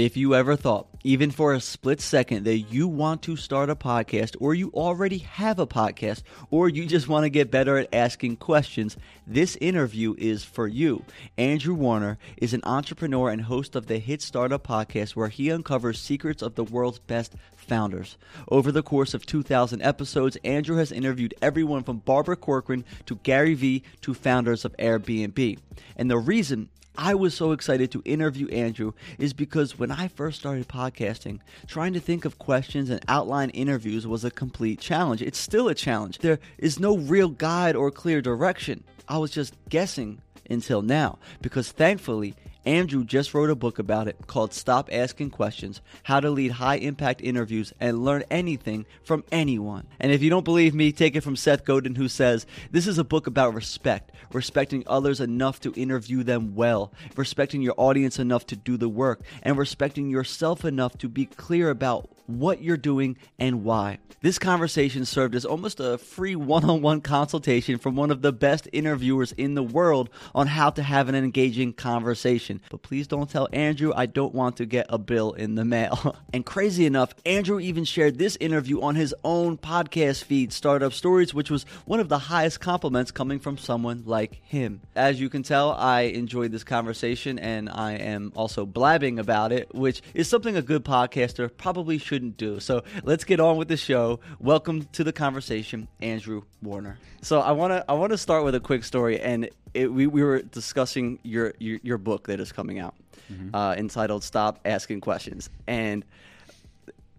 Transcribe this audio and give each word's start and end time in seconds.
If 0.00 0.16
you 0.16 0.34
ever 0.34 0.56
thought, 0.56 0.88
even 1.04 1.30
for 1.30 1.52
a 1.52 1.60
split 1.60 2.00
second, 2.00 2.44
that 2.44 2.56
you 2.56 2.88
want 2.88 3.20
to 3.24 3.36
start 3.36 3.68
a 3.68 3.76
podcast, 3.76 4.34
or 4.40 4.54
you 4.54 4.70
already 4.70 5.18
have 5.18 5.58
a 5.58 5.66
podcast, 5.66 6.22
or 6.50 6.70
you 6.70 6.86
just 6.86 7.06
want 7.06 7.24
to 7.24 7.28
get 7.28 7.50
better 7.50 7.76
at 7.76 7.94
asking 7.94 8.36
questions, 8.36 8.96
this 9.26 9.56
interview 9.56 10.14
is 10.16 10.42
for 10.42 10.66
you. 10.66 11.04
Andrew 11.36 11.74
Warner 11.74 12.16
is 12.38 12.54
an 12.54 12.62
entrepreneur 12.64 13.28
and 13.28 13.42
host 13.42 13.76
of 13.76 13.88
the 13.88 13.98
Hit 13.98 14.22
Startup 14.22 14.66
podcast, 14.66 15.16
where 15.16 15.28
he 15.28 15.52
uncovers 15.52 16.00
secrets 16.00 16.40
of 16.40 16.54
the 16.54 16.64
world's 16.64 17.00
best 17.00 17.34
founders. 17.54 18.16
Over 18.48 18.72
the 18.72 18.82
course 18.82 19.12
of 19.12 19.26
2,000 19.26 19.82
episodes, 19.82 20.38
Andrew 20.44 20.78
has 20.78 20.92
interviewed 20.92 21.34
everyone 21.42 21.82
from 21.82 21.98
Barbara 21.98 22.36
Corcoran 22.36 22.86
to 23.04 23.16
Gary 23.16 23.52
Vee 23.52 23.82
to 24.00 24.14
founders 24.14 24.64
of 24.64 24.74
Airbnb. 24.78 25.58
And 25.94 26.10
the 26.10 26.16
reason 26.16 26.70
I 26.96 27.14
was 27.14 27.34
so 27.34 27.52
excited 27.52 27.90
to 27.92 28.02
interview 28.04 28.48
Andrew 28.48 28.92
is 29.18 29.32
because 29.32 29.78
when 29.78 29.90
I 29.90 30.08
first 30.08 30.40
started 30.40 30.68
podcasting, 30.68 31.40
trying 31.66 31.92
to 31.94 32.00
think 32.00 32.24
of 32.24 32.38
questions 32.38 32.90
and 32.90 33.02
outline 33.08 33.50
interviews 33.50 34.06
was 34.06 34.24
a 34.24 34.30
complete 34.30 34.80
challenge. 34.80 35.22
It's 35.22 35.38
still 35.38 35.68
a 35.68 35.74
challenge. 35.74 36.18
There 36.18 36.40
is 36.58 36.78
no 36.78 36.96
real 36.96 37.28
guide 37.28 37.76
or 37.76 37.90
clear 37.90 38.20
direction. 38.20 38.84
I 39.08 39.18
was 39.18 39.30
just 39.30 39.54
guessing 39.68 40.20
until 40.48 40.82
now 40.82 41.18
because 41.40 41.72
thankfully, 41.72 42.34
Andrew 42.66 43.04
just 43.04 43.32
wrote 43.32 43.48
a 43.48 43.54
book 43.54 43.78
about 43.78 44.06
it 44.06 44.26
called 44.26 44.52
Stop 44.52 44.90
Asking 44.92 45.30
Questions 45.30 45.80
How 46.02 46.20
to 46.20 46.30
Lead 46.30 46.52
High 46.52 46.76
Impact 46.76 47.22
Interviews 47.22 47.72
and 47.80 48.04
Learn 48.04 48.22
Anything 48.30 48.84
from 49.02 49.24
Anyone. 49.32 49.86
And 49.98 50.12
if 50.12 50.22
you 50.22 50.28
don't 50.28 50.44
believe 50.44 50.74
me, 50.74 50.92
take 50.92 51.16
it 51.16 51.22
from 51.22 51.36
Seth 51.36 51.64
Godin, 51.64 51.94
who 51.94 52.08
says 52.08 52.46
this 52.70 52.86
is 52.86 52.98
a 52.98 53.04
book 53.04 53.26
about 53.26 53.54
respect, 53.54 54.12
respecting 54.32 54.84
others 54.86 55.20
enough 55.20 55.58
to 55.60 55.72
interview 55.72 56.22
them 56.22 56.54
well, 56.54 56.92
respecting 57.16 57.62
your 57.62 57.74
audience 57.78 58.18
enough 58.18 58.46
to 58.46 58.56
do 58.56 58.76
the 58.76 58.88
work, 58.88 59.22
and 59.42 59.56
respecting 59.56 60.10
yourself 60.10 60.64
enough 60.64 60.98
to 60.98 61.08
be 61.08 61.24
clear 61.24 61.70
about 61.70 62.10
what 62.38 62.62
you're 62.62 62.76
doing 62.76 63.16
and 63.38 63.64
why. 63.64 63.98
This 64.22 64.38
conversation 64.38 65.06
served 65.06 65.34
as 65.34 65.46
almost 65.46 65.80
a 65.80 65.96
free 65.96 66.36
one 66.36 66.68
on 66.68 66.82
one 66.82 67.00
consultation 67.00 67.78
from 67.78 67.96
one 67.96 68.10
of 68.10 68.20
the 68.20 68.32
best 68.32 68.68
interviewers 68.70 69.32
in 69.32 69.54
the 69.54 69.62
world 69.62 70.10
on 70.34 70.46
how 70.46 70.68
to 70.70 70.82
have 70.82 71.08
an 71.08 71.14
engaging 71.14 71.72
conversation. 71.72 72.60
But 72.70 72.82
please 72.82 73.06
don't 73.06 73.30
tell 73.30 73.48
Andrew 73.50 73.92
I 73.96 74.04
don't 74.04 74.34
want 74.34 74.58
to 74.58 74.66
get 74.66 74.84
a 74.90 74.98
bill 74.98 75.32
in 75.32 75.54
the 75.54 75.64
mail. 75.64 76.16
and 76.34 76.44
crazy 76.44 76.84
enough, 76.84 77.14
Andrew 77.24 77.60
even 77.60 77.84
shared 77.84 78.18
this 78.18 78.36
interview 78.40 78.82
on 78.82 78.94
his 78.94 79.14
own 79.24 79.56
podcast 79.56 80.24
feed, 80.24 80.52
Startup 80.52 80.92
Stories, 80.92 81.32
which 81.32 81.50
was 81.50 81.64
one 81.86 81.98
of 81.98 82.10
the 82.10 82.18
highest 82.18 82.60
compliments 82.60 83.10
coming 83.10 83.38
from 83.38 83.56
someone 83.56 84.02
like 84.04 84.42
him. 84.44 84.82
As 84.94 85.18
you 85.18 85.30
can 85.30 85.42
tell, 85.42 85.72
I 85.72 86.02
enjoyed 86.02 86.52
this 86.52 86.64
conversation 86.64 87.38
and 87.38 87.70
I 87.70 87.92
am 87.92 88.32
also 88.36 88.66
blabbing 88.66 89.18
about 89.18 89.50
it, 89.50 89.74
which 89.74 90.02
is 90.12 90.28
something 90.28 90.56
a 90.56 90.62
good 90.62 90.84
podcaster 90.84 91.50
probably 91.56 91.96
should 91.96 92.19
shouldn't 92.20 92.36
do. 92.36 92.60
So 92.60 92.82
let's 93.02 93.24
get 93.24 93.40
on 93.40 93.56
with 93.56 93.68
the 93.68 93.78
show. 93.78 94.20
Welcome 94.40 94.82
to 94.92 95.02
the 95.02 95.12
conversation, 95.12 95.88
Andrew 96.02 96.42
Warner. 96.60 96.98
So 97.22 97.40
I 97.40 97.52
want 97.52 97.72
to 97.72 97.90
I 97.90 97.94
want 97.94 98.12
to 98.12 98.18
start 98.18 98.44
with 98.44 98.54
a 98.54 98.60
quick 98.60 98.84
story, 98.84 99.18
and 99.18 99.48
it, 99.72 99.90
we 99.90 100.06
we 100.06 100.22
were 100.22 100.42
discussing 100.42 101.18
your 101.22 101.54
your, 101.58 101.78
your 101.82 101.96
book 101.96 102.26
that 102.26 102.38
is 102.38 102.52
coming 102.52 102.78
out, 102.78 102.94
mm-hmm. 103.32 103.54
uh, 103.54 103.74
entitled 103.74 104.22
"Stop 104.22 104.60
Asking 104.66 105.00
Questions," 105.00 105.48
and 105.66 106.04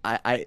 I. 0.05 0.19
I 0.23 0.45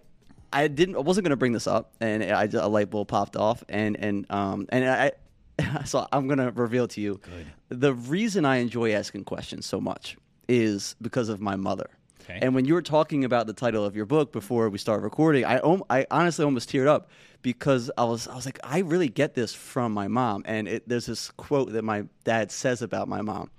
I 0.56 0.68
didn't. 0.68 0.94
I 0.94 1.00
wasn't 1.00 1.24
going 1.24 1.30
to 1.30 1.36
bring 1.36 1.50
this 1.50 1.66
up, 1.66 1.94
and 2.00 2.22
I, 2.22 2.44
a 2.44 2.68
light 2.68 2.88
bulb 2.88 3.08
popped 3.08 3.34
off, 3.34 3.64
and 3.68 3.96
and 3.96 4.24
um 4.30 4.68
and 4.68 4.88
I, 4.88 5.10
so 5.84 6.06
I'm 6.12 6.28
going 6.28 6.38
to 6.38 6.52
reveal 6.52 6.86
to 6.86 7.00
you 7.00 7.20
Good. 7.24 7.80
the 7.80 7.92
reason 7.92 8.44
I 8.44 8.58
enjoy 8.58 8.92
asking 8.92 9.24
questions 9.24 9.66
so 9.66 9.80
much 9.80 10.16
is 10.46 10.94
because 11.02 11.28
of 11.28 11.40
my 11.40 11.56
mother. 11.56 11.90
Okay. 12.24 12.38
And 12.40 12.54
when 12.54 12.64
you 12.64 12.74
were 12.74 12.82
talking 12.82 13.24
about 13.24 13.46
the 13.46 13.52
title 13.52 13.84
of 13.84 13.94
your 13.94 14.06
book 14.06 14.32
before 14.32 14.68
we 14.70 14.78
started 14.78 15.02
recording, 15.02 15.44
I 15.44 15.60
I 15.90 16.06
honestly 16.10 16.44
almost 16.44 16.70
teared 16.70 16.86
up 16.86 17.10
because 17.42 17.90
I 17.98 18.04
was 18.04 18.26
I 18.28 18.34
was 18.34 18.46
like 18.46 18.58
I 18.64 18.78
really 18.80 19.08
get 19.08 19.34
this 19.34 19.54
from 19.54 19.92
my 19.92 20.08
mom. 20.08 20.42
And 20.46 20.66
it, 20.66 20.88
there's 20.88 21.06
this 21.06 21.30
quote 21.32 21.72
that 21.72 21.84
my 21.84 22.04
dad 22.24 22.50
says 22.50 22.82
about 22.82 23.08
my 23.08 23.20
mom, 23.20 23.50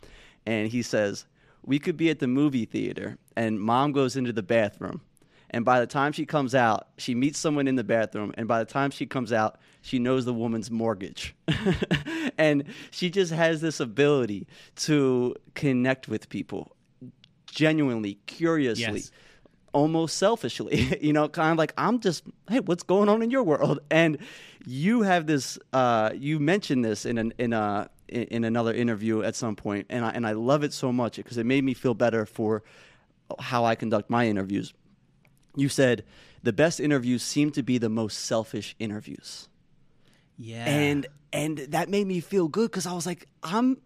and 0.45 0.67
he 0.67 0.81
says, 0.81 1.25
"We 1.63 1.77
could 1.77 1.95
be 1.95 2.09
at 2.09 2.19
the 2.19 2.27
movie 2.27 2.65
theater, 2.65 3.17
and 3.35 3.59
mom 3.59 3.91
goes 3.91 4.15
into 4.15 4.33
the 4.33 4.43
bathroom." 4.43 5.01
And 5.51 5.63
by 5.63 5.79
the 5.79 5.87
time 5.87 6.11
she 6.11 6.25
comes 6.25 6.55
out, 6.55 6.87
she 6.97 7.13
meets 7.13 7.37
someone 7.39 7.67
in 7.67 7.75
the 7.75 7.83
bathroom. 7.83 8.33
And 8.35 8.47
by 8.47 8.59
the 8.59 8.69
time 8.69 8.91
she 8.91 9.05
comes 9.05 9.31
out, 9.31 9.57
she 9.81 9.99
knows 9.99 10.25
the 10.25 10.33
woman's 10.33 10.69
mortgage. 10.69 11.33
and 12.37 12.65
she 12.91 13.09
just 13.09 13.31
has 13.31 13.61
this 13.61 13.79
ability 13.79 14.47
to 14.77 15.35
connect 15.53 16.09
with 16.09 16.27
people 16.27 16.74
genuinely, 17.55 18.19
curiously. 18.27 18.99
Yes. 18.99 19.11
Almost 19.73 20.17
selfishly, 20.17 20.97
you 21.01 21.11
know, 21.11 21.27
kind 21.27 21.51
of 21.51 21.57
like 21.57 21.73
I'm 21.77 21.99
just, 21.99 22.23
hey, 22.49 22.59
what's 22.59 22.83
going 22.83 23.09
on 23.09 23.21
in 23.21 23.31
your 23.31 23.43
world? 23.43 23.79
And 23.91 24.19
you 24.65 25.01
have 25.01 25.27
this, 25.27 25.59
uh, 25.73 26.11
you 26.15 26.39
mentioned 26.39 26.85
this 26.85 27.05
in 27.05 27.17
an 27.17 27.33
in 27.37 27.51
a 27.53 27.89
in 28.07 28.43
another 28.43 28.73
interview 28.73 29.23
at 29.23 29.35
some 29.35 29.55
point, 29.55 29.87
and 29.89 30.05
I 30.05 30.11
and 30.11 30.25
I 30.25 30.31
love 30.31 30.63
it 30.63 30.73
so 30.73 30.91
much 30.91 31.17
because 31.17 31.37
it 31.37 31.45
made 31.45 31.63
me 31.63 31.73
feel 31.73 31.93
better 31.93 32.25
for 32.25 32.63
how 33.39 33.65
I 33.65 33.75
conduct 33.75 34.09
my 34.09 34.27
interviews. 34.27 34.73
You 35.55 35.69
said 35.69 36.03
the 36.43 36.53
best 36.53 36.79
interviews 36.79 37.23
seem 37.23 37.51
to 37.51 37.63
be 37.63 37.77
the 37.77 37.89
most 37.89 38.25
selfish 38.25 38.75
interviews. 38.79 39.49
Yeah. 40.37 40.65
And 40.65 41.07
and 41.33 41.57
that 41.57 41.89
made 41.89 42.07
me 42.07 42.19
feel 42.21 42.47
good 42.47 42.71
because 42.71 42.85
I 42.85 42.93
was 42.93 43.05
like, 43.05 43.27
I'm 43.43 43.77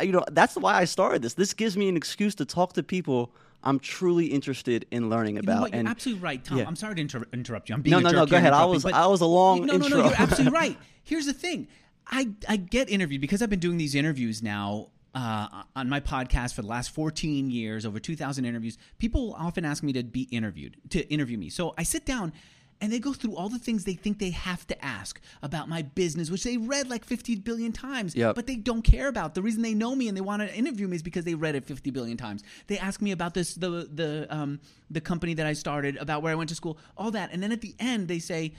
you 0.00 0.12
know, 0.12 0.24
that's 0.32 0.56
why 0.56 0.74
I 0.74 0.84
started 0.84 1.22
this. 1.22 1.34
This 1.34 1.54
gives 1.54 1.76
me 1.76 1.88
an 1.88 1.96
excuse 1.96 2.34
to 2.36 2.44
talk 2.44 2.72
to 2.74 2.82
people 2.82 3.32
I'm 3.64 3.78
truly 3.78 4.26
interested 4.26 4.86
in 4.90 5.08
learning 5.08 5.38
about. 5.38 5.52
You 5.52 5.54
know 5.54 5.62
what, 5.62 5.70
you're 5.72 5.80
and, 5.80 5.88
absolutely 5.88 6.22
right, 6.22 6.44
Tom. 6.44 6.58
Yeah. 6.58 6.66
I'm 6.66 6.76
sorry 6.76 6.96
to 6.96 7.00
inter- 7.00 7.26
interrupt 7.32 7.68
you. 7.68 7.74
I'm 7.74 7.82
being 7.82 7.92
no, 7.92 7.98
no, 7.98 8.10
no. 8.10 8.26
Go 8.26 8.36
ahead. 8.36 8.52
I 8.52 8.64
was 8.66 8.84
I 8.84 9.06
was 9.06 9.22
a 9.22 9.26
long 9.26 9.66
no, 9.66 9.74
intro. 9.74 9.88
No, 9.88 9.96
no, 9.96 10.04
you're 10.04 10.14
absolutely 10.18 10.52
right. 10.52 10.78
Here's 11.02 11.26
the 11.26 11.32
thing. 11.32 11.68
I 12.06 12.28
I 12.48 12.56
get 12.56 12.90
interviewed 12.90 13.22
because 13.22 13.42
I've 13.42 13.50
been 13.50 13.60
doing 13.60 13.78
these 13.78 13.94
interviews 13.94 14.42
now 14.42 14.88
uh, 15.14 15.62
on 15.74 15.88
my 15.88 16.00
podcast 16.00 16.54
for 16.54 16.62
the 16.62 16.68
last 16.68 16.90
14 16.90 17.50
years, 17.50 17.86
over 17.86 17.98
2,000 17.98 18.44
interviews. 18.44 18.76
People 18.98 19.34
often 19.38 19.64
ask 19.64 19.82
me 19.82 19.92
to 19.92 20.02
be 20.02 20.22
interviewed, 20.22 20.76
to 20.90 21.08
interview 21.08 21.38
me. 21.38 21.48
So 21.48 21.74
I 21.78 21.84
sit 21.84 22.04
down 22.04 22.32
and 22.80 22.92
they 22.92 22.98
go 22.98 23.12
through 23.12 23.36
all 23.36 23.48
the 23.48 23.58
things 23.58 23.84
they 23.84 23.94
think 23.94 24.18
they 24.18 24.30
have 24.30 24.66
to 24.66 24.84
ask 24.84 25.20
about 25.42 25.68
my 25.68 25.82
business, 25.82 26.30
which 26.30 26.44
they 26.44 26.56
read 26.56 26.88
like 26.88 27.04
50 27.04 27.36
billion 27.36 27.72
times, 27.72 28.14
yep. 28.14 28.34
but 28.34 28.46
they 28.46 28.56
don't 28.56 28.82
care 28.82 29.08
about. 29.08 29.34
The 29.34 29.42
reason 29.42 29.62
they 29.62 29.74
know 29.74 29.94
me 29.94 30.08
and 30.08 30.16
they 30.16 30.20
want 30.20 30.42
to 30.42 30.54
interview 30.54 30.88
me 30.88 30.96
is 30.96 31.02
because 31.02 31.24
they 31.24 31.34
read 31.34 31.54
it 31.54 31.64
50 31.64 31.90
billion 31.90 32.16
times. 32.16 32.42
They 32.66 32.78
ask 32.78 33.00
me 33.00 33.12
about 33.12 33.34
this, 33.34 33.54
the 33.54 33.88
the 33.92 34.26
um, 34.30 34.60
the 34.90 35.00
company 35.00 35.34
that 35.34 35.46
I 35.46 35.52
started, 35.52 35.96
about 35.96 36.22
where 36.22 36.32
I 36.32 36.34
went 36.34 36.48
to 36.50 36.54
school, 36.54 36.78
all 36.96 37.10
that, 37.12 37.30
and 37.32 37.42
then 37.42 37.52
at 37.52 37.60
the 37.60 37.74
end 37.78 38.08
they 38.08 38.18
say, 38.18 38.54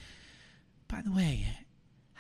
"By 0.88 1.02
the 1.02 1.12
way, 1.12 1.46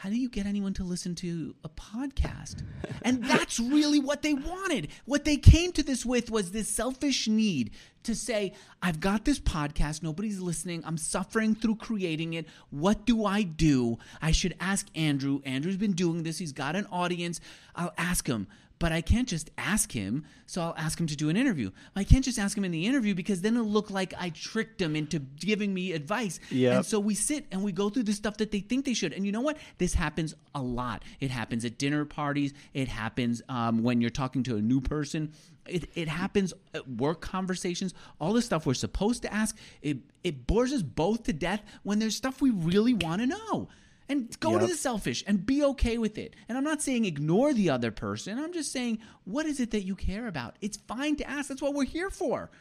how 0.05 0.11
do 0.11 0.17
you 0.17 0.29
get 0.29 0.45
anyone 0.45 0.71
to 0.71 0.83
listen 0.83 1.15
to 1.15 1.55
a 1.63 1.69
podcast? 1.69 2.61
And 3.01 3.23
that's 3.23 3.59
really 3.59 3.97
what 3.97 4.21
they 4.21 4.35
wanted. 4.35 4.89
What 5.05 5.25
they 5.25 5.35
came 5.35 5.71
to 5.71 5.81
this 5.81 6.05
with 6.05 6.29
was 6.29 6.51
this 6.51 6.69
selfish 6.69 7.27
need 7.27 7.71
to 8.03 8.13
say, 8.13 8.53
I've 8.83 8.99
got 8.99 9.25
this 9.25 9.39
podcast, 9.39 10.03
nobody's 10.03 10.39
listening, 10.39 10.83
I'm 10.85 10.99
suffering 10.99 11.55
through 11.55 11.77
creating 11.77 12.33
it. 12.35 12.45
What 12.69 13.07
do 13.07 13.25
I 13.25 13.41
do? 13.41 13.97
I 14.21 14.29
should 14.29 14.53
ask 14.59 14.85
Andrew. 14.93 15.41
Andrew's 15.43 15.75
been 15.75 15.93
doing 15.93 16.21
this, 16.21 16.37
he's 16.37 16.51
got 16.51 16.75
an 16.75 16.85
audience. 16.91 17.41
I'll 17.75 17.95
ask 17.97 18.27
him 18.27 18.45
but 18.77 18.91
I 18.91 19.01
can't 19.01 19.27
just 19.27 19.49
ask 19.57 19.91
him, 19.91 20.25
so 20.45 20.61
I'll 20.61 20.75
ask 20.77 20.99
him 20.99 21.07
to 21.07 21.15
do 21.15 21.29
an 21.29 21.37
interview. 21.37 21.71
I 21.95 22.03
can't 22.03 22.23
just 22.25 22.37
ask 22.37 22.57
him 22.57 22.65
in 22.65 22.71
the 22.71 22.85
interview 22.85 23.15
because 23.15 23.41
then 23.41 23.55
it'll 23.55 23.67
look 23.67 23.89
like 23.89 24.13
I 24.17 24.29
tricked 24.29 24.81
him 24.81 24.95
into 24.95 25.19
giving 25.19 25.73
me 25.73 25.93
advice. 25.93 26.39
And 26.77 26.85
so 26.85 26.99
we 26.99 27.15
sit 27.15 27.45
and 27.51 27.63
we 27.63 27.71
go 27.71 27.89
through 27.89 28.03
the 28.03 28.13
stuff 28.13 28.37
that 28.37 28.51
they 28.51 28.59
think 28.59 28.85
they 28.85 28.93
should. 28.93 29.13
And 29.13 29.25
you 29.25 29.31
know 29.31 29.41
what? 29.41 29.57
This 29.77 29.93
happens 29.93 30.35
a 30.53 30.61
lot. 30.61 31.03
It 31.19 31.31
happens 31.31 31.63
at 31.63 31.77
dinner 31.77 32.03
parties. 32.05 32.53
It 32.73 32.87
happens 32.87 33.41
um, 33.49 33.81
when 33.81 34.01
you're 34.01 34.09
talking 34.09 34.43
to 34.43 34.57
a 34.57 34.61
new 34.61 34.81
person. 34.81 35.31
It, 35.67 35.89
it 35.95 36.07
happens 36.07 36.53
at 36.73 36.87
work 36.87 37.21
conversations. 37.21 37.93
All 38.19 38.33
the 38.33 38.41
stuff 38.41 38.65
we're 38.65 38.73
supposed 38.73 39.21
to 39.23 39.33
ask. 39.33 39.57
It, 39.81 39.99
it 40.23 40.45
bores 40.47 40.73
us 40.73 40.83
both 40.83 41.23
to 41.23 41.33
death 41.33 41.63
when 41.83 41.99
there's 41.99 42.15
stuff 42.15 42.41
we 42.41 42.51
really 42.51 42.93
want 42.93 43.21
to 43.21 43.27
know 43.27 43.69
and 44.07 44.39
go 44.39 44.51
yep. 44.51 44.61
to 44.61 44.67
the 44.67 44.75
selfish 44.75 45.23
and 45.27 45.45
be 45.45 45.63
okay 45.63 45.97
with 45.97 46.17
it. 46.17 46.35
And 46.47 46.57
I'm 46.57 46.63
not 46.63 46.81
saying 46.81 47.05
ignore 47.05 47.53
the 47.53 47.69
other 47.69 47.91
person. 47.91 48.37
I'm 48.37 48.53
just 48.53 48.71
saying, 48.71 48.99
what 49.23 49.45
is 49.45 49.59
it 49.59 49.71
that 49.71 49.83
you 49.83 49.95
care 49.95 50.27
about? 50.27 50.55
It's 50.61 50.77
fine 50.77 51.15
to 51.17 51.29
ask. 51.29 51.49
That's 51.49 51.61
what 51.61 51.73
we're 51.73 51.85
here 51.85 52.09
for. 52.09 52.51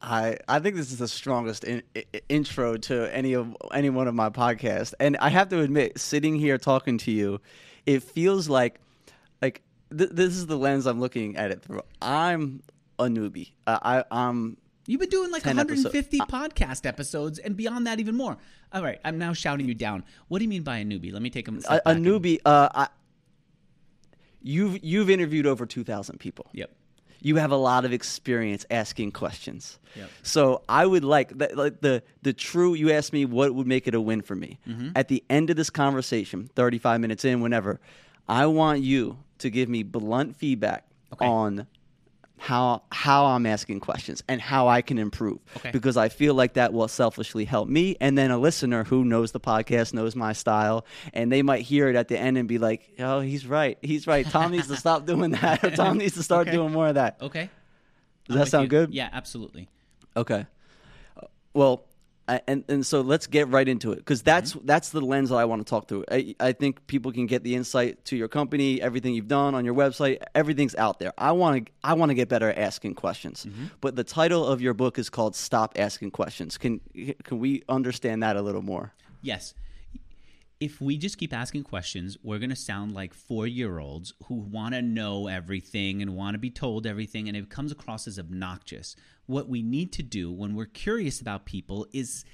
I 0.00 0.36
I 0.48 0.60
think 0.60 0.76
this 0.76 0.92
is 0.92 0.98
the 0.98 1.08
strongest 1.08 1.64
in, 1.64 1.82
in, 1.94 2.04
intro 2.28 2.76
to 2.76 3.14
any 3.14 3.32
of 3.32 3.56
any 3.72 3.90
one 3.90 4.08
of 4.08 4.14
my 4.14 4.30
podcasts, 4.30 4.94
and 5.00 5.16
I 5.18 5.30
have 5.30 5.48
to 5.50 5.60
admit, 5.60 5.98
sitting 5.98 6.36
here 6.36 6.58
talking 6.58 6.98
to 6.98 7.10
you, 7.10 7.40
it 7.86 8.02
feels 8.02 8.48
like 8.48 8.80
like 9.40 9.62
th- 9.96 10.10
this 10.12 10.36
is 10.36 10.46
the 10.46 10.58
lens 10.58 10.86
I'm 10.86 11.00
looking 11.00 11.36
at 11.36 11.50
it 11.50 11.62
through. 11.62 11.80
I'm 12.02 12.62
a 12.98 13.04
newbie. 13.04 13.52
Uh, 13.66 13.78
I 13.82 14.04
I'm 14.10 14.58
You've 14.86 15.00
been 15.00 15.08
doing 15.08 15.30
like 15.30 15.44
150 15.44 16.20
episode. 16.20 16.28
podcast 16.32 16.86
episodes 16.86 17.38
and 17.38 17.56
beyond 17.56 17.86
that 17.86 17.98
even 18.00 18.16
more. 18.16 18.36
All 18.72 18.82
right, 18.82 19.00
I'm 19.04 19.18
now 19.18 19.32
shouting 19.32 19.66
you 19.66 19.74
down. 19.74 20.04
What 20.28 20.38
do 20.38 20.44
you 20.44 20.48
mean 20.48 20.62
by 20.62 20.78
a 20.78 20.84
newbie? 20.84 21.12
Let 21.12 21.22
me 21.22 21.30
take 21.30 21.48
a 21.48 21.52
a, 21.68 21.80
a 21.86 21.94
newbie. 21.94 22.38
Uh, 22.44 22.68
I, 22.74 22.88
you've 24.42 24.82
you've 24.84 25.10
interviewed 25.10 25.46
over 25.46 25.66
2,000 25.66 26.18
people. 26.18 26.46
Yep. 26.52 26.70
you 27.20 27.36
have 27.36 27.50
a 27.50 27.56
lot 27.56 27.84
of 27.84 27.92
experience 27.92 28.64
asking 28.70 29.12
questions. 29.12 29.78
Yep. 29.96 30.10
So 30.22 30.62
I 30.68 30.86
would 30.86 31.04
like, 31.04 31.36
the, 31.36 31.50
like 31.54 31.80
the 31.80 32.02
the 32.22 32.32
true. 32.32 32.74
You 32.74 32.92
asked 32.92 33.12
me 33.12 33.24
what 33.24 33.54
would 33.54 33.66
make 33.66 33.86
it 33.88 33.94
a 33.94 34.00
win 34.00 34.22
for 34.22 34.34
me. 34.36 34.58
Mm-hmm. 34.68 34.90
At 34.94 35.08
the 35.08 35.24
end 35.30 35.50
of 35.50 35.56
this 35.56 35.70
conversation, 35.70 36.48
thirty 36.54 36.78
five 36.78 37.00
minutes 37.00 37.24
in, 37.24 37.40
whenever, 37.40 37.80
I 38.28 38.46
want 38.46 38.82
you 38.82 39.18
to 39.38 39.50
give 39.50 39.68
me 39.68 39.82
blunt 39.82 40.36
feedback 40.36 40.84
Okay. 41.12 41.24
on 41.26 41.66
how 42.38 42.82
how 42.92 43.26
I'm 43.26 43.46
asking 43.46 43.80
questions 43.80 44.22
and 44.28 44.40
how 44.40 44.68
I 44.68 44.82
can 44.82 44.98
improve. 44.98 45.38
Okay. 45.56 45.70
Because 45.70 45.96
I 45.96 46.08
feel 46.10 46.34
like 46.34 46.52
that 46.54 46.72
will 46.72 46.86
selfishly 46.88 47.44
help 47.46 47.68
me 47.68 47.96
and 48.00 48.16
then 48.18 48.30
a 48.30 48.36
listener 48.38 48.84
who 48.84 49.04
knows 49.04 49.32
the 49.32 49.40
podcast, 49.40 49.94
knows 49.94 50.14
my 50.14 50.32
style, 50.34 50.84
and 51.14 51.32
they 51.32 51.42
might 51.42 51.62
hear 51.62 51.88
it 51.88 51.96
at 51.96 52.08
the 52.08 52.18
end 52.18 52.36
and 52.36 52.46
be 52.46 52.58
like, 52.58 52.90
"Oh, 52.98 53.20
he's 53.20 53.46
right. 53.46 53.78
He's 53.80 54.06
right. 54.06 54.26
Tom 54.26 54.52
needs 54.52 54.68
to 54.68 54.76
stop 54.76 55.06
doing 55.06 55.30
that 55.30 55.64
or 55.64 55.70
Tom 55.76 55.96
needs 55.98 56.14
to 56.14 56.22
start 56.22 56.46
Okay. 56.48 56.56
doing 56.56 56.72
more 56.72 56.88
of 56.88 56.96
that." 56.96 57.16
Okay. 57.22 57.48
Does 58.28 58.36
I'm 58.36 58.40
that 58.40 58.46
sound 58.48 58.64
you. 58.64 58.68
good? 58.68 58.92
Yeah, 58.94 59.08
absolutely. 59.12 59.68
Okay. 60.14 60.46
Well, 61.54 61.85
and 62.28 62.64
and 62.68 62.84
so 62.84 63.02
let's 63.02 63.26
get 63.26 63.48
right 63.48 63.68
into 63.68 63.92
it 63.92 63.96
because 63.96 64.22
that's 64.22 64.52
Mm-hmm. 64.54 64.66
that's 64.66 64.88
the 64.90 65.00
lens 65.00 65.30
that 65.30 65.36
I 65.36 65.44
want 65.44 65.64
to 65.64 65.70
talk 65.70 65.86
through. 65.88 66.04
I, 66.10 66.34
I 66.40 66.52
think 66.52 66.86
people 66.86 67.12
can 67.12 67.26
get 67.26 67.44
the 67.44 67.54
insight 67.54 68.04
to 68.06 68.16
your 68.16 68.28
company, 68.28 68.82
everything 68.82 69.14
you've 69.14 69.28
done 69.28 69.54
on 69.54 69.64
your 69.64 69.74
website, 69.74 70.22
everything's 70.34 70.74
out 70.74 70.98
there. 70.98 71.12
I 71.16 71.32
want 71.32 71.66
to 71.66 71.72
I 71.84 71.94
want 71.94 72.10
to 72.10 72.14
get 72.14 72.28
better 72.28 72.48
at 72.50 72.58
asking 72.58 72.94
questions. 72.94 73.46
Mm-hmm. 73.46 73.66
But 73.80 73.94
the 73.96 74.04
title 74.04 74.44
of 74.46 74.60
your 74.60 74.74
book 74.74 74.98
is 74.98 75.08
called 75.08 75.36
"Stop 75.36 75.74
Asking 75.76 76.10
Questions." 76.10 76.58
Can 76.58 76.80
can 77.22 77.38
we 77.38 77.62
understand 77.68 78.22
that 78.22 78.36
a 78.36 78.42
little 78.42 78.62
more? 78.62 78.92
Yes. 79.22 79.54
If 80.58 80.80
we 80.80 80.96
just 80.96 81.18
keep 81.18 81.34
asking 81.34 81.64
questions, 81.64 82.16
we're 82.22 82.38
going 82.38 82.50
to 82.50 82.56
sound 82.56 82.92
like 82.94 83.12
four 83.12 83.46
year 83.46 83.78
olds 83.78 84.14
who 84.26 84.36
want 84.36 84.74
to 84.74 84.80
know 84.80 85.26
everything 85.28 86.00
and 86.00 86.16
want 86.16 86.32
to 86.34 86.38
be 86.38 86.48
told 86.50 86.86
everything, 86.86 87.28
and 87.28 87.36
it 87.36 87.50
comes 87.50 87.70
across 87.70 88.08
as 88.08 88.18
obnoxious. 88.18 88.96
What 89.26 89.48
we 89.48 89.62
need 89.62 89.92
to 89.92 90.02
do 90.02 90.30
when 90.30 90.54
we're 90.54 90.66
curious 90.66 91.20
about 91.20 91.46
people 91.46 91.86
is 91.92 92.24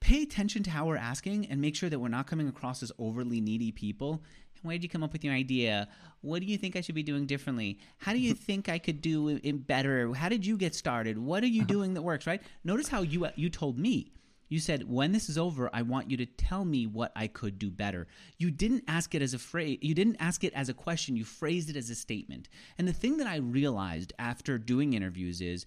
pay 0.00 0.22
attention 0.22 0.62
to 0.64 0.70
how 0.70 0.86
we're 0.86 0.96
asking 0.96 1.46
and 1.46 1.60
make 1.60 1.76
sure 1.76 1.88
that 1.88 1.98
we're 1.98 2.08
not 2.08 2.26
coming 2.26 2.48
across 2.48 2.82
as 2.82 2.90
overly 2.98 3.40
needy 3.40 3.70
people. 3.70 4.22
Where 4.62 4.74
did 4.74 4.82
you 4.82 4.88
come 4.88 5.02
up 5.02 5.12
with 5.12 5.24
your 5.24 5.34
idea? 5.34 5.88
What 6.20 6.40
do 6.40 6.46
you 6.46 6.56
think 6.56 6.76
I 6.76 6.80
should 6.80 6.94
be 6.94 7.02
doing 7.02 7.26
differently? 7.26 7.78
How 7.98 8.12
do 8.12 8.18
you 8.18 8.34
think 8.48 8.68
I 8.68 8.78
could 8.78 9.00
do 9.00 9.28
it 9.28 9.66
better? 9.66 10.12
How 10.14 10.28
did 10.28 10.46
you 10.46 10.56
get 10.56 10.74
started? 10.74 11.18
What 11.18 11.42
are 11.42 11.48
you 11.48 11.62
uh-huh. 11.62 11.68
doing 11.68 11.94
that 11.94 12.02
works, 12.02 12.26
right? 12.26 12.42
Notice 12.64 12.88
how 12.88 13.02
you 13.02 13.28
you 13.36 13.48
told 13.50 13.78
me. 13.78 14.12
You 14.52 14.60
said, 14.60 14.86
when 14.86 15.12
this 15.12 15.30
is 15.30 15.38
over, 15.38 15.70
I 15.72 15.80
want 15.80 16.10
you 16.10 16.18
to 16.18 16.26
tell 16.26 16.66
me 16.66 16.86
what 16.86 17.10
I 17.16 17.26
could 17.26 17.58
do 17.58 17.70
better. 17.70 18.06
You 18.36 18.50
didn't 18.50 18.84
ask 18.86 19.14
it 19.14 19.22
as 19.22 19.32
a 19.32 19.38
phrase. 19.38 19.78
You 19.80 19.94
didn't 19.94 20.18
ask 20.20 20.44
it 20.44 20.52
as 20.52 20.68
a 20.68 20.74
question. 20.74 21.16
You 21.16 21.24
phrased 21.24 21.70
it 21.70 21.76
as 21.76 21.88
a 21.88 21.94
statement. 21.94 22.50
And 22.76 22.86
the 22.86 22.92
thing 22.92 23.16
that 23.16 23.26
I 23.26 23.36
realized 23.36 24.12
after 24.18 24.58
doing 24.58 24.92
interviews 24.92 25.40
is 25.40 25.64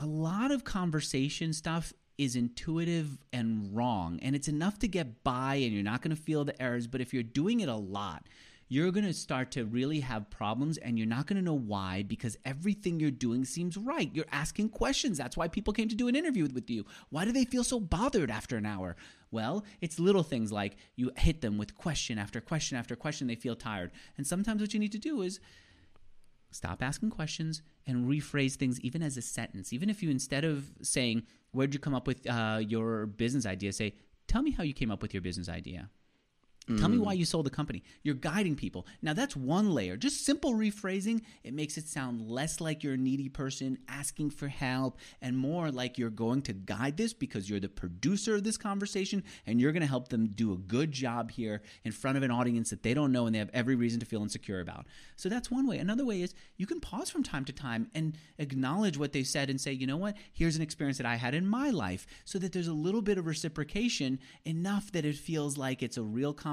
a 0.00 0.06
lot 0.06 0.50
of 0.50 0.64
conversation 0.64 1.52
stuff 1.52 1.92
is 2.18 2.34
intuitive 2.34 3.16
and 3.32 3.76
wrong 3.76 4.18
and 4.22 4.34
it's 4.34 4.48
enough 4.48 4.80
to 4.80 4.88
get 4.88 5.22
by 5.22 5.54
and 5.54 5.72
you're 5.72 5.84
not 5.84 6.02
going 6.02 6.14
to 6.14 6.20
feel 6.20 6.44
the 6.44 6.60
errors 6.60 6.86
but 6.86 7.00
if 7.00 7.14
you're 7.14 7.22
doing 7.22 7.60
it 7.60 7.68
a 7.68 7.74
lot 7.74 8.26
you're 8.72 8.92
going 8.92 9.04
to 9.04 9.12
start 9.12 9.50
to 9.50 9.64
really 9.64 9.98
have 9.98 10.30
problems 10.30 10.78
and 10.78 10.96
you're 10.96 11.06
not 11.06 11.26
going 11.26 11.36
to 11.36 11.44
know 11.44 11.58
why 11.58 12.04
because 12.06 12.38
everything 12.44 13.00
you're 13.00 13.10
doing 13.10 13.44
seems 13.44 13.76
right. 13.76 14.08
You're 14.14 14.26
asking 14.30 14.68
questions. 14.68 15.18
That's 15.18 15.36
why 15.36 15.48
people 15.48 15.72
came 15.72 15.88
to 15.88 15.96
do 15.96 16.06
an 16.06 16.14
interview 16.14 16.46
with 16.54 16.70
you. 16.70 16.86
Why 17.10 17.24
do 17.24 17.32
they 17.32 17.44
feel 17.44 17.64
so 17.64 17.80
bothered 17.80 18.30
after 18.30 18.56
an 18.56 18.64
hour? 18.64 18.94
Well 19.32 19.64
it's 19.80 19.98
little 19.98 20.22
things 20.22 20.52
like 20.52 20.76
you 20.94 21.10
hit 21.16 21.40
them 21.40 21.58
with 21.58 21.76
question 21.76 22.16
after 22.16 22.40
question 22.40 22.78
after 22.78 22.94
question. 22.94 23.26
They 23.26 23.34
feel 23.34 23.56
tired. 23.56 23.90
And 24.16 24.24
sometimes 24.24 24.60
what 24.60 24.72
you 24.72 24.78
need 24.78 24.92
to 24.92 24.98
do 24.98 25.20
is 25.22 25.40
stop 26.52 26.80
asking 26.80 27.10
questions 27.10 27.62
and 27.88 28.08
rephrase 28.08 28.54
things 28.54 28.80
even 28.82 29.02
as 29.02 29.16
a 29.16 29.22
sentence. 29.22 29.72
Even 29.72 29.90
if 29.90 30.00
you 30.00 30.10
instead 30.10 30.44
of 30.44 30.70
saying 30.80 31.24
where'd 31.50 31.74
you 31.74 31.80
come 31.80 31.94
up 31.94 32.06
with 32.06 32.24
uh, 32.30 32.60
your 32.64 33.06
business 33.06 33.46
idea? 33.46 33.72
say 33.72 33.94
tell 34.28 34.42
me 34.42 34.52
how 34.52 34.62
you 34.62 34.74
came 34.74 34.92
up 34.92 35.02
with 35.02 35.12
your 35.12 35.22
business 35.22 35.48
idea 35.48 35.90
Tell 36.78 36.88
me 36.88 36.98
why 36.98 37.16
mm. 37.16 37.18
you 37.18 37.24
sold 37.24 37.46
the 37.46 37.50
company. 37.50 37.82
You're 38.02 38.14
guiding 38.14 38.54
people. 38.54 38.86
Now, 39.02 39.12
that's 39.12 39.34
one 39.34 39.70
layer. 39.70 39.96
Just 39.96 40.24
simple 40.24 40.54
rephrasing, 40.54 41.22
it 41.42 41.52
makes 41.52 41.76
it 41.76 41.88
sound 41.88 42.28
less 42.28 42.60
like 42.60 42.84
you're 42.84 42.94
a 42.94 42.98
needy 42.98 43.28
person 43.28 43.78
asking 43.88 44.30
for 44.30 44.46
help 44.46 44.98
and 45.20 45.36
more 45.36 45.70
like 45.70 45.98
you're 45.98 46.10
going 46.10 46.42
to 46.42 46.52
guide 46.52 46.96
this 46.96 47.12
because 47.12 47.50
you're 47.50 47.60
the 47.60 47.68
producer 47.68 48.36
of 48.36 48.44
this 48.44 48.56
conversation 48.56 49.24
and 49.46 49.60
you're 49.60 49.72
going 49.72 49.82
to 49.82 49.88
help 49.88 50.08
them 50.08 50.28
do 50.28 50.52
a 50.52 50.56
good 50.56 50.92
job 50.92 51.30
here 51.32 51.62
in 51.84 51.92
front 51.92 52.16
of 52.16 52.22
an 52.22 52.30
audience 52.30 52.70
that 52.70 52.82
they 52.82 52.94
don't 52.94 53.10
know 53.10 53.26
and 53.26 53.34
they 53.34 53.40
have 53.40 53.50
every 53.52 53.74
reason 53.74 53.98
to 53.98 54.06
feel 54.06 54.22
insecure 54.22 54.60
about. 54.60 54.86
So 55.16 55.28
that's 55.28 55.50
one 55.50 55.66
way. 55.66 55.78
Another 55.78 56.04
way 56.04 56.22
is 56.22 56.34
you 56.56 56.66
can 56.66 56.80
pause 56.80 57.10
from 57.10 57.24
time 57.24 57.44
to 57.46 57.52
time 57.52 57.90
and 57.94 58.16
acknowledge 58.38 58.96
what 58.96 59.12
they 59.12 59.24
said 59.24 59.50
and 59.50 59.60
say, 59.60 59.72
you 59.72 59.86
know 59.86 59.96
what, 59.96 60.16
here's 60.32 60.56
an 60.56 60.62
experience 60.62 60.98
that 60.98 61.06
I 61.06 61.16
had 61.16 61.34
in 61.34 61.48
my 61.48 61.70
life 61.70 62.06
so 62.24 62.38
that 62.38 62.52
there's 62.52 62.68
a 62.68 62.72
little 62.72 63.02
bit 63.02 63.18
of 63.18 63.26
reciprocation 63.26 64.20
enough 64.44 64.92
that 64.92 65.04
it 65.04 65.16
feels 65.16 65.58
like 65.58 65.82
it's 65.82 65.96
a 65.96 66.02
real 66.02 66.32
conversation 66.32 66.49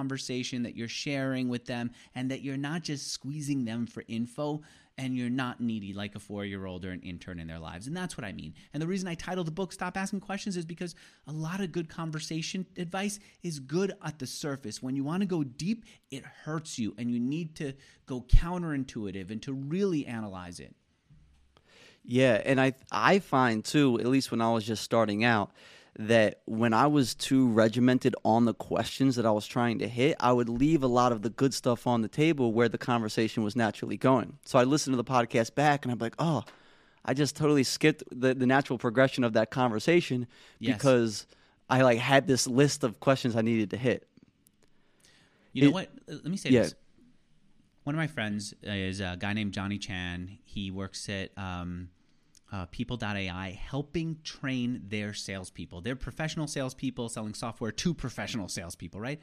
that 0.63 0.75
you're 0.75 0.87
sharing 0.87 1.49
with 1.49 1.65
them 1.65 1.91
and 2.15 2.31
that 2.31 2.41
you're 2.41 2.57
not 2.57 2.81
just 2.81 3.11
squeezing 3.11 3.65
them 3.65 3.87
for 3.87 4.03
info 4.07 4.61
and 4.97 5.15
you're 5.15 5.29
not 5.29 5.61
needy 5.61 5.93
like 5.93 6.15
a 6.15 6.19
four 6.19 6.43
year 6.43 6.65
old 6.65 6.83
or 6.83 6.91
an 6.91 7.01
intern 7.01 7.39
in 7.39 7.47
their 7.47 7.59
lives. 7.59 7.87
And 7.87 7.95
that's 7.95 8.17
what 8.17 8.25
I 8.25 8.31
mean. 8.31 8.53
And 8.73 8.81
the 8.81 8.87
reason 8.87 9.07
I 9.07 9.15
titled 9.15 9.47
the 9.47 9.51
book 9.51 9.71
Stop 9.71 9.95
Asking 9.95 10.19
Questions 10.19 10.57
is 10.57 10.65
because 10.65 10.95
a 11.27 11.31
lot 11.31 11.59
of 11.59 11.71
good 11.71 11.87
conversation 11.87 12.65
advice 12.77 13.19
is 13.43 13.59
good 13.59 13.93
at 14.03 14.19
the 14.19 14.27
surface. 14.27 14.81
When 14.81 14.95
you 14.95 15.03
want 15.03 15.21
to 15.21 15.27
go 15.27 15.43
deep, 15.43 15.85
it 16.09 16.23
hurts 16.23 16.79
you 16.79 16.95
and 16.97 17.11
you 17.11 17.19
need 17.19 17.55
to 17.57 17.73
go 18.05 18.21
counterintuitive 18.21 19.29
and 19.29 19.41
to 19.43 19.53
really 19.53 20.05
analyze 20.05 20.59
it. 20.59 20.75
Yeah, 22.03 22.41
and 22.45 22.59
I 22.59 22.73
I 22.89 23.19
find 23.19 23.63
too, 23.65 23.99
at 23.99 24.05
least 24.07 24.31
when 24.31 24.41
I 24.41 24.51
was 24.53 24.65
just 24.65 24.81
starting 24.81 25.25
out, 25.25 25.51
that 25.99 26.41
when 26.45 26.73
I 26.73 26.85
was 26.87 27.15
too 27.15 27.47
regimented 27.49 28.15
on 28.23 28.45
the 28.45 28.53
questions 28.53 29.15
that 29.15 29.25
I 29.25 29.31
was 29.31 29.47
trying 29.47 29.79
to 29.79 29.87
hit, 29.87 30.15
I 30.19 30.31
would 30.31 30.47
leave 30.47 30.83
a 30.83 30.87
lot 30.87 31.11
of 31.11 31.23
the 31.23 31.29
good 31.29 31.53
stuff 31.53 31.87
on 31.87 32.01
the 32.01 32.07
table 32.07 32.53
where 32.53 32.69
the 32.69 32.77
conversation 32.77 33.43
was 33.43 33.55
naturally 33.55 33.97
going. 33.97 34.37
So 34.45 34.59
I 34.59 34.63
listened 34.63 34.93
to 34.93 34.97
the 34.97 35.03
podcast 35.03 35.55
back 35.55 35.85
and 35.85 35.91
I'm 35.91 35.97
like, 35.97 36.13
oh, 36.19 36.43
I 37.03 37.15
just 37.15 37.35
totally 37.35 37.63
skipped 37.63 38.03
the, 38.11 38.35
the 38.35 38.45
natural 38.45 38.77
progression 38.77 39.23
of 39.23 39.33
that 39.33 39.49
conversation 39.49 40.27
Yes. 40.59 40.77
because 40.77 41.25
I 41.69 41.81
like 41.81 41.97
had 41.97 42.27
this 42.27 42.45
list 42.45 42.83
of 42.83 42.99
questions 42.99 43.35
I 43.35 43.41
needed 43.41 43.71
to 43.71 43.77
hit. 43.77 44.07
You 45.53 45.65
know 45.65 45.71
what? 45.71 45.89
Let 46.07 46.25
me 46.25 46.37
say 46.37 46.49
yeah. 46.51 46.63
this. 46.63 46.75
One 47.85 47.95
of 47.95 47.97
my 47.97 48.07
friends 48.07 48.53
is 48.61 48.99
a 48.99 49.17
guy 49.17 49.33
named 49.33 49.53
Johnny 49.53 49.79
Chan. 49.79 50.37
He 50.43 50.69
works 50.69 51.09
at 51.09 51.31
um, 51.37 51.89
uh, 52.51 52.65
People.ai, 52.67 53.59
helping 53.61 54.17
train 54.23 54.81
their 54.87 55.13
salespeople. 55.13 55.81
They're 55.81 55.95
professional 55.95 56.47
salespeople 56.47 57.09
selling 57.09 57.33
software 57.33 57.71
to 57.71 57.93
professional 57.93 58.47
salespeople, 58.47 59.01
right? 59.01 59.19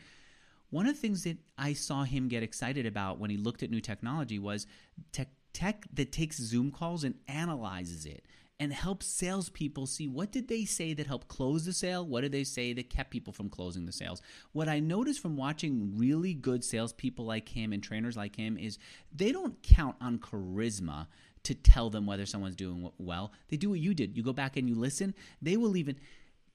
One 0.71 0.87
of 0.87 0.95
the 0.95 1.01
things 1.01 1.25
that 1.25 1.39
I 1.57 1.73
saw 1.73 2.05
him 2.05 2.29
get 2.29 2.43
excited 2.43 2.87
about 2.87 3.19
when 3.19 3.31
he 3.31 3.37
looked 3.37 3.63
at 3.63 3.71
new 3.71 3.81
technology 3.81 4.39
was 4.39 4.67
tech, 5.13 5.29
tech 5.53 5.87
that 5.93 6.13
takes 6.13 6.37
Zoom 6.37 6.71
calls 6.71 7.05
and 7.05 7.15
analyzes 7.29 8.07
it 8.07 8.25
and 8.61 8.73
helps 8.73 9.07
salespeople 9.07 9.87
see 9.87 10.07
what 10.07 10.31
did 10.31 10.49
they 10.49 10.65
say 10.65 10.95
that 10.95 11.07
helped 11.07 11.29
close 11.29 11.65
the 11.65 11.73
sale, 11.73 12.07
what 12.07 12.21
did 12.21 12.33
they 12.33 12.45
say 12.45 12.73
that 12.73 12.89
kept 12.89 13.11
people 13.11 13.33
from 13.33 13.49
closing 13.49 13.85
the 13.85 13.93
sales. 13.93 14.23
What 14.53 14.69
I 14.69 14.81
noticed 14.81 15.21
from 15.21 15.37
watching 15.37 15.97
really 15.97 16.35
good 16.35 16.65
salespeople 16.65 17.25
like 17.25 17.49
him 17.49 17.73
and 17.73 17.83
trainers 17.83 18.17
like 18.17 18.37
him 18.37 18.57
is 18.57 18.79
they 19.13 19.33
don't 19.33 19.61
count 19.63 19.97
on 20.01 20.19
charisma 20.19 21.09
to 21.45 21.55
tell 21.55 21.91
them 21.91 22.07
whether 22.07 22.27
someone's 22.27 22.57
doing 22.57 22.91
well. 22.99 23.33
They 23.49 23.57
do 23.57 23.71
what 23.71 23.81
you 23.81 23.95
did. 23.95 24.17
You 24.17 24.23
go 24.23 24.33
back 24.33 24.57
and 24.57 24.69
you 24.69 24.75
listen. 24.75 25.15
They 25.41 25.57
will 25.57 25.77
even 25.77 25.97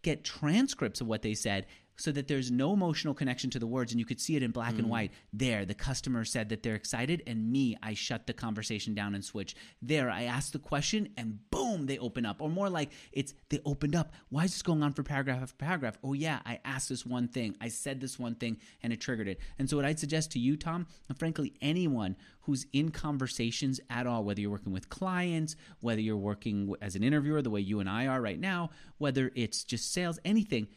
get 0.02 0.24
transcripts 0.24 1.02
of 1.02 1.08
what 1.08 1.22
they 1.22 1.34
said 1.34 1.66
so 2.00 2.12
that 2.14 2.28
there's 2.28 2.50
no 2.50 2.74
emotional 2.74 3.14
connection 3.14 3.50
to 3.50 3.60
the 3.60 3.68
words 3.68 3.92
and 3.92 4.00
you 4.00 4.06
could 4.06 4.20
see 4.20 4.36
it 4.36 4.44
in 4.44 4.52
black 4.52 4.76
and 4.76 4.86
mm. 4.86 4.90
white. 4.90 5.12
There, 5.34 5.66
the 5.66 5.74
customer 5.74 6.24
said 6.24 6.50
that 6.50 6.64
they're 6.64 6.76
excited, 6.76 7.22
and 7.28 7.52
me, 7.52 7.78
I 7.84 7.94
shut 7.94 8.26
the 8.26 8.34
conversation 8.34 8.94
down 8.96 9.16
and 9.16 9.24
switch. 9.24 9.56
There, 9.82 10.10
I 10.10 10.24
asked 10.24 10.54
the 10.54 10.60
question, 10.60 11.10
and 11.18 11.40
boom, 11.52 11.86
they 11.86 11.98
open 12.00 12.26
up. 12.26 12.42
Or 12.42 12.50
more 12.50 12.70
like 12.70 12.92
it's 13.12 13.34
they 13.50 13.60
opened 13.66 13.96
up. 13.96 14.14
Why 14.30 14.46
is 14.46 14.52
this 14.52 14.62
going 14.62 14.82
on 14.82 14.94
for 14.94 15.04
paragraph 15.04 15.42
after 15.42 15.56
paragraph? 15.56 15.98
Oh, 16.04 16.14
yeah, 16.14 16.40
I 16.46 16.60
asked 16.64 16.90
this 16.90 17.06
one 17.06 17.28
thing, 17.28 17.56
I 17.60 17.68
said 17.68 18.00
this 18.00 18.18
one 18.18 18.36
thing, 18.36 18.58
and 18.82 18.94
it 18.94 19.02
triggered 19.02 19.28
it. 19.28 19.40
And 19.58 19.70
so, 19.70 19.76
what 19.76 19.86
I'd 19.86 20.00
suggest 20.00 20.32
to 20.32 20.40
you, 20.40 20.56
Tom, 20.56 20.88
and 21.10 21.20
frankly, 21.20 21.54
anyone 21.62 22.16
who's 22.42 22.66
in 22.74 22.90
conversations 22.90 23.80
at 23.90 24.08
all, 24.08 24.24
whether 24.24 24.42
you're 24.42 24.50
working 24.50 24.74
with 24.74 24.90
clients, 24.90 25.56
whether 25.82 26.02
you're 26.02 26.18
working 26.18 26.74
as 26.82 26.96
an 26.96 27.04
interviewer, 27.04 27.42
the 27.42 27.50
way 27.50 27.60
you 27.60 27.80
and 27.80 27.90
I 27.90 28.08
are 28.08 28.22
right 28.22 28.40
now, 28.40 28.70
whether 28.98 29.32
it's 29.36 29.64
just 29.64 29.94
sales, 29.94 30.18
anything 30.24 30.68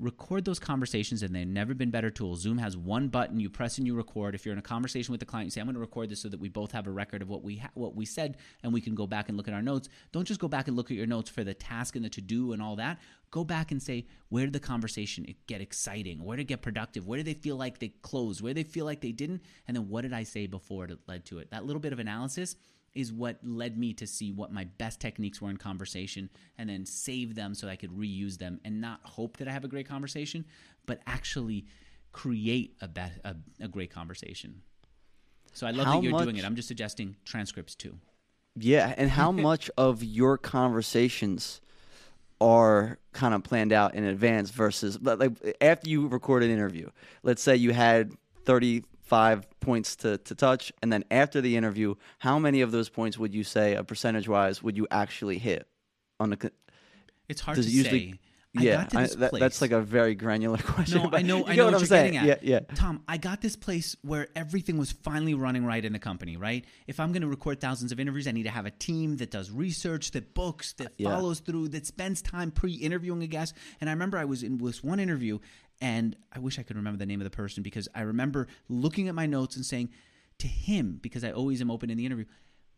record 0.00 0.44
those 0.44 0.58
conversations 0.58 1.22
and 1.22 1.34
they've 1.34 1.46
never 1.46 1.74
been 1.74 1.90
better 1.90 2.10
tools 2.10 2.40
zoom 2.40 2.58
has 2.58 2.76
one 2.76 3.08
button. 3.08 3.38
You 3.38 3.50
press 3.50 3.78
and 3.78 3.86
you 3.86 3.94
record. 3.94 4.34
If 4.34 4.44
you're 4.44 4.52
in 4.52 4.58
a 4.58 4.62
conversation 4.62 5.12
with 5.12 5.20
the 5.20 5.26
client 5.26 5.46
you 5.46 5.50
say 5.50 5.60
i'm 5.60 5.66
going 5.66 5.74
to 5.74 5.80
record 5.80 6.08
this 6.08 6.20
so 6.20 6.28
that 6.28 6.40
we 6.40 6.48
both 6.48 6.72
have 6.72 6.86
a 6.86 6.90
record 6.90 7.22
of 7.22 7.28
what 7.28 7.42
we 7.42 7.56
ha- 7.56 7.70
what 7.74 7.94
we 7.94 8.04
said 8.04 8.36
and 8.62 8.72
we 8.72 8.80
can 8.80 8.94
go 8.94 9.06
back 9.06 9.28
and 9.28 9.36
look 9.36 9.48
at 9.48 9.54
our 9.54 9.62
notes. 9.62 9.88
Don't 10.12 10.26
just 10.26 10.40
go 10.40 10.48
back 10.48 10.68
and 10.68 10.76
look 10.76 10.90
at 10.90 10.96
your 10.96 11.06
notes 11.06 11.30
for 11.30 11.44
the 11.44 11.54
task 11.54 11.96
and 11.96 12.04
the 12.04 12.10
to 12.10 12.20
do 12.20 12.52
and 12.52 12.62
all 12.62 12.76
that. 12.76 12.98
Go 13.30 13.44
back 13.44 13.70
and 13.70 13.82
say 13.82 14.06
where 14.28 14.44
did 14.44 14.52
the 14.52 14.60
conversation 14.60 15.26
get 15.46 15.60
exciting? 15.60 16.24
Where 16.24 16.36
did 16.36 16.44
it 16.44 16.48
get 16.48 16.62
productive? 16.62 17.06
Where 17.06 17.16
did 17.16 17.26
they 17.26 17.34
feel 17.34 17.56
like 17.56 17.78
they 17.78 17.88
closed? 18.02 18.42
Where 18.42 18.54
did 18.54 18.66
they 18.66 18.70
feel 18.70 18.84
like 18.84 19.00
they 19.00 19.12
didn't? 19.12 19.42
And 19.68 19.76
then 19.76 19.88
what 19.88 20.02
did 20.02 20.12
i 20.12 20.22
say 20.22 20.46
before 20.46 20.86
that 20.86 21.06
led 21.08 21.24
to 21.26 21.38
it? 21.38 21.50
That 21.50 21.64
little 21.64 21.80
bit 21.80 21.92
of 21.92 21.98
analysis 21.98 22.56
is 22.94 23.12
what 23.12 23.38
led 23.42 23.78
me 23.78 23.92
to 23.94 24.06
see 24.06 24.32
what 24.32 24.52
my 24.52 24.64
best 24.78 25.00
techniques 25.00 25.40
were 25.40 25.50
in 25.50 25.56
conversation 25.56 26.28
and 26.58 26.68
then 26.68 26.84
save 26.84 27.34
them 27.34 27.54
so 27.54 27.68
I 27.68 27.76
could 27.76 27.90
reuse 27.90 28.38
them 28.38 28.60
and 28.64 28.80
not 28.80 29.00
hope 29.04 29.36
that 29.36 29.48
I 29.48 29.52
have 29.52 29.64
a 29.64 29.68
great 29.68 29.88
conversation, 29.88 30.44
but 30.86 31.00
actually 31.06 31.66
create 32.12 32.76
a, 32.80 32.88
be- 32.88 33.00
a, 33.24 33.36
a 33.60 33.68
great 33.68 33.90
conversation. 33.90 34.62
So 35.52 35.66
I 35.66 35.70
love 35.70 35.86
How 35.86 36.00
that 36.00 36.02
you're 36.02 36.18
doing 36.20 36.36
it. 36.36 36.44
I'm 36.44 36.56
just 36.56 36.68
suggesting 36.68 37.16
transcripts 37.24 37.74
too. 37.74 37.96
Yeah, 38.56 38.92
and 38.96 39.10
how 39.10 39.30
much 39.32 39.70
of 39.76 40.02
your 40.02 40.36
conversations 40.38 41.60
are 42.40 42.98
kind 43.12 43.34
of 43.34 43.42
planned 43.44 43.72
out 43.72 43.94
in 43.94 44.04
advance 44.04 44.48
versus 44.50 44.96
but 44.96 45.18
like 45.18 45.32
after 45.60 45.90
you 45.90 46.08
record 46.08 46.42
an 46.42 46.50
interview. 46.50 46.88
Let's 47.22 47.42
say 47.42 47.56
you 47.56 47.72
had 47.72 48.12
35 49.10 49.60
points 49.60 49.96
to, 49.96 50.18
to 50.18 50.34
touch 50.34 50.72
and 50.82 50.92
then 50.92 51.04
after 51.10 51.40
the 51.40 51.56
interview, 51.56 51.94
how 52.18 52.38
many 52.38 52.60
of 52.60 52.70
those 52.72 52.88
points 52.88 53.18
would 53.18 53.34
you 53.34 53.44
say 53.44 53.74
uh, 53.76 53.80
a 53.80 53.84
percentage 53.84 54.28
wise 54.28 54.62
would 54.62 54.76
you 54.76 54.86
actually 54.90 55.38
hit 55.38 55.66
on 56.20 56.30
the 56.30 56.52
It's 57.28 57.40
hard 57.40 57.56
to 57.56 57.62
usually- 57.62 58.12
say. 58.12 58.18
I 58.58 58.62
yeah, 58.62 58.76
got 58.78 58.90
to 58.90 58.98
I- 58.98 59.02
this 59.02 59.14
that- 59.14 59.32
that's 59.38 59.60
like 59.60 59.70
a 59.70 59.80
very 59.80 60.16
granular 60.16 60.58
question. 60.74 61.00
No, 61.04 61.10
I 61.12 61.22
know. 61.22 61.46
I 61.46 61.54
know 61.54 61.66
what, 61.66 61.72
what, 61.72 61.74
I'm 61.74 61.80
you're 61.82 61.86
saying. 61.86 62.14
getting 62.14 62.30
at. 62.30 62.42
Yeah, 62.42 62.58
yeah. 62.68 62.74
Tom, 62.74 63.00
I 63.06 63.16
got 63.16 63.40
this 63.40 63.54
place 63.54 63.94
where 64.02 64.26
everything 64.34 64.76
was 64.76 64.90
finally 64.90 65.34
running 65.34 65.64
right 65.64 65.84
in 65.84 65.92
the 65.92 66.00
company. 66.00 66.36
Right. 66.36 66.64
If 66.88 66.98
I'm 66.98 67.12
going 67.12 67.22
to 67.22 67.28
record 67.28 67.60
thousands 67.60 67.92
of 67.92 68.00
interviews, 68.00 68.26
I 68.26 68.32
need 68.32 68.42
to 68.42 68.50
have 68.50 68.66
a 68.66 68.72
team 68.72 69.18
that 69.18 69.30
does 69.30 69.52
research, 69.52 70.10
that 70.12 70.34
books, 70.34 70.72
that 70.78 70.94
Yeah. 70.98 71.10
follows 71.14 71.38
through, 71.38 71.68
that 71.68 71.86
spends 71.86 72.22
time 72.22 72.50
pre-interviewing 72.50 73.22
a 73.22 73.28
guest. 73.28 73.54
And 73.80 73.88
I 73.88 73.92
remember 73.92 74.18
I 74.18 74.24
was 74.24 74.42
in 74.42 74.58
this 74.58 74.82
one 74.82 74.98
interview, 74.98 75.38
and 75.80 76.16
I 76.32 76.38
wish 76.38 76.58
I 76.58 76.62
could 76.62 76.76
remember 76.76 76.98
the 76.98 77.06
name 77.06 77.20
of 77.20 77.24
the 77.24 77.30
person 77.30 77.62
because 77.62 77.88
I 77.94 78.02
remember 78.02 78.48
looking 78.68 79.08
at 79.08 79.14
my 79.14 79.26
notes 79.26 79.56
and 79.56 79.64
saying 79.64 79.90
to 80.38 80.46
him 80.46 80.98
because 81.02 81.24
I 81.24 81.32
always 81.32 81.60
am 81.60 81.70
open 81.70 81.90
in 81.90 81.98
the 81.98 82.06
interview 82.06 82.26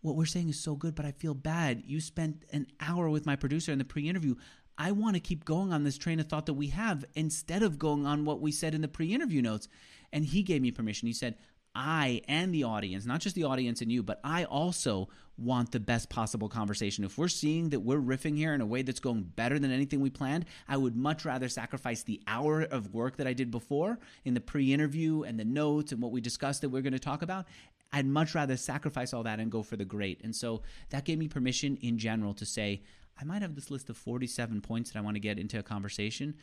what 0.03 0.17
we're 0.17 0.27
saying 0.27 0.49
is 0.49 0.61
so 0.61 0.75
good, 0.75 0.95
but 0.95 1.07
I 1.07 1.13
feel 1.13 1.33
bad. 1.33 1.85
You 1.87 2.01
spent 2.01 2.45
an 2.53 2.67
hour 2.81 3.09
with 3.09 3.25
my 3.25 3.37
producer 3.37 3.73
in 3.73 3.79
the 3.79 3.85
pre 3.85 4.09
interview. 4.09 4.35
I 4.77 4.91
want 4.91 5.15
to 5.15 5.21
keep 5.21 5.45
going 5.45 5.73
on 5.73 5.85
this 5.85 5.97
train 5.97 6.19
of 6.19 6.27
thought 6.27 6.47
that 6.47 6.55
we 6.55 6.69
have 6.69 7.05
instead 7.15 7.63
of 7.63 7.79
going 7.79 8.05
on 8.05 8.25
what 8.25 8.41
we 8.41 8.51
said 8.53 8.75
in 8.75 8.81
the 8.81 8.89
pre 8.89 9.15
interview 9.15 9.41
notes. 9.41 9.69
And 10.13 10.25
he 10.25 10.43
gave 10.43 10.61
me 10.61 10.71
permission. 10.71 11.07
He 11.07 11.15
said, 11.15 11.37
I 11.75 12.23
and 12.29 12.55
the 12.55 12.65
audience, 12.65 13.07
not 13.07 13.21
just 13.21 13.35
the 13.35 13.45
audience 13.45 13.81
and 13.81 13.91
you, 13.91 14.03
but 14.03 14.21
I 14.23 14.45
also 14.45 15.09
want 15.39 15.73
the 15.73 15.81
best 15.81 16.11
possible 16.11 16.49
conversation. 16.49 17.05
If 17.05 17.17
we're 17.17 17.29
seeing 17.29 17.71
that 17.71 17.81
we're 17.81 18.01
riffing 18.01 18.37
here 18.37 18.53
in 18.53 18.61
a 18.61 18.67
way 18.67 18.83
that's 18.83 19.01
going 19.01 19.23
better 19.23 19.59
than 19.59 19.73
anything 19.73 20.01
we 20.01 20.11
planned, 20.11 20.45
I 20.69 20.77
would 20.77 20.95
much 20.95 21.25
rather 21.25 21.49
sacrifice 21.49 22.03
the 22.03 22.21
hour 22.27 22.63
of 22.63 22.93
work 22.93 23.17
that 23.17 23.27
I 23.27 23.33
did 23.33 23.51
before 23.51 23.99
in 24.25 24.35
the 24.35 24.41
pre 24.41 24.73
interview 24.73 25.23
and 25.23 25.39
the 25.39 25.45
notes 25.45 25.93
and 25.93 26.03
what 26.03 26.13
we 26.13 26.21
discussed 26.21 26.61
that 26.61 26.69
we're 26.69 26.83
going 26.83 26.93
to 26.93 26.99
talk 26.99 27.23
about. 27.23 27.47
I'd 27.93 28.07
much 28.07 28.35
rather 28.35 28.57
sacrifice 28.57 29.13
all 29.13 29.23
that 29.25 29.41
and 29.41 29.51
go 29.51 29.63
for 29.63 29.77
the 29.77 29.85
great. 29.85 30.21
And 30.23 30.35
so 30.35 30.63
that 30.91 31.05
gave 31.05 31.19
me 31.19 31.29
permission 31.29 31.77
in 31.83 31.99
general 31.99 32.35
to 32.35 32.47
say, 32.47 32.83
I 33.21 33.25
might 33.25 33.43
have 33.43 33.55
this 33.55 33.71
list 33.71 33.91
of 33.91 33.97
47 33.97 34.63
points 34.63 34.91
that 34.91 34.99
I 34.99 35.03
want 35.03 35.17
to 35.17 35.21
get 35.21 35.39
into 35.39 35.59
a 35.59 35.63
conversation, 35.63 36.35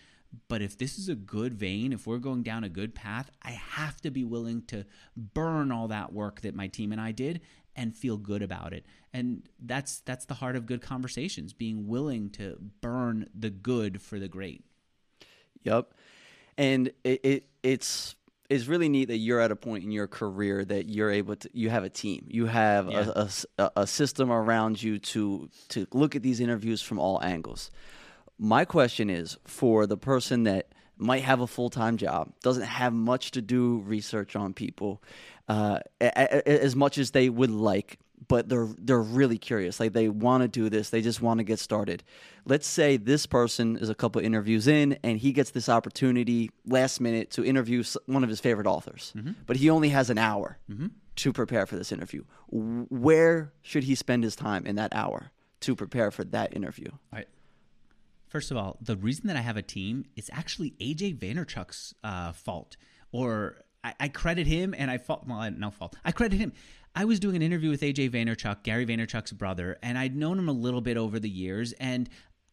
but 0.47 0.61
if 0.61 0.77
this 0.77 0.97
is 0.97 1.09
a 1.09 1.15
good 1.15 1.53
vein, 1.53 1.91
if 1.93 2.05
we're 2.05 2.17
going 2.19 2.43
down 2.43 2.63
a 2.63 2.69
good 2.69 2.93
path, 2.93 3.31
I 3.41 3.51
have 3.51 3.99
to 4.01 4.11
be 4.11 4.23
willing 4.23 4.63
to 4.67 4.85
burn 5.15 5.71
all 5.71 5.87
that 5.87 6.13
work 6.13 6.41
that 6.41 6.53
my 6.55 6.67
team 6.67 6.91
and 6.91 7.01
I 7.01 7.11
did 7.11 7.41
and 7.75 7.95
feel 7.95 8.17
good 8.17 8.41
about 8.41 8.73
it. 8.73 8.85
And 9.13 9.47
that's 9.59 10.01
that's 10.01 10.25
the 10.25 10.35
heart 10.35 10.55
of 10.55 10.65
good 10.65 10.81
conversations, 10.81 11.53
being 11.53 11.87
willing 11.87 12.29
to 12.31 12.57
burn 12.81 13.27
the 13.33 13.49
good 13.49 14.01
for 14.01 14.19
the 14.19 14.27
great. 14.27 14.63
Yep. 15.63 15.93
And 16.57 16.91
it, 17.03 17.19
it 17.23 17.43
it's 17.63 18.15
it's 18.49 18.67
really 18.67 18.89
neat 18.89 19.05
that 19.05 19.17
you're 19.17 19.39
at 19.39 19.51
a 19.51 19.55
point 19.55 19.83
in 19.83 19.91
your 19.91 20.07
career 20.07 20.65
that 20.65 20.89
you're 20.89 21.11
able 21.11 21.35
to 21.37 21.49
you 21.53 21.69
have 21.69 21.83
a 21.83 21.89
team. 21.89 22.25
You 22.29 22.45
have 22.47 22.89
Yeah. 22.89 23.11
a, 23.15 23.29
a 23.57 23.71
a 23.77 23.87
system 23.87 24.31
around 24.31 24.81
you 24.81 24.99
to 24.99 25.49
to 25.69 25.87
look 25.93 26.15
at 26.15 26.21
these 26.21 26.39
interviews 26.39 26.81
from 26.81 26.99
all 26.99 27.21
angles. 27.23 27.71
My 28.39 28.63
question 28.65 29.09
is 29.09 29.37
for 29.43 29.85
the 29.85 29.97
person 29.97 30.43
that 30.43 30.67
might 30.97 31.23
have 31.23 31.41
a 31.41 31.47
full 31.47 31.69
time 31.69 31.97
job, 31.97 32.31
doesn't 32.41 32.63
have 32.63 32.93
much 32.93 33.31
to 33.31 33.41
do 33.41 33.79
research 33.85 34.35
on 34.35 34.53
people, 34.53 35.01
uh, 35.47 35.79
a- 36.01 36.05
a- 36.47 36.63
as 36.63 36.75
much 36.75 36.97
as 36.97 37.11
they 37.11 37.29
would 37.29 37.51
like, 37.51 37.99
but 38.27 38.49
they're 38.49 38.67
they're 38.77 39.01
really 39.01 39.37
curious. 39.37 39.79
Like 39.79 39.93
they 39.93 40.09
want 40.09 40.43
to 40.43 40.47
do 40.47 40.69
this, 40.69 40.89
they 40.89 41.01
just 41.01 41.21
want 41.21 41.37
to 41.39 41.43
get 41.43 41.57
started. 41.59 42.03
Let's 42.45 42.67
say 42.67 42.97
this 42.97 43.25
person 43.25 43.77
is 43.77 43.89
a 43.89 43.95
couple 43.95 44.21
interviews 44.21 44.67
in, 44.67 44.97
and 45.03 45.17
he 45.19 45.31
gets 45.31 45.51
this 45.51 45.69
opportunity 45.69 46.49
last 46.65 46.99
minute 46.99 47.31
to 47.31 47.45
interview 47.45 47.83
one 48.07 48.23
of 48.23 48.29
his 48.29 48.39
favorite 48.41 48.67
authors, 48.67 49.13
but 49.47 49.55
he 49.57 49.69
only 49.69 49.89
has 49.89 50.09
an 50.09 50.17
hour 50.17 50.57
to 51.15 51.33
prepare 51.33 51.65
for 51.65 51.75
this 51.77 51.91
interview. 51.93 52.23
Where 52.49 53.53
should 53.61 53.83
he 53.85 53.95
spend 53.95 54.23
his 54.23 54.35
time 54.35 54.65
in 54.65 54.75
that 54.75 54.93
hour 54.93 55.31
to 55.61 55.75
prepare 55.75 56.11
for 56.11 56.23
that 56.25 56.53
interview? 56.55 56.89
First 58.29 58.51
of 58.51 58.57
all, 58.57 58.77
the 58.79 58.95
reason 58.95 59.27
that 59.27 59.35
I 59.35 59.41
have 59.41 59.57
a 59.57 59.61
team 59.61 60.05
is 60.15 60.29
actually 60.31 60.71
AJ 60.79 61.17
Vaynerchuk's 61.17 61.95
uh, 62.03 62.31
fault, 62.31 62.77
or 63.11 63.63
I, 63.83 63.93
I 63.99 64.07
credit 64.07 64.45
him, 64.45 64.75
and 64.77 64.89
I 64.91 64.99
fault. 64.99 65.25
Well, 65.27 65.49
no 65.51 65.71
fault. 65.71 65.95
I 66.05 66.11
credit 66.11 66.37
him. 66.37 66.53
I 66.95 67.05
was 67.05 67.19
doing 67.19 67.35
an 67.35 67.41
interview 67.41 67.69
with 67.69 67.81
AJ 67.81 68.11
Vaynerchuk, 68.11 68.63
Gary 68.63 68.85
Vaynerchuk's 68.85 69.31
brother, 69.31 69.77
and 69.81 69.97
I'd 69.97 70.15
known 70.15 70.37
him 70.37 70.47
a 70.47 70.53
little 70.53 70.81
bit 70.81 70.95
over 70.95 71.19
the 71.19 71.29
years, 71.29 71.73
and 71.73 72.07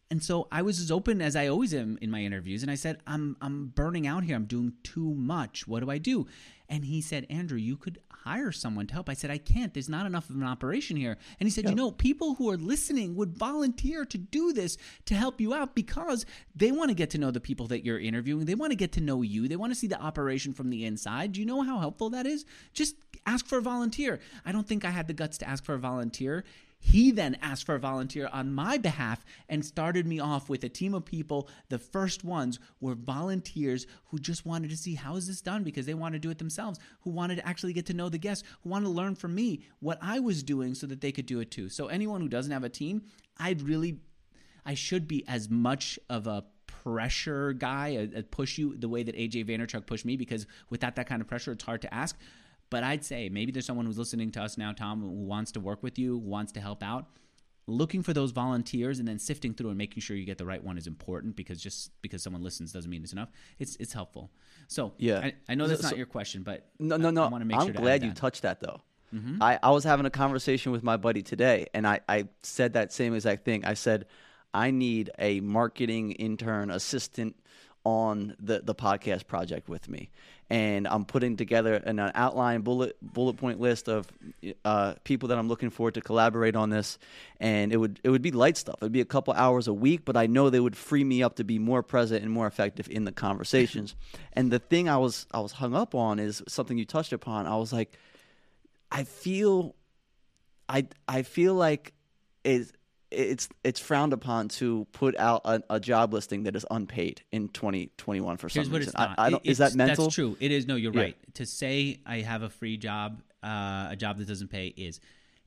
and 0.09 0.23
so 0.23 0.47
I 0.51 0.61
was 0.61 0.79
as 0.79 0.89
open 0.89 1.21
as 1.21 1.35
I 1.35 1.47
always 1.47 1.73
am 1.73 1.97
in 2.01 2.09
my 2.09 2.21
interviews, 2.21 2.63
and 2.63 2.71
I 2.71 2.75
said, 2.75 2.99
"I'm 3.05 3.37
I'm 3.41 3.67
burning 3.67 4.07
out 4.07 4.23
here. 4.23 4.35
I'm 4.35 4.45
doing 4.45 4.73
too 4.83 5.13
much. 5.13 5.67
What 5.67 5.83
do 5.83 5.91
I 5.91 5.99
do?" 5.99 6.27
And 6.69 6.83
he 6.83 7.01
said, 7.01 7.25
"Andrew, 7.29 7.57
you 7.57 7.77
could 7.77 7.99
hire 8.11 8.51
someone 8.51 8.87
to 8.87 8.93
help." 8.93 9.07
I 9.09 9.13
said, 9.13 9.31
"I 9.31 9.37
can't. 9.37 9.73
There's 9.73 9.87
not 9.87 10.05
enough 10.05 10.29
of 10.29 10.35
an 10.35 10.43
operation 10.43 10.97
here." 10.97 11.17
And 11.39 11.47
he 11.47 11.51
said, 11.51 11.69
"You 11.69 11.75
know, 11.75 11.91
people 11.91 12.35
who 12.35 12.49
are 12.49 12.57
listening 12.57 13.15
would 13.15 13.37
volunteer 13.37 14.03
to 14.05 14.17
do 14.17 14.51
this 14.51 14.77
to 15.05 15.15
help 15.15 15.39
you 15.39 15.53
out 15.53 15.75
because 15.75 16.25
they 16.53 16.71
want 16.71 16.89
to 16.89 16.95
get 16.95 17.09
to 17.11 17.17
know 17.17 17.31
the 17.31 17.39
people 17.39 17.67
that 17.67 17.85
you're 17.85 17.99
interviewing. 17.99 18.45
They 18.45 18.55
want 18.55 18.71
to 18.71 18.75
get 18.75 18.91
to 18.93 19.01
know 19.01 19.21
you. 19.21 19.47
They 19.47 19.55
want 19.55 19.71
to 19.71 19.79
see 19.79 19.87
the 19.87 20.01
operation 20.01 20.53
from 20.53 20.69
the 20.69 20.83
inside. 20.83 21.31
Do 21.31 21.39
you 21.39 21.45
know 21.45 21.61
how 21.61 21.79
helpful 21.79 22.09
that 22.09 22.27
is? 22.27 22.45
Just 22.73 22.97
ask 23.25 23.45
for 23.45 23.59
a 23.59 23.61
volunteer." 23.61 24.19
I 24.45 24.51
don't 24.51 24.67
think 24.67 24.83
I 24.83 24.91
had 24.91 25.07
the 25.07 25.13
guts 25.13 25.37
to 25.37 25.47
ask 25.47 25.63
for 25.63 25.75
a 25.75 25.79
volunteer. 25.79 26.43
He 26.79 27.11
then 27.11 27.37
asked 27.41 27.65
for 27.65 27.75
a 27.75 27.79
volunteer 27.79 28.29
on 28.31 28.53
my 28.53 28.77
behalf 28.77 29.25
and 29.49 29.65
started 29.65 30.05
me 30.05 30.19
off 30.19 30.49
with 30.49 30.63
a 30.63 30.69
team 30.69 30.93
of 30.93 31.05
people. 31.05 31.49
The 31.69 31.79
first 31.79 32.23
ones 32.23 32.59
were 32.79 32.95
volunteers 32.95 33.87
who 34.05 34.19
just 34.19 34.45
wanted 34.45 34.69
to 34.69 34.77
see 34.77 34.95
how 34.95 35.15
is 35.15 35.27
this 35.27 35.41
done 35.41 35.63
because 35.63 35.85
they 35.85 35.93
want 35.93 36.13
to 36.13 36.19
do 36.19 36.29
it 36.29 36.37
themselves, 36.37 36.79
who 37.01 37.09
wanted 37.09 37.37
to 37.37 37.47
actually 37.47 37.73
get 37.73 37.87
to 37.87 37.93
know 37.93 38.09
the 38.09 38.17
guests, 38.17 38.47
who 38.61 38.69
wanted 38.69 38.85
to 38.85 38.91
learn 38.91 39.15
from 39.15 39.35
me 39.35 39.63
what 39.79 39.97
I 40.01 40.19
was 40.19 40.43
doing 40.43 40.75
so 40.75 40.87
that 40.87 41.01
they 41.01 41.11
could 41.11 41.25
do 41.25 41.39
it 41.39 41.51
too. 41.51 41.69
So 41.69 41.87
anyone 41.87 42.21
who 42.21 42.29
doesn't 42.29 42.51
have 42.51 42.63
a 42.63 42.69
team, 42.69 43.03
I'd 43.37 43.61
really 43.61 43.99
I 44.67 44.73
should 44.73 45.07
be 45.07 45.23
as 45.29 45.49
much 45.49 45.97
of 46.09 46.27
a 46.27 46.43
pressure 46.67 47.53
guy, 47.53 47.87
a, 47.89 48.19
a 48.19 48.23
push 48.23 48.57
you 48.57 48.75
the 48.75 48.89
way 48.89 49.01
that 49.01 49.15
AJ 49.15 49.45
Vaynerchuk 49.45 49.85
pushed 49.85 50.05
me, 50.05 50.17
because 50.17 50.45
without 50.69 50.97
that 50.97 51.07
kind 51.07 51.21
of 51.21 51.27
pressure, 51.27 51.53
it's 51.53 51.63
hard 51.63 51.81
to 51.83 51.93
ask. 51.93 52.17
But 52.69 52.83
I'd 52.83 53.05
say 53.05 53.29
maybe 53.29 53.51
there's 53.51 53.65
someone 53.65 53.85
who's 53.85 53.97
listening 53.97 54.31
to 54.31 54.41
us 54.41 54.57
now, 54.57 54.71
Tom, 54.73 55.01
who 55.01 55.07
wants 55.09 55.51
to 55.53 55.59
work 55.59 55.81
with 55.83 55.97
you, 55.97 56.17
wants 56.17 56.51
to 56.53 56.59
help 56.59 56.83
out. 56.83 57.05
Looking 57.69 58.01
for 58.01 58.13
those 58.13 58.31
volunteers 58.31 58.99
and 58.99 59.07
then 59.07 59.19
sifting 59.19 59.53
through 59.53 59.69
and 59.69 59.77
making 59.77 60.01
sure 60.01 60.15
you 60.15 60.23
get 60.25 60.37
the 60.37 60.45
right 60.45 60.63
one 60.63 60.77
is 60.77 60.87
important 60.87 61.35
because 61.35 61.61
just 61.61 61.91
because 62.01 62.23
someone 62.23 62.41
listens 62.41 62.71
doesn't 62.71 62.89
mean 62.89 63.03
it's 63.03 63.11
enough. 63.11 63.29
It's 63.59 63.75
it's 63.77 63.91
helpful. 63.91 64.31
So 64.69 64.93
Yeah. 64.97 65.19
I, 65.19 65.33
I 65.49 65.55
know 65.55 65.67
that's 65.67 65.81
So- 65.81 65.89
not 65.89 65.97
your 65.97 66.05
question, 66.05 66.43
but 66.43 66.69
No, 66.79 66.95
no, 66.95 67.09
no. 67.09 67.23
I 67.25 67.27
want 67.29 67.41
to 67.41 67.45
make 67.45 67.57
I'm 67.57 67.65
sure 67.67 67.73
to 67.73 67.79
glad 67.79 68.03
you. 68.03 68.09
Mm-hmm. 68.09 68.15
touched 68.15 68.41
that 68.43 68.59
though. 68.61 68.81
I, 69.41 69.57
I 69.63 69.71
was 69.71 69.83
having 69.85 70.05
a 70.05 70.09
conversation 70.09 70.73
with 70.73 70.83
my 70.83 70.97
buddy 70.97 71.23
today, 71.23 71.67
and 71.73 71.87
I, 71.87 72.01
I 72.09 72.27
said 72.43 72.73
that 72.73 72.91
same 72.91 73.15
exact 73.15 73.45
thing. 73.45 73.63
I 73.63 73.73
said, 73.73 74.05
I 74.53 74.69
need 74.69 75.09
a 75.17 75.39
marketing 75.39 76.11
intern 76.11 76.69
assistant 76.69 77.35
on 77.87 78.35
the, 78.37 78.59
the 78.59 78.75
podcast 78.75 79.27
project 79.27 79.69
with 79.69 79.87
me. 79.87 80.09
And 80.49 80.85
I'm 80.89 81.05
putting 81.05 81.37
together 81.37 81.75
an, 81.75 81.99
uh, 81.99 82.11
outline 82.15 82.59
bullet 82.61 82.97
bullet 83.01 83.37
point 83.37 83.61
list 83.61 83.87
of 83.87 84.07
uh, 84.65 84.95
people 85.05 85.29
that 85.29 85.37
I'm 85.37 85.47
looking 85.47 85.69
for 85.69 85.89
to 85.89 86.01
collaborate 86.01 86.57
on 86.57 86.69
this. 86.69 86.99
And 87.39 87.71
it 87.71 87.77
would 87.77 88.01
it 88.03 88.09
would 88.09 88.21
be 88.21 88.31
light 88.31 88.57
stuff. 88.57 88.75
It'd 88.81 88.91
be 88.91 88.99
a 88.99 89.05
couple 89.05 89.33
hours 89.33 89.69
a 89.69 89.73
week, 89.73 90.01
but 90.03 90.17
I 90.17 90.27
know 90.27 90.49
they 90.49 90.59
would 90.59 90.75
free 90.75 91.05
me 91.05 91.23
up 91.23 91.37
to 91.37 91.45
be 91.45 91.59
more 91.59 91.81
present 91.81 92.23
and 92.23 92.31
more 92.31 92.45
effective 92.45 92.89
in 92.89 93.05
the 93.05 93.13
conversations. 93.13 93.95
and 94.33 94.51
the 94.51 94.59
thing 94.59 94.89
I 94.89 94.97
was 94.97 95.25
I 95.31 95.39
was 95.39 95.53
hung 95.53 95.73
up 95.73 95.95
on 95.95 96.19
is 96.19 96.43
something 96.47 96.77
you 96.77 96.85
touched 96.85 97.13
upon. 97.13 97.45
I 97.45 97.55
was 97.55 97.71
like, 97.71 97.93
I 98.91 99.05
feel, 99.05 99.75
I 100.67 100.87
I 101.07 101.21
feel 101.21 101.55
like 101.55 101.93
it's 102.43 102.73
it's 103.11 103.47
it's 103.63 103.79
frowned 103.79 104.11
upon 104.13 104.49
to 104.49 104.85
put 104.91 105.17
out 105.17 105.41
a, 105.45 105.61
a 105.69 105.79
job 105.79 106.13
listing 106.13 106.43
that 106.43 106.55
is 106.55 106.65
unpaid 106.69 107.21
in 107.31 107.49
2021 107.49 108.37
for 108.37 108.49
some 108.49 108.59
Here's 108.61 108.69
what 108.69 108.79
reason. 108.79 108.89
it's 108.89 108.97
not. 108.97 109.15
I, 109.17 109.27
I 109.27 109.29
don't, 109.29 109.45
It- 109.45 109.49
is 109.51 109.57
that 109.59 109.65
it's- 109.67 109.75
mental? 109.75 110.05
That's 110.05 110.15
true. 110.15 110.37
It 110.39 110.51
is. 110.51 110.67
No, 110.67 110.75
you're 110.75 110.93
Yeah. 110.93 111.01
right. 111.01 111.17
To 111.35 111.45
say 111.45 111.99
I 112.05 112.17
have 112.21 112.41
a 112.43 112.49
free 112.49 112.77
job, 112.77 113.21
uh, 113.43 113.87
a 113.91 113.95
job 113.97 114.17
that 114.17 114.27
doesn't 114.27 114.49
pay, 114.49 114.67
is 114.67 114.99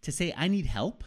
to 0.03 0.13
say 0.13 0.33
I 0.37 0.49
need 0.49 0.67
help. 0.67 1.05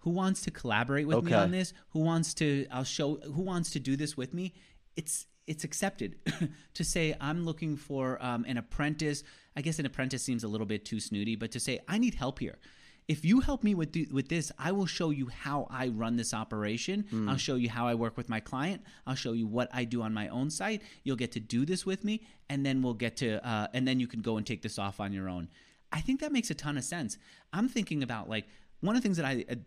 Who 0.00 0.10
wants 0.10 0.42
to 0.42 0.50
collaborate 0.50 1.06
with 1.06 1.24
me 1.24 1.32
on 1.32 1.50
this? 1.50 1.72
Who 1.90 2.00
wants 2.00 2.34
to? 2.34 2.66
I'll 2.70 2.84
show. 2.84 3.16
Who 3.16 3.40
wants 3.40 3.70
to 3.70 3.80
do 3.80 3.96
this 3.96 4.16
with 4.16 4.34
me? 4.34 4.52
It's 4.96 5.26
it's 5.46 5.64
accepted 5.64 6.16
to 6.74 6.84
say 6.84 7.14
I'm 7.20 7.44
looking 7.46 7.76
for 7.76 8.22
um, 8.24 8.44
an 8.46 8.58
apprentice. 8.58 9.24
I 9.56 9.62
guess 9.62 9.78
an 9.78 9.86
apprentice 9.86 10.22
seems 10.22 10.44
a 10.44 10.48
little 10.48 10.66
bit 10.66 10.84
too 10.84 11.00
snooty, 11.00 11.36
but 11.36 11.52
to 11.52 11.60
say 11.60 11.80
I 11.88 11.96
need 11.96 12.14
help 12.16 12.38
here. 12.40 12.58
If 13.06 13.24
you 13.24 13.40
help 13.40 13.62
me 13.62 13.74
with 13.74 13.92
th- 13.92 14.10
with 14.10 14.28
this, 14.28 14.50
I 14.58 14.72
will 14.72 14.86
show 14.86 15.10
you 15.10 15.26
how 15.28 15.66
I 15.70 15.88
run 15.88 16.16
this 16.16 16.32
operation. 16.32 17.04
I'll 17.28 17.36
show 17.36 17.56
you 17.56 17.68
how 17.68 17.86
I 17.86 17.94
work 17.94 18.16
with 18.16 18.28
my 18.28 18.40
client. 18.40 18.82
I'll 19.06 19.14
show 19.14 19.32
you 19.32 19.46
what 19.46 19.68
I 19.72 19.84
do 19.84 20.00
on 20.02 20.14
my 20.14 20.28
own 20.28 20.50
site. 20.50 20.80
You'll 21.02 21.16
get 21.16 21.32
to 21.32 21.40
do 21.40 21.66
this 21.66 21.84
with 21.84 22.02
me, 22.04 22.22
and 22.48 22.64
then 22.64 22.80
we'll 22.82 22.94
get 22.94 23.16
to 23.18 23.46
uh, 23.46 23.68
and 23.74 23.86
then 23.86 24.00
you 24.00 24.06
can 24.06 24.22
go 24.22 24.36
and 24.38 24.46
take 24.46 24.62
this 24.62 24.78
off 24.78 25.00
on 25.00 25.12
your 25.12 25.28
own. 25.28 25.48
I 25.92 26.00
think 26.00 26.20
that 26.20 26.32
makes 26.32 26.50
a 26.50 26.54
ton 26.54 26.78
of 26.78 26.84
sense. 26.84 27.18
I'm 27.52 27.68
thinking 27.68 28.02
about 28.02 28.28
like 28.28 28.46
one 28.80 28.96
of 28.96 29.02
the 29.02 29.06
things 29.06 29.18
that 29.18 29.26
I 29.26 29.44
ad- 29.50 29.64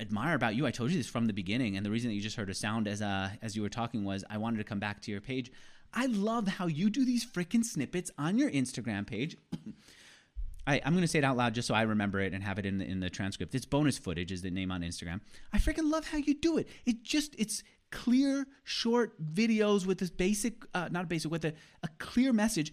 admire 0.00 0.34
about 0.34 0.56
you. 0.56 0.66
I 0.66 0.70
told 0.72 0.90
you 0.90 0.98
this 0.98 1.06
from 1.06 1.26
the 1.26 1.32
beginning, 1.32 1.76
and 1.76 1.86
the 1.86 1.90
reason 1.90 2.10
that 2.10 2.14
you 2.14 2.20
just 2.20 2.36
heard 2.36 2.50
a 2.50 2.54
sound 2.54 2.88
as 2.88 3.00
uh, 3.00 3.30
as 3.42 3.54
you 3.54 3.62
were 3.62 3.68
talking 3.70 4.04
was 4.04 4.24
I 4.28 4.38
wanted 4.38 4.58
to 4.58 4.64
come 4.64 4.80
back 4.80 5.00
to 5.02 5.10
your 5.12 5.20
page. 5.20 5.52
I 5.94 6.06
love 6.06 6.48
how 6.48 6.66
you 6.66 6.90
do 6.90 7.04
these 7.04 7.24
freaking 7.24 7.64
snippets 7.64 8.10
on 8.18 8.38
your 8.38 8.50
Instagram 8.50 9.06
page. 9.06 9.36
I, 10.66 10.80
I'm 10.84 10.92
going 10.92 11.02
to 11.02 11.08
say 11.08 11.18
it 11.18 11.24
out 11.24 11.36
loud 11.36 11.54
just 11.54 11.68
so 11.68 11.74
I 11.74 11.82
remember 11.82 12.20
it 12.20 12.32
and 12.32 12.42
have 12.42 12.58
it 12.58 12.66
in 12.66 12.78
the, 12.78 12.84
in 12.84 13.00
the 13.00 13.10
transcript. 13.10 13.54
It's 13.54 13.66
bonus 13.66 13.98
footage 13.98 14.30
is 14.30 14.42
the 14.42 14.50
name 14.50 14.70
on 14.70 14.82
Instagram. 14.82 15.20
I 15.52 15.58
freaking 15.58 15.90
love 15.90 16.08
how 16.08 16.18
you 16.18 16.34
do 16.34 16.58
it. 16.58 16.68
It 16.86 17.02
just 17.02 17.34
it's 17.38 17.62
clear, 17.90 18.46
short 18.64 19.22
videos 19.34 19.86
with 19.86 19.98
this 19.98 20.10
basic, 20.10 20.64
uh, 20.74 20.88
not 20.90 21.08
basic, 21.08 21.30
with 21.30 21.44
a, 21.44 21.54
a 21.82 21.88
clear 21.98 22.32
message, 22.32 22.72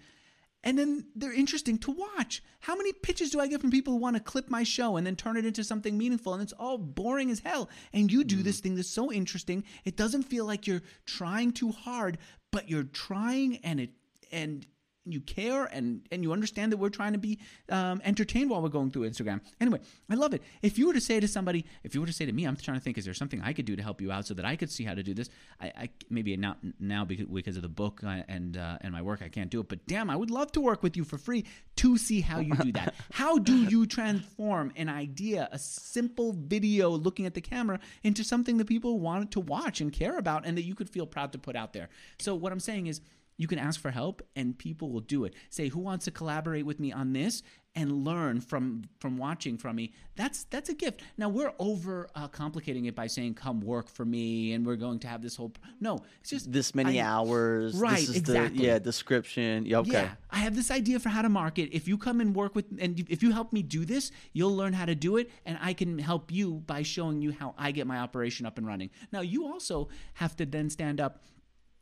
and 0.63 0.77
then 0.77 1.05
they're 1.15 1.34
interesting 1.34 1.77
to 1.79 1.91
watch. 1.91 2.43
How 2.62 2.75
many 2.75 2.91
pitches 2.91 3.29
do 3.29 3.39
I 3.39 3.48
get 3.48 3.62
from 3.62 3.72
people 3.72 3.93
who 3.93 4.00
want 4.00 4.17
to 4.17 4.22
clip 4.22 4.50
my 4.50 4.63
show 4.63 4.98
and 4.98 5.08
then 5.08 5.15
turn 5.15 5.38
it 5.38 5.46
into 5.46 5.63
something 5.63 5.98
meaningful? 5.98 6.34
And 6.34 6.43
it's 6.43 6.53
all 6.53 6.77
boring 6.77 7.31
as 7.31 7.39
hell. 7.39 7.69
And 7.93 8.12
you 8.12 8.25
do 8.25 8.43
this 8.43 8.60
thing 8.60 8.75
that's 8.75 8.89
so 8.89 9.12
interesting. 9.12 9.63
It 9.86 9.96
doesn't 9.96 10.24
feel 10.24 10.46
like 10.46 10.67
you're 10.67 10.81
trying 11.05 11.53
too 11.53 11.72
hard, 11.72 12.17
but 12.51 12.69
you're 12.69 12.84
trying, 12.84 13.58
and 13.58 13.79
it 13.79 13.91
and 14.31 14.65
you 15.12 15.22
care 15.22 15.66
and 15.66 16.01
and 16.12 16.24
you 16.24 16.32
understand 16.32 16.72
that 16.72 16.78
we're 16.78 16.89
trying 16.89 17.13
to 17.13 17.20
be 17.20 17.39
um, 17.70 18.01
entertained 18.04 18.50
while 18.50 18.62
we're 18.62 18.70
going 18.70 18.92
through 18.92 19.10
Instagram. 19.10 19.42
Anyway, 19.60 19.80
I 20.10 20.16
love 20.16 20.34
it. 20.34 20.44
If 20.62 20.78
you 20.78 20.88
were 20.88 20.94
to 20.94 21.01
say 21.01 21.20
to 21.20 21.28
somebody, 21.28 21.66
if 21.84 21.94
you 21.94 22.01
were 22.01 22.08
to 22.08 22.13
say 22.13 22.25
to 22.25 22.32
me, 22.32 22.46
I'm 22.46 22.56
trying 22.56 22.78
to 22.78 22.84
think, 22.84 22.98
is 22.98 23.06
there 23.06 23.13
something 23.13 23.42
I 23.42 23.54
could 23.54 23.66
do 23.66 23.75
to 23.75 23.84
help 23.84 24.01
you 24.01 24.12
out 24.12 24.25
so 24.25 24.34
that 24.34 24.46
I 24.46 24.56
could 24.56 24.72
see 24.72 24.84
how 24.84 24.94
to 24.94 25.04
do 25.04 25.13
this? 25.13 25.30
I, 25.60 25.68
I 25.68 25.89
maybe 26.10 26.36
not 26.38 26.60
now 26.80 27.06
because, 27.06 27.56
of 27.56 27.62
the 27.62 27.70
book 27.70 28.01
uh, 28.04 28.24
and 28.28 28.58
uh, 28.58 28.78
and 28.82 28.94
my 28.94 29.01
work, 29.01 29.22
I 29.24 29.30
can't 29.30 29.50
do 29.50 29.60
it. 29.60 29.70
But 29.70 29.86
damn, 29.88 30.10
I 30.10 30.16
would 30.16 30.32
love 30.32 30.51
to 30.54 30.62
work 30.62 30.84
with 30.84 30.96
you 30.96 31.04
for 31.04 31.18
free 31.18 31.46
to 31.78 31.98
see 31.98 32.22
how 32.22 32.39
you 32.39 32.56
do 32.56 32.72
that. 32.74 32.94
how 33.12 33.38
do 33.38 33.56
you 33.56 33.86
transform 33.86 34.72
an 34.75 34.89
idea, 34.89 35.50
a 35.51 35.60
simple 35.60 36.34
video 36.34 36.89
looking 36.89 37.25
at 37.25 37.34
the 37.34 37.42
camera, 37.42 37.80
into 38.04 38.24
something 38.24 38.58
that 38.58 38.68
people 38.68 39.00
want 39.00 39.32
to 39.32 39.39
watch 39.39 39.82
and 39.82 39.92
care 39.92 40.18
about, 40.18 40.46
and 40.46 40.58
that 40.58 40.63
you 40.63 40.75
could 40.75 40.89
feel 40.89 41.06
proud 41.06 41.32
to 41.32 41.38
put 41.38 41.56
out 41.56 41.74
there? 41.74 41.89
So 42.20 42.36
what 42.36 42.51
I'm 42.51 42.60
saying 42.60 42.88
is 42.88 43.01
you 43.39 43.48
can 43.48 43.58
ask 43.58 43.79
for 43.81 43.89
help 43.89 44.22
and 44.36 44.55
people 44.60 44.91
will 44.91 45.00
do 45.00 45.24
it 45.25 45.34
say 45.50 45.67
who 45.69 45.79
wants 45.79 46.05
to 46.05 46.12
collaborate 46.12 46.65
with 46.65 46.79
me 46.79 46.91
on 46.91 47.13
this 47.13 47.41
and 47.75 48.03
learn 48.03 48.41
from 48.41 48.84
from 49.00 49.15
watching 49.17 49.55
from 49.58 49.75
me 49.75 49.93
that's 50.15 50.43
that's 50.46 50.69
a 50.69 50.74
gift 50.74 51.01
now 51.17 51.29
we're 51.29 51.53
over 51.60 52.10
uh, 52.15 52.27
complicating 52.27 52.86
it 52.86 52.96
by 52.96 53.05
saying 53.08 53.34
come 53.34 53.62
work 53.62 53.88
for 53.88 54.03
me 54.03 54.53
and 54.53 54.65
we're 54.65 54.75
going 54.75 55.00
to 55.00 55.08
have 55.08 55.22
this 55.22 55.36
whole 55.36 55.53
no 55.79 56.00
it's 56.19 56.31
just 56.31 56.51
This 56.51 56.74
many 56.75 57.00
I- 57.00 57.05
hours. 57.05 57.75
Right, 57.75 58.00
This 58.00 58.10
is 58.10 58.15
exactly. 58.17 58.58
The, 58.60 58.65
yeah, 58.65 58.79
description. 58.79 59.65
Yeah, 59.65 59.79
okay. 59.79 59.91
yeah, 59.91 60.10
I 60.31 60.39
have 60.39 60.55
this 60.55 60.72
idea 60.72 61.00
for 61.00 61.10
how 61.10 61.22
to 61.22 61.29
market. 61.29 61.69
If 61.72 61.88
you 61.88 61.98
come 61.98 62.19
and 62.22 62.36
work 62.36 62.55
with, 62.55 62.65
and 62.79 63.00
if 63.08 63.22
you 63.24 63.31
help 63.31 63.53
me 63.53 63.62
do 63.62 63.86
this, 63.86 64.12
you'll 64.34 64.55
learn 64.55 64.74
how 64.74 64.86
to 64.86 64.96
do 64.96 65.17
it, 65.17 65.29
and 65.46 65.58
I 65.62 65.74
can 65.74 65.98
help 66.00 66.31
you 66.31 66.55
by 66.65 66.81
showing 66.84 67.22
you 67.22 67.31
how 67.31 67.53
I 67.58 67.72
get 67.72 67.86
my 67.88 68.00
operation 68.00 68.46
up 68.46 68.58
and 68.58 68.65
running. 68.67 68.89
Now, 69.12 69.22
you 69.22 69.46
also 69.48 69.89
have 70.15 70.36
to 70.38 70.46
then 70.46 70.69
stand 70.69 71.00
up 71.00 71.24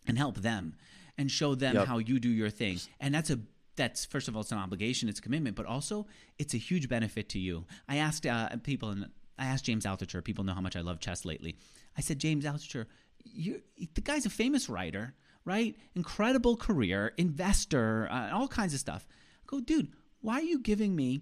and 0.05 0.17
help 0.17 0.37
them 0.37 0.75
and 1.17 1.29
show 1.31 1.55
them 1.55 1.75
Yep. 1.75 1.88
how 1.88 1.97
you 1.97 2.19
do 2.19 2.29
your 2.29 2.50
thing. 2.50 2.79
And 3.00 3.13
that's 3.13 3.29
a 3.29 3.39
that's 3.75 4.05
first 4.05 4.27
of 4.27 4.36
all, 4.36 4.41
it's 4.41 4.51
an 4.51 4.57
obligation, 4.57 5.07
it's 5.07 5.19
a 5.19 5.21
commitment, 5.21 5.55
but 5.55 5.65
also 5.65 6.07
it's 6.39 6.53
a 6.53 6.57
huge 6.57 6.89
benefit 6.89 7.29
to 7.29 7.39
you. 7.39 7.65
I 7.88 7.97
asked 7.97 8.25
uh, 8.25 8.50
people, 8.63 8.89
and 8.89 9.09
I 9.38 9.45
asked 9.45 9.65
James 9.65 9.86
Altucher. 9.86 10.24
People 10.24 10.43
know 10.43 10.53
how 10.53 10.62
much 10.62 10.75
I 10.75 10.81
love 10.81 11.00
chess 11.00 11.25
lately. 11.25 11.55
I 11.95 12.01
said, 12.01 12.17
James 12.19 12.43
Altucher, 12.45 12.86
you 13.24 13.62
the 13.93 14.01
guy's 14.01 14.25
a 14.25 14.29
famous 14.31 14.67
writer, 14.69 15.13
right? 15.45 15.75
Incredible 15.96 16.57
career, 16.57 17.13
investor, 17.18 18.07
uh, 18.11 18.31
all 18.33 18.48
kinds 18.48 18.74
of 18.74 18.79
stuff. 18.79 19.07
I 19.09 19.44
go, 19.46 19.59
dude, 19.59 19.89
why 20.22 20.35
are 20.35 20.42
you 20.42 20.59
giving 20.59 20.96
me 20.96 21.22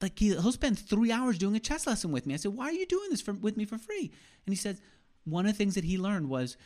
like 0.00 0.18
he, 0.18 0.28
he'll 0.28 0.52
spend 0.52 0.78
three 0.78 1.12
hours 1.12 1.36
doing 1.36 1.56
a 1.56 1.60
chess 1.60 1.86
lesson 1.86 2.10
with 2.12 2.26
me. 2.26 2.34
I 2.34 2.38
said, 2.38 2.54
"Why 2.54 2.66
are 2.66 2.72
you 2.72 2.86
doing 2.86 3.10
this 3.10 3.20
for, 3.20 3.32
with 3.32 3.56
me 3.56 3.64
for 3.64 3.76
free?" 3.78 4.10
And 4.46 4.52
he 4.52 4.56
said, 4.56 4.78
"One 5.24 5.46
of 5.46 5.52
the 5.52 5.58
things 5.58 5.74
that 5.74 5.84
he 5.84 5.98
learned 5.98 6.28
was." 6.28 6.56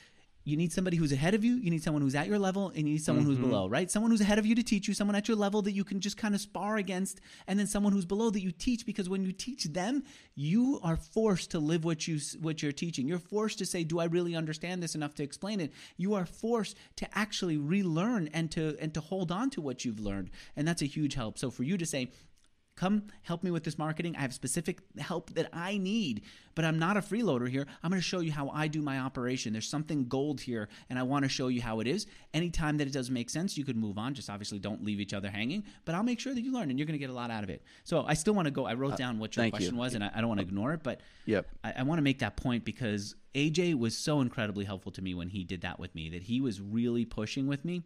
You 0.44 0.58
need 0.58 0.72
somebody 0.72 0.98
who's 0.98 1.10
ahead 1.10 1.32
of 1.34 1.42
you. 1.42 1.54
You 1.54 1.70
need 1.70 1.82
someone 1.82 2.02
who's 2.02 2.14
at 2.14 2.26
your 2.26 2.38
level, 2.38 2.68
and 2.68 2.78
you 2.78 2.94
need 2.94 3.02
someone 3.02 3.24
who's 3.24 3.38
mm-hmm. 3.38 3.48
below, 3.48 3.66
right? 3.66 3.90
Someone 3.90 4.10
who's 4.10 4.20
ahead 4.20 4.38
of 4.38 4.44
you 4.44 4.54
to 4.54 4.62
teach 4.62 4.86
you, 4.86 4.92
someone 4.92 5.16
at 5.16 5.26
your 5.26 5.38
level 5.38 5.62
that 5.62 5.72
you 5.72 5.84
can 5.84 6.00
just 6.00 6.18
kind 6.18 6.34
of 6.34 6.40
spar 6.40 6.76
against, 6.76 7.20
and 7.46 7.58
then 7.58 7.66
someone 7.66 7.92
who's 7.92 8.04
below 8.04 8.28
that 8.28 8.42
you 8.42 8.52
teach. 8.52 8.84
Because 8.84 9.08
when 9.08 9.24
you 9.24 9.32
teach 9.32 9.64
them, 9.64 10.04
you 10.34 10.80
are 10.82 10.96
forced 10.96 11.50
to 11.52 11.58
live 11.58 11.84
what 11.84 12.06
you 12.06 12.18
what 12.40 12.62
you're 12.62 12.72
teaching. 12.72 13.08
You're 13.08 13.18
forced 13.18 13.58
to 13.58 13.66
say, 13.66 13.84
"Do 13.84 14.00
I 14.00 14.04
really 14.04 14.36
understand 14.36 14.82
this 14.82 14.94
enough 14.94 15.14
to 15.14 15.22
explain 15.22 15.60
it?" 15.60 15.72
You 15.96 16.12
are 16.14 16.26
forced 16.26 16.76
to 16.96 17.18
actually 17.18 17.56
relearn 17.56 18.28
and 18.34 18.50
to 18.52 18.76
and 18.80 18.92
to 18.94 19.00
hold 19.00 19.32
on 19.32 19.48
to 19.50 19.62
what 19.62 19.84
you've 19.84 20.00
learned, 20.00 20.30
and 20.56 20.68
that's 20.68 20.82
a 20.82 20.86
huge 20.86 21.14
help. 21.14 21.38
So 21.38 21.50
for 21.50 21.62
you 21.62 21.78
to 21.78 21.86
say, 21.86 22.10
come 22.76 23.04
help 23.22 23.42
me 23.44 23.50
with 23.50 23.62
this 23.64 23.78
marketing. 23.78 24.16
I 24.16 24.20
have 24.20 24.34
specific 24.34 24.80
help 24.98 25.30
that 25.34 25.48
I 25.52 25.78
need, 25.78 26.22
but 26.54 26.64
I'm 26.64 26.78
not 26.78 26.96
a 26.96 27.00
freeloader 27.00 27.48
here. 27.48 27.66
I'm 27.82 27.90
going 27.90 28.00
to 28.00 28.06
show 28.06 28.20
you 28.20 28.32
how 28.32 28.48
I 28.50 28.66
do 28.66 28.82
my 28.82 28.98
operation. 28.98 29.52
There's 29.52 29.68
something 29.68 30.06
gold 30.08 30.40
here, 30.40 30.68
and 30.90 30.98
I 30.98 31.04
want 31.04 31.24
to 31.24 31.28
show 31.28 31.48
you 31.48 31.62
how 31.62 31.80
it 31.80 31.86
is. 31.86 32.06
Anytime 32.32 32.78
that 32.78 32.86
it 32.88 32.92
doesn't 32.92 33.14
make 33.14 33.30
sense, 33.30 33.56
you 33.56 33.64
could 33.64 33.76
move 33.76 33.96
on. 33.96 34.14
Just 34.14 34.28
obviously 34.28 34.58
don't 34.58 34.84
leave 34.84 35.00
each 35.00 35.14
other 35.14 35.30
hanging, 35.30 35.64
but 35.84 35.94
I'll 35.94 36.02
make 36.02 36.18
sure 36.18 36.34
that 36.34 36.40
you 36.42 36.52
learn, 36.52 36.70
and 36.70 36.78
you're 36.78 36.86
going 36.86 36.98
to 36.98 37.04
get 37.04 37.10
a 37.10 37.14
lot 37.14 37.30
out 37.30 37.44
of 37.44 37.50
it. 37.50 37.62
So 37.84 38.04
I 38.06 38.14
still 38.14 38.34
want 38.34 38.46
to 38.46 38.52
go. 38.52 38.66
I 38.66 38.74
wrote 38.74 38.96
down 38.96 39.18
what 39.18 39.36
your 39.36 39.42
Uh, 39.42 39.44
thank 39.44 39.54
you. 39.54 39.58
question 39.58 39.76
was, 39.76 39.94
and 39.94 40.02
I, 40.02 40.10
I 40.14 40.20
don't 40.20 40.28
want 40.28 40.40
to 40.40 40.46
ignore 40.46 40.72
it, 40.72 40.82
but 40.82 41.00
Yep. 41.26 41.46
I, 41.62 41.72
I 41.78 41.82
want 41.84 41.98
to 41.98 42.02
make 42.02 42.18
that 42.18 42.36
point 42.36 42.64
because 42.64 43.14
AJ 43.34 43.78
was 43.78 43.96
so 43.96 44.20
incredibly 44.20 44.64
helpful 44.64 44.92
to 44.92 45.02
me 45.02 45.14
when 45.14 45.28
he 45.28 45.44
did 45.44 45.60
that 45.62 45.78
with 45.78 45.94
me. 45.94 46.10
That 46.10 46.24
he 46.24 46.40
was 46.40 46.60
really 46.60 47.04
pushing 47.04 47.46
with 47.46 47.64
me. 47.64 47.82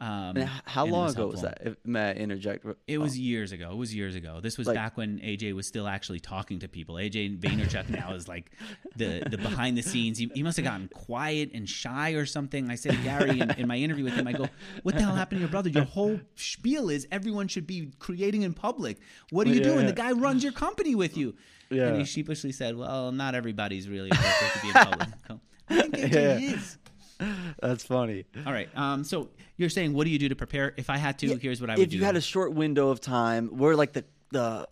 Um, 0.00 0.36
how 0.64 0.86
long 0.86 1.10
ago 1.10 1.26
was 1.26 1.42
that? 1.42 1.60
I 1.94 2.12
interject? 2.12 2.64
It 2.86 2.96
was 2.98 3.18
years 3.18 3.52
ago. 3.52 3.70
It 3.72 3.76
was 3.76 3.94
years 3.94 4.14
ago. 4.14 4.40
This 4.40 4.56
was 4.56 4.66
Like- 4.66 4.74
back 4.74 4.96
when 4.96 5.18
AJ 5.18 5.52
was 5.54 5.66
still 5.66 5.86
actually 5.86 6.20
talking 6.20 6.58
to 6.60 6.68
people. 6.68 6.94
AJ 6.94 7.38
Vaynerchuk 7.38 7.90
now 7.90 8.14
is 8.14 8.26
like 8.26 8.50
the 8.96 9.22
the 9.28 9.36
behind 9.36 9.76
the 9.76 9.82
scenes. 9.82 10.16
He, 10.16 10.30
he 10.34 10.42
must 10.42 10.56
have 10.56 10.64
gotten 10.64 10.88
quiet 10.88 11.50
and 11.52 11.68
shy 11.68 12.12
or 12.12 12.24
something. 12.24 12.70
I 12.70 12.76
said 12.76 12.92
to 12.92 13.02
Gary 13.02 13.40
in, 13.40 13.50
in 13.52 13.68
my 13.68 13.76
interview 13.76 14.04
with 14.04 14.14
him, 14.14 14.26
I 14.26 14.32
go, 14.32 14.48
"What 14.84 14.94
the 14.94 15.02
hell 15.02 15.14
happened 15.14 15.38
to 15.38 15.40
your 15.42 15.50
brother? 15.50 15.68
Your 15.68 15.84
whole 15.84 16.18
spiel 16.34 16.88
is 16.88 17.06
everyone 17.12 17.48
should 17.48 17.66
be 17.66 17.92
creating 17.98 18.40
in 18.42 18.54
public. 18.54 18.98
What 19.30 19.46
are 19.46 19.50
you 19.50 19.56
Yeah, 19.56 19.64
doing? 19.64 19.80
yeah. 19.80 19.86
The 19.88 19.92
guy 19.92 20.12
runs 20.12 20.42
your 20.42 20.52
company 20.52 20.94
with 20.94 21.18
you." 21.18 21.34
Yeah. 21.68 21.88
And 21.88 21.98
he 21.98 22.04
sheepishly 22.04 22.52
said, 22.52 22.74
"Well, 22.76 23.12
not 23.12 23.34
everybody's 23.34 23.86
really 23.88 24.08
appropriate 24.10 24.52
to 24.54 24.60
be 24.62 24.68
in 24.68 24.74
public." 24.74 25.08
I 25.68 25.82
think 25.82 25.94
AJ 25.94 26.54
is. 26.54 26.78
That's 27.62 27.84
funny. 27.84 28.24
All 28.46 28.52
right. 28.52 28.68
Um. 28.76 29.04
So 29.04 29.28
you're 29.56 29.68
saying, 29.68 29.92
what 29.92 30.04
do 30.04 30.10
you 30.10 30.18
do 30.18 30.28
to 30.30 30.36
prepare? 30.36 30.74
If 30.76 30.90
I 30.90 30.96
had 30.96 31.18
to, 31.20 31.36
here's 31.36 31.60
what 31.60 31.70
I 31.70 31.74
would 31.76 31.82
if 31.84 31.90
do. 31.90 31.96
If 31.96 32.00
you 32.00 32.06
had 32.06 32.16
a 32.16 32.20
short 32.20 32.52
window 32.54 32.88
of 32.90 33.00
time, 33.00 33.48
where 33.56 33.76
like 33.76 33.92
the 33.92 34.04
the 34.30 34.68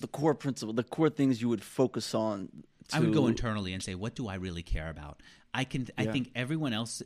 the 0.00 0.08
core 0.08 0.34
principle, 0.34 0.72
the 0.74 0.82
core 0.84 1.10
things 1.10 1.40
you 1.40 1.48
would 1.48 1.62
focus 1.62 2.14
on. 2.14 2.48
I 2.92 3.00
would 3.00 3.14
go 3.14 3.28
internally 3.28 3.72
and 3.72 3.82
say, 3.82 3.94
what 3.94 4.14
do 4.14 4.28
I 4.28 4.34
really 4.34 4.62
care 4.62 4.90
about? 4.90 5.22
I 5.54 5.64
can. 5.64 5.88
I 5.96 6.02
Yeah. 6.04 6.12
think 6.12 6.30
everyone 6.34 6.72
else, 6.74 7.02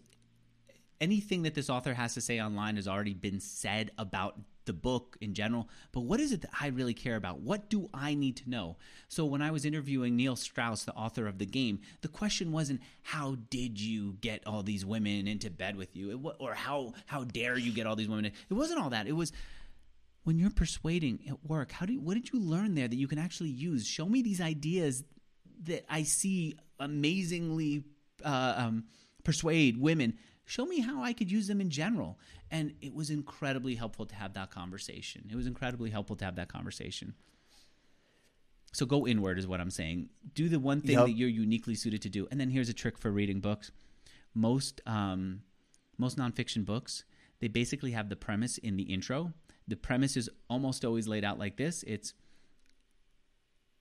anything 1.01 1.42
that 1.42 1.55
this 1.55 1.70
author 1.70 1.94
has 1.94 2.14
to 2.14 2.20
say 2.20 2.40
online 2.40 2.77
has 2.77 2.88
already 2.88 3.14
been 3.14 3.40
said 3.40 3.90
about 3.96 4.38
the 4.68 4.72
book 4.72 5.16
in 5.20 5.35
general. 5.35 5.68
But 5.90 6.02
what 6.02 6.20
is 6.20 6.31
it 6.31 6.42
that 6.42 6.50
I 6.61 6.68
really 6.68 6.94
care 6.94 7.16
about? 7.16 7.40
What 7.40 7.68
do 7.68 7.90
I 7.92 8.14
need 8.14 8.37
to 8.37 8.48
know? 8.48 8.76
So 9.09 9.24
when 9.24 9.42
I 9.42 9.50
was 9.50 9.64
interviewing 9.64 10.14
Neil 10.14 10.37
Strauss, 10.37 10.85
the 10.85 10.94
author 10.94 11.26
of 11.26 11.38
the 11.38 11.46
game, 11.46 11.81
the 12.02 12.09
question 12.09 12.52
wasn't 12.52 12.81
how 13.02 13.37
did 13.50 13.81
you 13.81 14.16
get 14.20 14.46
all 14.46 14.62
these 14.62 14.87
women 14.87 15.26
into 15.26 15.50
bed 15.50 15.74
with 15.76 15.96
you, 15.96 16.11
it, 16.12 16.37
or 16.38 16.54
how 16.54 16.94
how 17.07 17.24
dare 17.24 17.59
you 17.59 17.72
get 17.72 17.87
all 17.88 17.96
these 17.96 18.09
women? 18.09 18.26
in- 18.26 18.33
It 18.48 18.54
wasn't 18.54 18.78
all 18.81 18.90
that. 18.90 19.09
It 19.09 19.12
was 19.12 19.33
when 20.24 20.38
you're 20.38 20.50
persuading 20.50 21.20
at 21.28 21.42
work 21.48 21.72
how 21.72 21.87
do 21.87 21.94
you, 21.94 22.00
what 22.00 22.12
did 22.14 22.31
you 22.33 22.38
learn 22.38 22.74
there 22.74 22.87
that 22.87 22.96
you 22.96 23.09
can 23.09 23.18
actually 23.18 23.48
use 23.48 23.87
show 23.87 24.04
me 24.07 24.20
these 24.20 24.42
ideas 24.42 25.02
that 25.64 25.87
i 25.88 26.02
see 26.02 26.54
amazingly 26.78 27.83
uh, 28.24 28.54
um, 28.59 28.85
persuade 29.24 29.81
women 29.81 30.18
show 30.44 30.66
me 30.66 30.81
how 30.81 31.02
i 31.02 31.14
could 31.14 31.31
use 31.31 31.46
them 31.46 31.62
in 31.62 31.70
general 31.70 32.18
and 32.50 32.74
it 32.80 32.94
was 32.94 33.11
incredibly 33.11 33.74
helpful 33.74 34.06
to 34.06 34.14
have 34.14 34.34
that 34.34 34.50
conversation. 34.50 35.28
It 35.30 35.37
was 35.37 35.46
incredibly 35.46 35.90
helpful 35.90 36.16
to 36.16 36.24
have 36.24 36.37
that 36.37 36.48
conversation. 36.48 37.14
So 38.72 38.87
go 38.87 39.06
inward 39.06 39.38
is 39.38 39.46
what 39.46 39.61
i'm 39.61 39.70
saying. 39.70 40.11
Do 40.34 40.48
the 40.48 40.61
one 40.61 40.80
thing 40.80 40.98
Yep. 40.98 41.06
that 41.06 41.12
you're 41.12 41.28
uniquely 41.28 41.74
suited 41.74 42.02
to 42.02 42.08
do. 42.08 42.28
And 42.30 42.38
then 42.40 42.50
here's 42.50 42.68
a 42.68 42.74
trick 42.74 42.98
for 42.98 43.11
reading 43.11 43.40
books. 43.40 43.70
Most 44.34 44.80
um, 44.87 45.42
most 45.96 46.16
nonfiction 46.18 46.64
books 46.64 47.04
they 47.40 47.48
basically 47.48 47.92
have 47.92 48.08
the 48.08 48.16
premise 48.16 48.58
in 48.58 48.76
the 48.76 48.82
intro. 48.84 49.32
The 49.66 49.76
premise 49.76 50.16
is 50.16 50.28
almost 50.50 50.84
always 50.84 51.06
laid 51.06 51.24
out 51.24 51.38
like 51.38 51.56
this. 51.56 51.82
It's 51.87 52.14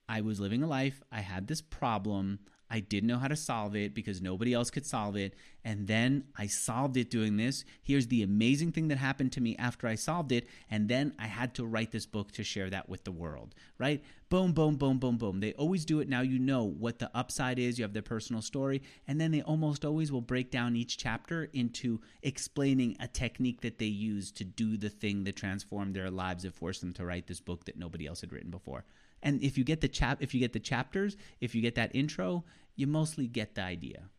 i 0.10 0.22
was 0.22 0.40
living 0.40 0.64
a 0.64 0.68
life 0.68 1.02
i 1.12 1.20
had 1.20 1.48
this 1.48 1.62
problem 1.62 2.40
I 2.70 2.82
didn't 2.82 3.08
know 3.08 3.18
how 3.18 3.30
to 3.30 3.36
solve 3.36 3.76
it 3.76 3.94
because 3.94 4.22
nobody 4.22 4.54
else 4.54 4.70
could 4.70 4.86
solve 4.86 5.16
it. 5.16 5.36
And 5.64 5.88
then 5.88 6.26
I 6.38 6.48
solved 6.48 6.98
it 6.98 7.10
doing 7.10 7.38
this. 7.38 7.64
Here's 7.82 8.08
the 8.08 8.24
amazing 8.24 8.72
thing 8.72 8.90
that 8.90 8.98
happened 8.98 9.32
to 9.34 9.42
me 9.42 9.56
after 9.58 9.88
I 9.88 9.96
solved 9.96 10.32
it. 10.32 10.48
And 10.70 10.90
then 10.90 11.14
I 11.18 11.28
had 11.28 11.54
to 11.56 11.66
write 11.66 11.92
this 11.92 12.06
book 12.06 12.32
to 12.34 12.44
share 12.44 12.70
that 12.70 12.90
with 12.90 13.04
the 13.06 13.12
world, 13.12 13.56
right? 13.78 14.04
Boom, 14.30 14.52
boom, 14.52 14.76
boom, 14.76 14.98
boom, 14.98 15.18
boom. 15.18 15.40
They 15.40 15.54
always 15.54 15.86
do 15.86 16.02
it. 16.02 16.10
Now 16.10 16.22
you 16.22 16.40
know 16.40 16.64
what 16.64 17.00
the 17.00 17.10
upside 17.16 17.60
is. 17.60 17.80
You 17.80 17.84
have 17.84 17.94
their 17.94 18.02
personal 18.02 18.42
story. 18.42 18.82
And 19.08 19.20
then 19.20 19.32
they 19.32 19.42
almost 19.42 19.86
always 19.86 20.12
will 20.12 20.22
break 20.22 20.52
down 20.52 20.76
each 20.76 20.98
chapter 20.98 21.50
into 21.54 22.02
explaining 22.22 22.98
a 23.00 23.08
technique 23.08 23.62
that 23.62 23.80
they 23.80 23.86
use 23.86 24.32
to 24.34 24.44
do 24.44 24.76
the 24.76 24.90
thing 24.90 25.24
that 25.24 25.38
transformed 25.38 25.96
their 25.96 26.12
lives 26.12 26.44
that 26.44 26.54
forced 26.56 26.82
them 26.82 26.94
to 26.94 27.06
write 27.06 27.28
this 27.28 27.40
book 27.40 27.66
that 27.66 27.78
nobody 27.78 28.06
else 28.08 28.22
had 28.22 28.34
written 28.34 28.52
before. 28.52 28.84
And 29.24 29.42
if 29.42 29.58
you 29.58 29.64
get 29.64 29.82
the 29.82 29.88
chap, 29.88 30.18
if 30.22 30.34
you 30.34 30.40
get 30.40 30.54
the 30.54 30.60
chapters, 30.60 31.18
if 31.42 31.56
you 31.56 31.62
get 31.62 31.76
that 31.76 31.96
intro, 31.96 32.44
you 32.76 32.88
mostly 32.88 33.28
get 33.28 33.56
the 33.56 33.64
idea. 33.64 34.10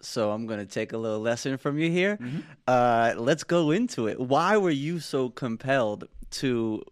So 0.00 0.30
I'm 0.30 0.46
going 0.46 0.60
to 0.60 0.66
take 0.66 0.92
a 0.92 0.98
little 0.98 1.20
lesson 1.20 1.58
from 1.58 1.78
you 1.78 1.90
here. 1.90 2.16
Mm-hmm. 2.16 2.40
Uh, 2.66 3.14
let's 3.16 3.44
go 3.44 3.70
into 3.70 4.06
it. 4.06 4.20
Why 4.20 4.56
were 4.56 4.70
you 4.70 5.00
so 5.00 5.28
compelled 5.28 6.08
to 6.30 6.82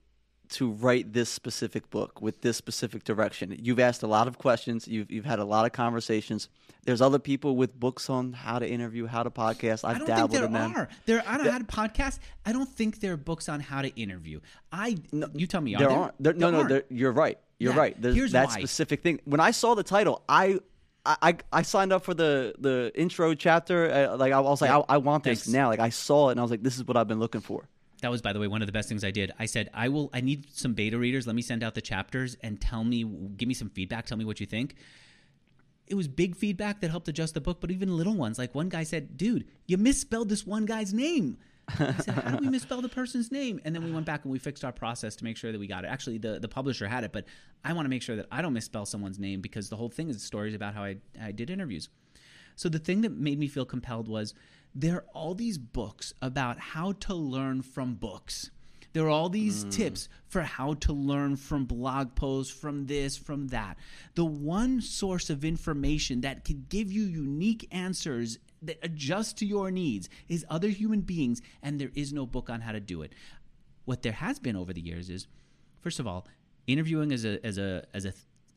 to 0.50 0.70
write 0.70 1.12
this 1.12 1.28
specific 1.28 1.90
book 1.90 2.20
with 2.20 2.40
this 2.42 2.56
specific 2.56 3.04
direction? 3.04 3.56
You've 3.61 3.80
asked 3.80 4.02
a 4.02 4.06
lot 4.06 4.28
of 4.28 4.38
questions. 4.38 4.87
You've 4.88 5.11
you've 5.11 5.24
had 5.24 5.38
a 5.38 5.44
lot 5.44 5.64
of 5.66 5.72
conversations. 5.72 6.48
There's 6.85 7.00
other 7.00 7.18
people 7.18 7.56
with 7.56 7.78
books 7.78 8.09
on 8.09 8.32
how 8.32 8.59
to 8.61 8.68
interview, 8.68 9.06
how 9.06 9.22
to 9.24 9.30
podcast. 9.30 9.85
I've 9.85 9.96
I 9.96 9.98
don't 9.98 10.06
dabbled 10.06 10.30
think 10.30 10.40
there 10.40 10.44
in 10.46 10.52
them. 10.52 10.76
are. 10.76 10.88
There, 11.06 11.22
I 11.26 11.37
don't 11.37 11.46
know 11.46 11.52
how 11.52 11.59
to 11.59 11.64
podcast. 11.64 12.18
I 12.44 12.52
don't 12.52 12.68
think 12.68 13.00
there 13.00 13.12
are 13.12 13.16
books 13.16 13.48
on 13.48 13.61
how 13.61 13.82
to 13.82 13.88
interview. 14.00 14.40
I, 14.70 14.96
no, 15.12 15.28
you 15.35 15.46
tell 15.46 15.61
me. 15.61 15.74
Are 15.74 15.78
there, 15.78 15.88
there 15.88 15.96
aren't. 15.98 16.22
There, 16.22 16.32
no, 16.35 16.50
there 16.52 16.64
no, 16.68 16.74
aren't. 16.76 16.85
you're 16.92 17.12
right. 17.12 17.38
You're 17.59 17.72
Yeah, 17.72 17.78
right. 17.78 18.00
There's 18.02 18.14
here's 18.14 18.32
that 18.32 18.48
why. 18.48 18.54
specific 18.59 19.02
thing. 19.02 19.20
When 19.24 19.40
I 19.40 19.50
saw 19.50 19.74
the 19.74 19.82
title, 19.85 20.22
I. 20.28 20.61
I, 21.09 21.37
I 21.52 21.62
signed 21.62 21.92
up 21.92 22.02
for 22.04 22.14
the, 22.14 22.52
the 22.59 22.90
intro 22.96 23.32
chapter. 23.35 23.88
Uh, 24.11 24.16
like 24.16 24.32
I 24.32 24.40
was 24.40 24.61
like, 24.61 24.70
Yeah. 24.70 24.78
I, 24.88 24.94
I 24.94 24.96
want 24.96 25.22
this 25.22 25.44
Thanks. 25.44 25.48
now. 25.54 25.68
Like 25.68 25.78
I 25.78 25.90
saw 25.90 26.30
it 26.30 26.32
and 26.32 26.40
I 26.40 26.42
was 26.42 26.50
like, 26.50 26.64
this 26.64 26.76
is 26.76 26.85
what 26.85 26.96
I've 26.96 27.06
been 27.06 27.20
looking 27.20 27.40
for. 27.42 27.68
That 28.07 28.12
was, 28.12 28.23
by 28.23 28.33
the 28.33 28.38
way, 28.38 28.47
one 28.47 28.62
of 28.62 28.66
the 28.66 28.73
best 28.73 28.88
things 28.88 29.03
I 29.03 29.11
did. 29.11 29.33
I 29.37 29.47
said, 29.47 29.69
I 29.75 29.88
will. 29.88 30.11
I 30.14 30.21
need 30.21 30.47
some 30.57 30.75
beta 30.75 30.97
readers. 30.97 31.27
Let 31.27 31.35
me 31.35 31.42
send 31.42 31.64
out 31.64 31.75
the 31.75 31.81
chapters 31.81 32.37
and 32.40 32.61
tell 32.61 32.85
me, 32.85 33.03
give 33.03 33.49
me 33.49 33.55
some 33.55 33.69
feedback. 33.69 34.07
Tell 34.07 34.16
me 34.16 34.25
what 34.25 34.38
you 34.38 34.47
think. 34.47 34.77
It 35.88 35.97
was 35.97 36.07
big 36.07 36.37
feedback 36.37 36.81
that 36.83 36.90
helped 36.92 37.09
adjust 37.09 37.35
the 37.35 37.40
book, 37.40 37.61
but 37.61 37.73
even 37.73 37.97
little 37.97 38.14
ones. 38.14 38.38
Like 38.38 38.55
one 38.55 38.69
guy 38.69 38.85
said, 38.85 39.16
"Dude, 39.16 39.49
you 39.66 39.77
misspelled 39.77 40.29
this 40.29 40.47
one 40.47 40.66
guy's 40.66 40.95
name." 40.95 41.38
I 41.81 41.95
said, 41.95 42.14
"How 42.14 42.37
do 42.37 42.45
we 42.45 42.49
misspell 42.57 42.81
the 42.81 42.88
person's 42.88 43.33
name?" 43.33 43.61
And 43.64 43.75
then 43.75 43.83
we 43.83 43.90
went 43.90 44.07
back 44.07 44.23
and 44.23 44.31
we 44.31 44.38
fixed 44.38 44.64
our 44.64 44.71
process 44.71 45.16
to 45.16 45.25
make 45.25 45.37
sure 45.37 45.51
that 45.51 45.59
we 45.59 45.66
got 45.66 45.85
it. 45.85 45.88
Actually, 45.88 46.19
the 46.19 46.38
the 46.38 46.47
publisher 46.47 46.87
had 46.87 47.03
it, 47.03 47.12
but 47.12 47.25
I 47.64 47.73
want 47.73 47.87
to 47.87 47.90
make 47.90 48.03
sure 48.03 48.14
that 48.14 48.27
I 48.31 48.40
don't 48.40 48.53
misspell 48.53 48.87
someone's 48.87 49.19
name 49.19 49.40
because 49.40 49.69
the 49.69 49.77
whole 49.77 49.88
thing 49.88 50.11
is 50.11 50.23
stories 50.23 50.55
about 50.55 50.75
how 50.75 50.85
I 50.85 50.99
I 51.21 51.33
did 51.33 51.51
interviews. 51.51 51.88
So 52.57 52.69
the 52.69 52.79
thing 52.79 53.03
that 53.03 53.12
made 53.12 53.38
me 53.38 53.49
feel 53.49 53.64
compelled 53.64 54.09
was 54.09 54.35
there 54.75 54.97
are 54.97 55.07
all 55.14 55.35
these 55.35 55.59
books 55.59 56.12
about 56.21 56.59
how 56.59 56.92
to 56.92 57.14
learn 57.14 57.62
from 57.62 57.95
books. 57.95 58.51
There 58.92 59.05
are 59.05 59.11
all 59.11 59.29
these 59.29 59.66
mm. 59.66 59.73
tips 59.73 60.09
for 60.27 60.40
how 60.40 60.73
to 60.75 60.92
learn 60.95 61.37
from 61.37 61.66
blog 61.66 62.14
posts, 62.14 62.51
from 62.53 62.87
this, 62.87 63.14
from 63.14 63.49
that. 63.49 63.77
The 64.14 64.25
one 64.25 64.81
source 64.81 65.29
of 65.29 65.45
information 65.45 66.23
that 66.23 66.45
can 66.45 66.64
give 66.71 66.90
you 66.90 67.03
unique 67.03 67.69
answers 67.71 68.38
that 68.62 68.79
adjust 68.83 69.37
to 69.38 69.47
your 69.47 69.71
needs 69.71 70.09
is 70.29 70.47
other 70.49 70.69
human 70.69 71.03
beings, 71.03 71.42
and 71.62 71.79
there 71.79 71.92
is 71.95 72.14
no 72.14 72.25
book 72.25 72.49
on 72.49 72.62
how 72.62 72.73
to 72.73 72.81
do 72.81 73.03
it. 73.03 73.12
What 73.85 74.03
there 74.03 74.12
has 74.12 74.38
been 74.38 74.57
over 74.57 74.73
the 74.73 74.81
years 74.81 75.11
is, 75.11 75.27
first 75.83 76.01
of 76.01 76.07
all, 76.07 76.27
interviewing 76.66 77.12
as 77.12 77.27
a 77.27 77.45
as 77.45 77.59
a 77.59 77.85
as 77.92 78.07
a 78.07 78.14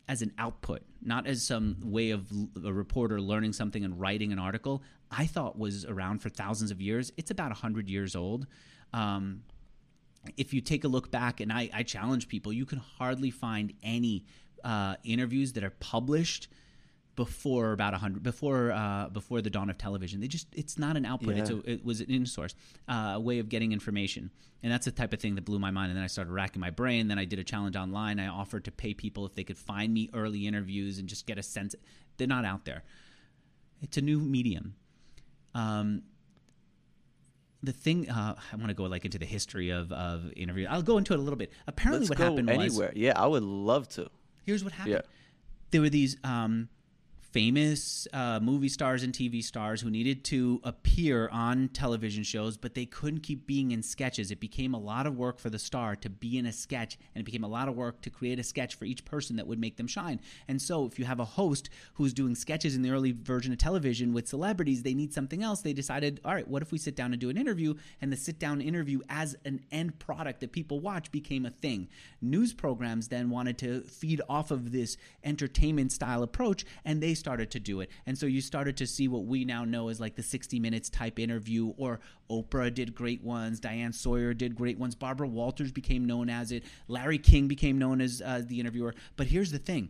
as 0.09 0.23
an 0.23 0.33
output, 0.39 0.81
not 1.03 1.27
as 1.27 1.43
some 1.43 1.77
way 1.83 2.09
of 2.09 2.27
a 2.65 2.73
reporter 2.73 3.21
learning 3.21 3.53
something 3.53 3.85
and 3.85 3.99
writing 3.99 4.33
an 4.33 4.39
article. 4.39 4.81
I 5.11 5.27
thought 5.27 5.57
was 5.57 5.85
around 5.85 6.19
for 6.19 6.29
thousands 6.29 6.71
of 6.71 6.81
years. 6.81 7.13
It's 7.15 7.29
about 7.29 7.51
hundred 7.53 7.87
years 7.87 8.15
old. 8.15 8.47
Um, 8.91 9.43
if 10.35 10.51
you 10.51 10.61
take 10.61 10.83
a 10.83 10.87
look 10.87 11.11
back, 11.11 11.39
and 11.39 11.53
I, 11.53 11.69
I 11.71 11.83
challenge 11.83 12.27
people, 12.27 12.51
you 12.51 12.65
can 12.65 12.79
hardly 12.79 13.29
find 13.29 13.71
any 13.83 14.25
uh, 14.63 14.95
interviews 15.03 15.53
that 15.53 15.63
are 15.63 15.75
published 15.79 16.47
before 17.19 17.73
about 17.73 17.91
100 17.91 18.23
before 18.23 18.71
uh, 18.71 19.09
before 19.09 19.41
the 19.41 19.49
dawn 19.49 19.69
of 19.69 19.77
television 19.77 20.21
they 20.21 20.27
just 20.29 20.47
it's 20.53 20.79
not 20.79 20.95
an 20.95 21.05
output 21.05 21.35
it's 21.35 21.49
a, 21.49 21.57
it 21.69 21.83
was 21.83 21.99
an 21.99 22.09
in 22.09 22.25
source 22.25 22.55
uh, 22.87 23.11
a 23.15 23.19
way 23.19 23.39
of 23.39 23.49
getting 23.49 23.73
information 23.73 24.31
and 24.63 24.71
that's 24.71 24.85
the 24.85 24.91
type 24.91 25.11
of 25.11 25.19
thing 25.19 25.35
that 25.35 25.43
blew 25.43 25.59
my 25.59 25.69
mind 25.69 25.89
and 25.89 25.97
then 25.97 26.03
i 26.05 26.07
started 26.07 26.31
racking 26.31 26.61
my 26.61 26.69
brain 26.69 27.09
then 27.09 27.19
i 27.19 27.25
did 27.25 27.37
a 27.37 27.43
challenge 27.43 27.75
online 27.75 28.21
i 28.21 28.27
offered 28.27 28.63
to 28.63 28.71
pay 28.71 28.93
people 28.93 29.25
if 29.25 29.35
they 29.35 29.43
could 29.43 29.57
find 29.57 29.93
me 29.93 30.09
early 30.13 30.47
interviews 30.47 30.97
and 30.97 31.09
just 31.09 31.27
get 31.27 31.37
a 31.37 31.43
sense 31.43 31.75
they're 32.15 32.25
not 32.25 32.45
out 32.45 32.63
there 32.63 32.83
it's 33.81 33.97
a 33.97 34.01
new 34.01 34.17
medium 34.17 34.75
um, 35.53 36.03
the 37.61 37.73
thing 37.73 38.09
uh, 38.09 38.35
I 38.53 38.55
want 38.55 38.69
to 38.69 38.73
go 38.73 38.85
like 38.85 39.03
into 39.03 39.17
the 39.17 39.25
history 39.25 39.71
of 39.71 39.91
of 39.91 40.31
interview. 40.37 40.67
I'll 40.69 40.81
go 40.81 40.97
into 40.97 41.11
it 41.11 41.19
a 41.19 41.21
little 41.21 41.37
bit. 41.37 41.51
Apparently, 41.67 42.07
Let's 42.07 42.09
what 42.11 42.17
happened 42.19 42.47
was 42.47 42.57
anywhere. 42.57 42.93
Yeah, 42.95 43.13
I 43.17 43.27
would 43.27 43.43
love 43.43 43.89
to. 43.89 44.09
here's 44.45 44.63
what 44.63 44.71
happened. 44.71 44.93
Yeah. 44.93 45.01
There 45.71 45.81
were 45.81 45.89
these 45.89 46.15
um, 46.23 46.69
famous 47.31 48.07
uh, 48.11 48.39
movie 48.41 48.69
stars 48.69 49.03
and 49.03 49.13
TV 49.13 49.43
stars 49.43 49.81
who 49.81 49.89
needed 49.89 50.23
to 50.23 50.59
appear 50.63 51.29
on 51.31 51.69
television 51.69 52.23
shows, 52.23 52.57
but 52.57 52.73
they 52.73 52.85
couldn't 52.85 53.21
keep 53.21 53.45
being 53.45 53.71
in 53.71 53.83
sketches. 53.83 54.31
It 54.31 54.39
became 54.39 54.73
a 54.73 54.79
lot 54.79 55.05
of 55.05 55.15
work 55.15 55.39
for 55.39 55.49
the 55.49 55.59
star 55.59 55.95
to 55.97 56.09
be 56.09 56.37
in 56.37 56.47
a 56.47 56.51
sketch, 56.51 56.97
and 57.13 57.21
it 57.21 57.25
became 57.25 57.43
a 57.43 57.47
lot 57.47 57.67
of 57.67 57.75
work 57.75 58.01
to 58.01 58.09
create 58.09 58.39
a 58.39 58.43
sketch 58.43 58.75
for 58.75 58.85
each 58.85 59.05
person 59.05 59.35
that 59.35 59.45
would 59.45 59.59
make 59.59 59.77
them 59.77 59.87
shine. 59.87 60.19
And 60.47 60.59
so, 60.61 60.85
if 60.85 60.97
you 60.97 61.05
have 61.05 61.19
a 61.19 61.25
host 61.25 61.69
who's 61.93 62.13
doing 62.13 62.33
sketches 62.33 62.75
in 62.75 62.81
the 62.81 62.89
early 62.89 63.11
version 63.11 63.51
of 63.51 63.59
television 63.59 64.13
with 64.13 64.27
celebrities, 64.27 64.81
they 64.81 64.95
need 64.95 65.13
something 65.13 65.43
else. 65.43 65.61
They 65.61 65.73
decided, 65.73 66.19
all 66.25 66.33
right, 66.33 66.47
what 66.47 66.63
if 66.63 66.71
we 66.71 66.79
sit 66.79 66.95
down 66.95 67.13
and 67.13 67.21
do 67.21 67.29
an 67.29 67.37
interview? 67.37 67.75
And 68.01 68.11
the 68.11 68.17
sit 68.17 68.39
down 68.39 68.59
interview 68.59 69.01
as 69.07 69.35
an 69.45 69.61
end 69.71 69.99
product 69.99 70.39
that 70.39 70.51
people 70.51 70.79
watch 70.79 71.11
became 71.11 71.45
a 71.45 71.51
thing. 71.51 71.89
News 72.21 72.53
programs 72.53 73.09
then 73.09 73.29
wanted 73.29 73.57
to 73.59 73.81
feed 73.81 74.21
off 74.27 74.49
of 74.49 74.71
this 74.71 74.97
entertainment 75.23 75.91
style 75.91 76.23
approach, 76.23 76.65
and 76.83 77.03
they 77.03 77.13
started 77.19 77.51
to 77.51 77.59
do 77.59 77.81
it. 77.81 77.89
And 78.05 78.17
so 78.17 78.25
you 78.25 78.41
started 78.41 78.77
to 78.77 78.87
see 78.87 79.07
what 79.07 79.25
we 79.25 79.45
now 79.45 79.65
know 79.65 79.89
as 79.89 79.99
like 79.99 80.15
the 80.15 80.23
60 80.23 80.59
Minutes 80.59 80.89
type 80.89 81.19
interview, 81.19 81.73
or 81.77 81.99
Oprah 82.29 82.73
did 82.73 82.95
great 82.95 83.23
ones, 83.23 83.59
Diane 83.59 83.93
Sawyer 83.93 84.33
did 84.33 84.55
great 84.55 84.79
ones, 84.79 84.95
Barbara 84.95 85.27
Walters 85.27 85.71
became 85.71 86.05
known 86.05 86.29
as 86.29 86.51
it, 86.51 86.63
Larry 86.87 87.17
King 87.17 87.47
became 87.47 87.77
known 87.77 88.01
as 88.01 88.21
uh, 88.21 88.41
the 88.45 88.59
interviewer. 88.59 88.95
But 89.15 89.27
here's 89.27 89.51
the 89.51 89.59
thing. 89.59 89.89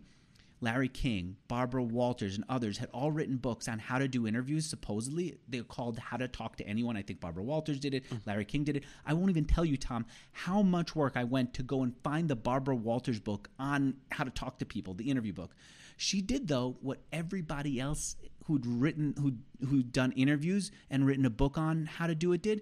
Larry 0.61 0.89
King, 0.89 1.37
Barbara 1.47 1.83
Walters, 1.83 2.35
and 2.35 2.43
others 2.49 2.77
had 2.77 2.89
all 2.93 3.11
written 3.11 3.37
books 3.37 3.67
on 3.67 3.79
how 3.79 3.97
to 3.97 4.07
do 4.07 4.27
interviews. 4.27 4.65
Supposedly, 4.65 5.37
they're 5.47 5.63
called 5.63 5.97
How 5.97 6.17
to 6.17 6.27
Talk 6.27 6.57
to 6.57 6.67
Anyone. 6.67 6.97
I 6.97 7.01
think 7.01 7.21
Barbara 7.21 7.43
Walters 7.43 7.79
did 7.79 7.93
it, 7.93 8.03
Larry 8.25 8.45
King 8.45 8.65
did 8.65 8.75
it. 8.75 8.83
I 9.05 9.13
won't 9.13 9.29
even 9.29 9.45
tell 9.45 9.63
you, 9.63 9.77
Tom, 9.77 10.05
how 10.31 10.61
much 10.61 10.95
work 10.95 11.13
I 11.15 11.23
went 11.23 11.53
to 11.55 11.63
go 11.63 11.83
and 11.83 11.95
find 12.03 12.29
the 12.29 12.35
Barbara 12.35 12.75
Walters 12.75 13.19
book 13.19 13.49
on 13.57 13.95
how 14.11 14.25
to 14.25 14.31
talk 14.31 14.59
to 14.59 14.65
people, 14.65 14.93
the 14.93 15.09
interview 15.09 15.33
book. 15.33 15.55
She 16.01 16.21
did, 16.21 16.47
though, 16.47 16.77
what 16.79 17.01
everybody 17.11 17.77
else 17.77 18.15
who'd 18.45 18.65
written, 18.65 19.15
who'd, 19.19 19.43
who'd 19.67 19.91
done 19.91 20.13
interviews 20.13 20.71
and 20.89 21.05
written 21.05 21.25
a 21.25 21.29
book 21.29 21.57
on 21.57 21.87
how 21.87 22.07
to 22.07 22.15
do 22.15 22.31
it 22.31 22.41
did. 22.41 22.61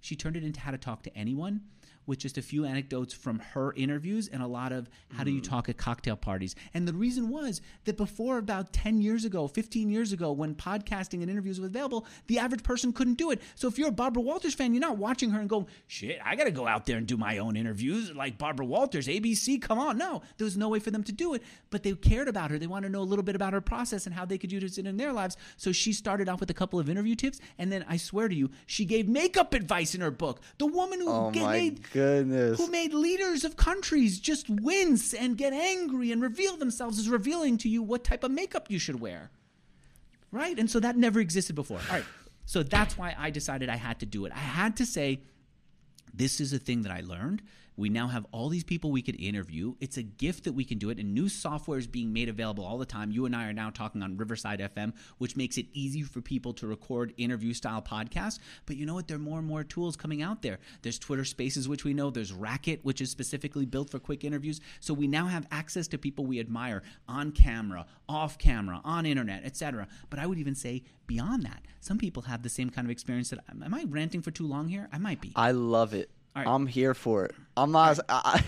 She 0.00 0.16
turned 0.16 0.34
it 0.34 0.44
into 0.44 0.60
How 0.60 0.70
to 0.70 0.78
Talk 0.78 1.02
to 1.02 1.14
Anyone 1.14 1.60
with 2.06 2.18
just 2.18 2.38
a 2.38 2.42
few 2.42 2.64
anecdotes 2.64 3.14
from 3.14 3.38
her 3.38 3.72
interviews 3.74 4.28
and 4.28 4.42
a 4.42 4.46
lot 4.46 4.72
of 4.72 4.88
how 5.12 5.24
do 5.24 5.30
you 5.30 5.40
mm. 5.40 5.48
talk 5.48 5.68
at 5.68 5.76
cocktail 5.76 6.16
parties. 6.16 6.54
And 6.74 6.86
the 6.86 6.92
reason 6.92 7.28
was 7.28 7.60
that 7.84 7.96
before 7.96 8.38
about 8.38 8.72
10 8.72 9.00
years 9.00 9.24
ago, 9.24 9.46
15 9.46 9.90
years 9.90 10.12
ago, 10.12 10.32
when 10.32 10.54
podcasting 10.54 11.20
and 11.22 11.30
interviews 11.30 11.60
was 11.60 11.70
available, 11.70 12.06
the 12.26 12.38
average 12.38 12.62
person 12.62 12.92
couldn't 12.92 13.14
do 13.14 13.30
it. 13.30 13.40
So 13.54 13.68
if 13.68 13.78
you're 13.78 13.88
a 13.88 13.92
Barbara 13.92 14.22
Walters 14.22 14.54
fan, 14.54 14.74
you're 14.74 14.80
not 14.80 14.98
watching 14.98 15.30
her 15.30 15.40
and 15.40 15.48
going, 15.48 15.66
shit, 15.86 16.18
I 16.24 16.36
got 16.36 16.44
to 16.44 16.50
go 16.50 16.66
out 16.66 16.86
there 16.86 16.96
and 16.96 17.06
do 17.06 17.16
my 17.16 17.38
own 17.38 17.56
interviews 17.56 18.12
like 18.14 18.38
Barbara 18.38 18.66
Walters, 18.66 19.06
ABC, 19.06 19.60
come 19.60 19.78
on. 19.78 19.98
No, 19.98 20.22
there 20.38 20.44
was 20.44 20.56
no 20.56 20.68
way 20.68 20.78
for 20.78 20.90
them 20.90 21.04
to 21.04 21.12
do 21.12 21.34
it. 21.34 21.42
But 21.70 21.82
they 21.82 21.92
cared 21.92 22.28
about 22.28 22.50
her. 22.50 22.58
They 22.58 22.66
wanted 22.66 22.88
to 22.88 22.92
know 22.92 23.02
a 23.02 23.02
little 23.02 23.22
bit 23.22 23.36
about 23.36 23.52
her 23.52 23.60
process 23.60 24.06
and 24.06 24.14
how 24.14 24.24
they 24.24 24.38
could 24.38 24.50
use 24.50 24.78
it 24.78 24.86
in 24.86 24.96
their 24.96 25.12
lives. 25.12 25.36
So 25.56 25.72
she 25.72 25.92
started 25.92 26.28
off 26.28 26.40
with 26.40 26.50
a 26.50 26.54
couple 26.54 26.78
of 26.78 26.88
interview 26.88 27.14
tips. 27.14 27.40
And 27.58 27.70
then 27.70 27.84
I 27.88 27.96
swear 27.96 28.28
to 28.28 28.34
you, 28.34 28.50
she 28.66 28.84
gave 28.84 29.08
makeup 29.08 29.54
advice 29.54 29.94
in 29.94 30.00
her 30.00 30.10
book. 30.10 30.40
The 30.58 30.66
woman 30.66 31.00
who 31.00 31.10
Oh 31.10 31.30
made 31.30 31.90
goodness. 32.00 32.58
who 32.58 32.70
made 32.70 32.92
leaders 32.92 33.44
of 33.44 33.56
countries 33.56 34.18
just 34.18 34.48
wince 34.48 35.14
and 35.14 35.36
get 35.36 35.52
angry 35.52 36.12
and 36.12 36.22
reveal 36.22 36.56
themselves 36.56 36.98
as 36.98 37.08
revealing 37.08 37.58
to 37.58 37.68
you 37.68 37.82
what 37.82 38.04
type 38.04 38.24
of 38.24 38.30
makeup 38.30 38.70
you 38.70 38.78
should 38.78 39.00
wear. 39.00 39.30
Right? 40.32 40.58
And 40.58 40.70
so 40.70 40.80
that 40.80 40.96
never 40.96 41.20
existed 41.20 41.56
before. 41.56 41.80
All 41.88 41.96
right. 41.96 42.04
So 42.44 42.62
that's 42.62 42.96
why 42.98 43.14
I 43.18 43.30
decided 43.30 43.68
I 43.68 43.76
had 43.76 44.00
to 44.00 44.06
do 44.06 44.24
it. 44.26 44.32
I 44.32 44.38
had 44.38 44.76
to 44.78 44.86
say, 44.86 45.20
this 46.12 46.40
is 46.40 46.52
a 46.52 46.58
thing 46.58 46.82
that 46.82 46.92
I 46.92 47.00
learned. 47.00 47.42
We 47.76 47.88
now 47.88 48.08
have 48.08 48.26
all 48.32 48.48
these 48.48 48.64
people 48.64 48.90
we 48.90 49.02
could 49.02 49.20
interview. 49.20 49.74
It's 49.80 49.96
a 49.96 50.02
gift 50.02 50.44
that 50.44 50.52
we 50.52 50.64
can 50.64 50.78
do 50.78 50.90
it, 50.90 50.98
and 50.98 51.14
new 51.14 51.28
software 51.28 51.78
is 51.78 51.86
being 51.86 52.12
made 52.12 52.28
available 52.28 52.64
all 52.64 52.78
the 52.78 52.86
time. 52.86 53.10
You 53.10 53.26
and 53.26 53.34
I 53.34 53.46
are 53.48 53.52
now 53.52 53.70
talking 53.70 54.02
on 54.02 54.16
Riverside 54.16 54.60
FM, 54.60 54.92
which 55.18 55.36
makes 55.36 55.56
it 55.56 55.66
easy 55.72 56.02
for 56.02 56.20
people 56.20 56.52
to 56.54 56.66
record 56.66 57.14
interview 57.16 57.54
style 57.54 57.82
podcasts. 57.82 58.38
But 58.66 58.76
you 58.76 58.86
know 58.86 58.94
what? 58.94 59.08
There 59.08 59.16
are 59.16 59.20
more 59.20 59.38
and 59.38 59.46
more 59.46 59.64
tools 59.64 59.96
coming 59.96 60.22
out 60.22 60.42
there. 60.42 60.58
There's 60.82 60.98
Twitter 60.98 61.24
Spaces, 61.24 61.68
which 61.68 61.84
we 61.84 61.94
know. 61.94 62.10
There's 62.10 62.32
Racket, 62.32 62.84
which 62.84 63.00
is 63.00 63.10
specifically 63.10 63.66
built 63.66 63.90
for 63.90 63.98
quick 63.98 64.24
interviews. 64.24 64.60
So 64.80 64.92
we 64.92 65.06
now 65.06 65.26
have 65.26 65.46
access 65.50 65.88
to 65.88 65.98
people 65.98 66.26
we 66.26 66.40
admire 66.40 66.82
on 67.08 67.32
camera, 67.32 67.86
off 68.08 68.38
camera, 68.38 68.80
on 68.84 69.06
internet, 69.06 69.44
etc. 69.44 69.88
But 70.10 70.18
I 70.18 70.26
would 70.26 70.38
even 70.38 70.54
say 70.54 70.82
beyond 71.06 71.44
that, 71.44 71.62
some 71.80 71.98
people 71.98 72.22
have 72.22 72.42
the 72.42 72.48
same 72.48 72.70
kind 72.70 72.86
of 72.86 72.90
experience 72.90 73.30
that. 73.30 73.40
Am 73.50 73.74
I 73.74 73.84
ranting 73.88 74.22
for 74.22 74.30
too 74.30 74.46
long 74.46 74.68
here? 74.68 74.88
I 74.92 74.98
might 74.98 75.20
be. 75.20 75.32
I 75.34 75.52
love 75.52 75.94
it. 75.94 76.10
All 76.36 76.42
right. 76.44 76.48
I'm 76.50 76.66
here 76.66 76.94
for 76.94 77.24
it. 77.24 77.34
I'm 77.56 77.72
not. 77.72 77.98
I, 78.08 78.42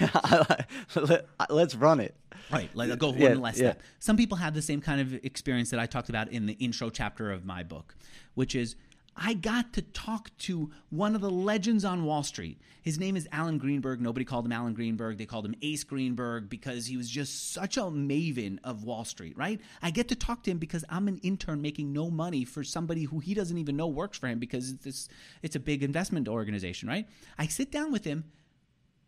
I, 0.95 1.01
let, 1.01 1.27
let's 1.51 1.75
run 1.75 2.01
it. 2.01 2.15
Right, 2.51 2.71
like 2.75 2.97
go 2.99 3.11
one 3.11 3.19
Yeah, 3.21 3.35
less 3.35 3.57
yeah. 3.59 3.71
step. 3.71 3.83
Some 3.99 4.17
people 4.17 4.37
have 4.37 4.55
the 4.55 4.63
same 4.63 4.81
kind 4.81 5.01
of 5.01 5.15
experience 5.25 5.71
that 5.71 5.81
I 5.81 5.87
talked 5.87 6.09
about 6.09 6.29
in 6.29 6.47
the 6.47 6.53
intro 6.55 6.91
chapter 6.91 7.31
of 7.31 7.45
my 7.45 7.63
book, 7.63 7.95
which 8.35 8.55
is 8.55 8.77
I 9.17 9.35
got 9.35 9.73
to 9.75 9.83
talk 9.83 10.37
to 10.39 10.71
one 10.91 11.15
of 11.15 11.21
the 11.21 11.31
legends 11.31 11.85
on 11.85 12.05
Wall 12.05 12.23
Street. 12.23 12.61
His 12.81 12.99
name 12.99 13.15
is 13.15 13.29
Alan 13.31 13.59
Greenberg. 13.59 14.01
Nobody 14.01 14.25
called 14.25 14.47
him 14.47 14.53
Alan 14.53 14.75
Greenberg. 14.75 15.19
They 15.19 15.27
called 15.27 15.45
him 15.45 15.55
Ace 15.63 15.85
Greenberg 15.85 16.49
because 16.49 16.87
he 16.87 16.97
was 16.97 17.09
just 17.09 17.53
such 17.53 17.77
a 17.77 17.83
maven 17.83 18.59
of 18.65 18.85
Wall 18.85 19.05
Street, 19.05 19.37
right? 19.37 19.61
I 19.83 19.91
get 19.91 20.09
to 20.09 20.17
talk 20.17 20.43
to 20.45 20.51
him 20.51 20.59
because 20.59 20.85
I'm 20.89 21.09
an 21.09 21.19
intern 21.19 21.61
making 21.61 21.93
no 21.93 22.11
money 22.11 22.45
for 22.45 22.65
somebody 22.65 23.05
who 23.05 23.21
he 23.21 23.35
doesn't 23.35 23.59
even 23.59 23.77
know 23.77 23.87
works 23.87 24.19
for 24.19 24.29
him 24.29 24.39
because 24.39 24.75
it's 24.85 25.09
it's 25.43 25.57
a 25.57 25.61
big 25.61 25.83
investment 25.83 26.29
organization, 26.29 26.89
right? 26.89 27.07
I 27.39 27.47
sit 27.47 27.71
down 27.71 27.93
with 27.93 28.05
him 28.05 28.25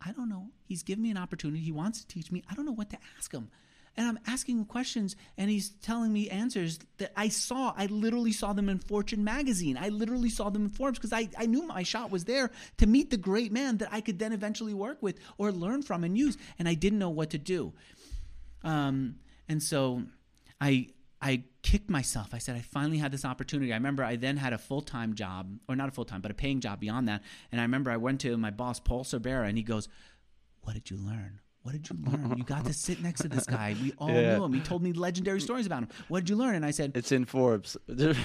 I 0.05 0.11
don't 0.11 0.29
know. 0.29 0.49
He's 0.65 0.83
given 0.83 1.01
me 1.03 1.11
an 1.11 1.17
opportunity. 1.17 1.63
He 1.63 1.71
wants 1.71 2.01
to 2.01 2.07
teach 2.07 2.31
me. 2.31 2.43
I 2.49 2.53
don't 2.53 2.65
know 2.65 2.71
what 2.71 2.91
to 2.91 2.97
ask 3.17 3.31
him. 3.33 3.49
And 3.97 4.07
I'm 4.07 4.19
asking 4.27 4.59
him 4.59 4.65
questions, 4.65 5.15
and 5.37 5.49
he's 5.49 5.69
telling 5.69 6.11
me 6.11 6.29
answers 6.29 6.79
that 6.97 7.13
I 7.15 7.29
saw. 7.29 7.73
I 7.77 7.85
literally 7.85 8.33
saw 8.33 8.51
them 8.51 8.67
in 8.67 8.79
Fortune 8.79 9.23
magazine. 9.23 9.77
I 9.79 9.87
literally 9.87 10.29
saw 10.29 10.49
them 10.49 10.63
in 10.63 10.69
Forbes 10.69 10.99
because 10.99 11.13
I, 11.13 11.29
I 11.37 11.45
knew 11.45 11.63
my 11.65 11.83
shot 11.83 12.11
was 12.11 12.25
there 12.25 12.51
to 12.77 12.87
meet 12.87 13.09
the 13.09 13.17
great 13.17 13.53
man 13.53 13.77
that 13.77 13.89
I 13.91 14.01
could 14.01 14.19
then 14.19 14.33
eventually 14.33 14.73
work 14.73 15.01
with 15.01 15.19
or 15.37 15.51
learn 15.51 15.81
from 15.81 16.03
and 16.03 16.17
use. 16.17 16.37
And 16.59 16.67
I 16.67 16.73
didn't 16.73 16.99
know 16.99 17.09
what 17.09 17.29
to 17.29 17.37
do. 17.37 17.73
Um, 18.63 19.15
and 19.47 19.63
so 19.63 20.03
I 20.59 20.89
I 21.21 21.43
kicked 21.61 21.89
myself. 21.89 22.33
I 22.33 22.39
said 22.39 22.55
I 22.55 22.61
finally 22.61 22.97
had 22.97 23.11
this 23.11 23.25
opportunity. 23.25 23.71
I 23.71 23.77
remember 23.77 24.03
I 24.03 24.15
then 24.15 24.37
had 24.37 24.53
a 24.53 24.57
full 24.57 24.81
time 24.81 25.15
job, 25.15 25.57
or 25.69 25.75
not 25.75 25.87
a 25.87 25.91
full 25.91 26.05
time, 26.05 26.21
but 26.21 26.31
a 26.31 26.35
paying 26.35 26.59
job 26.59 26.79
beyond 26.79 27.07
that. 27.07 27.23
And 27.51 27.61
I 27.61 27.63
remember 27.63 27.91
I 27.91 27.97
went 27.97 28.21
to 28.21 28.35
my 28.37 28.51
boss 28.51 28.79
Paul 28.79 29.03
Sorbera, 29.03 29.47
and 29.47 29.57
he 29.57 29.63
goes, 29.63 29.87
"What 30.61 30.73
did 30.73 30.89
you 30.89 30.97
learn?" 30.97 31.39
What 31.65 31.71
did 31.71 31.89
you 31.89 31.97
learn? 32.05 32.37
You 32.37 32.43
got 32.43 32.63
to 32.65 32.73
sit 32.87 33.01
next 33.01 33.21
to 33.21 33.27
this 33.27 33.47
guy. 33.47 33.75
We 33.81 33.91
all 33.97 34.11
Yeah. 34.11 34.37
knew 34.37 34.43
him. 34.43 34.53
He 34.53 34.59
told 34.59 34.83
me 34.83 34.93
legendary 34.93 35.41
stories 35.41 35.65
about 35.65 35.81
him. 35.81 35.89
What 36.09 36.19
did 36.19 36.29
you 36.29 36.35
learn? 36.35 36.53
And 36.53 36.63
I 36.63 36.69
said, 36.69 36.91
It's 36.93 37.11
in 37.11 37.25
Forbes. 37.25 37.75
and 37.87 38.15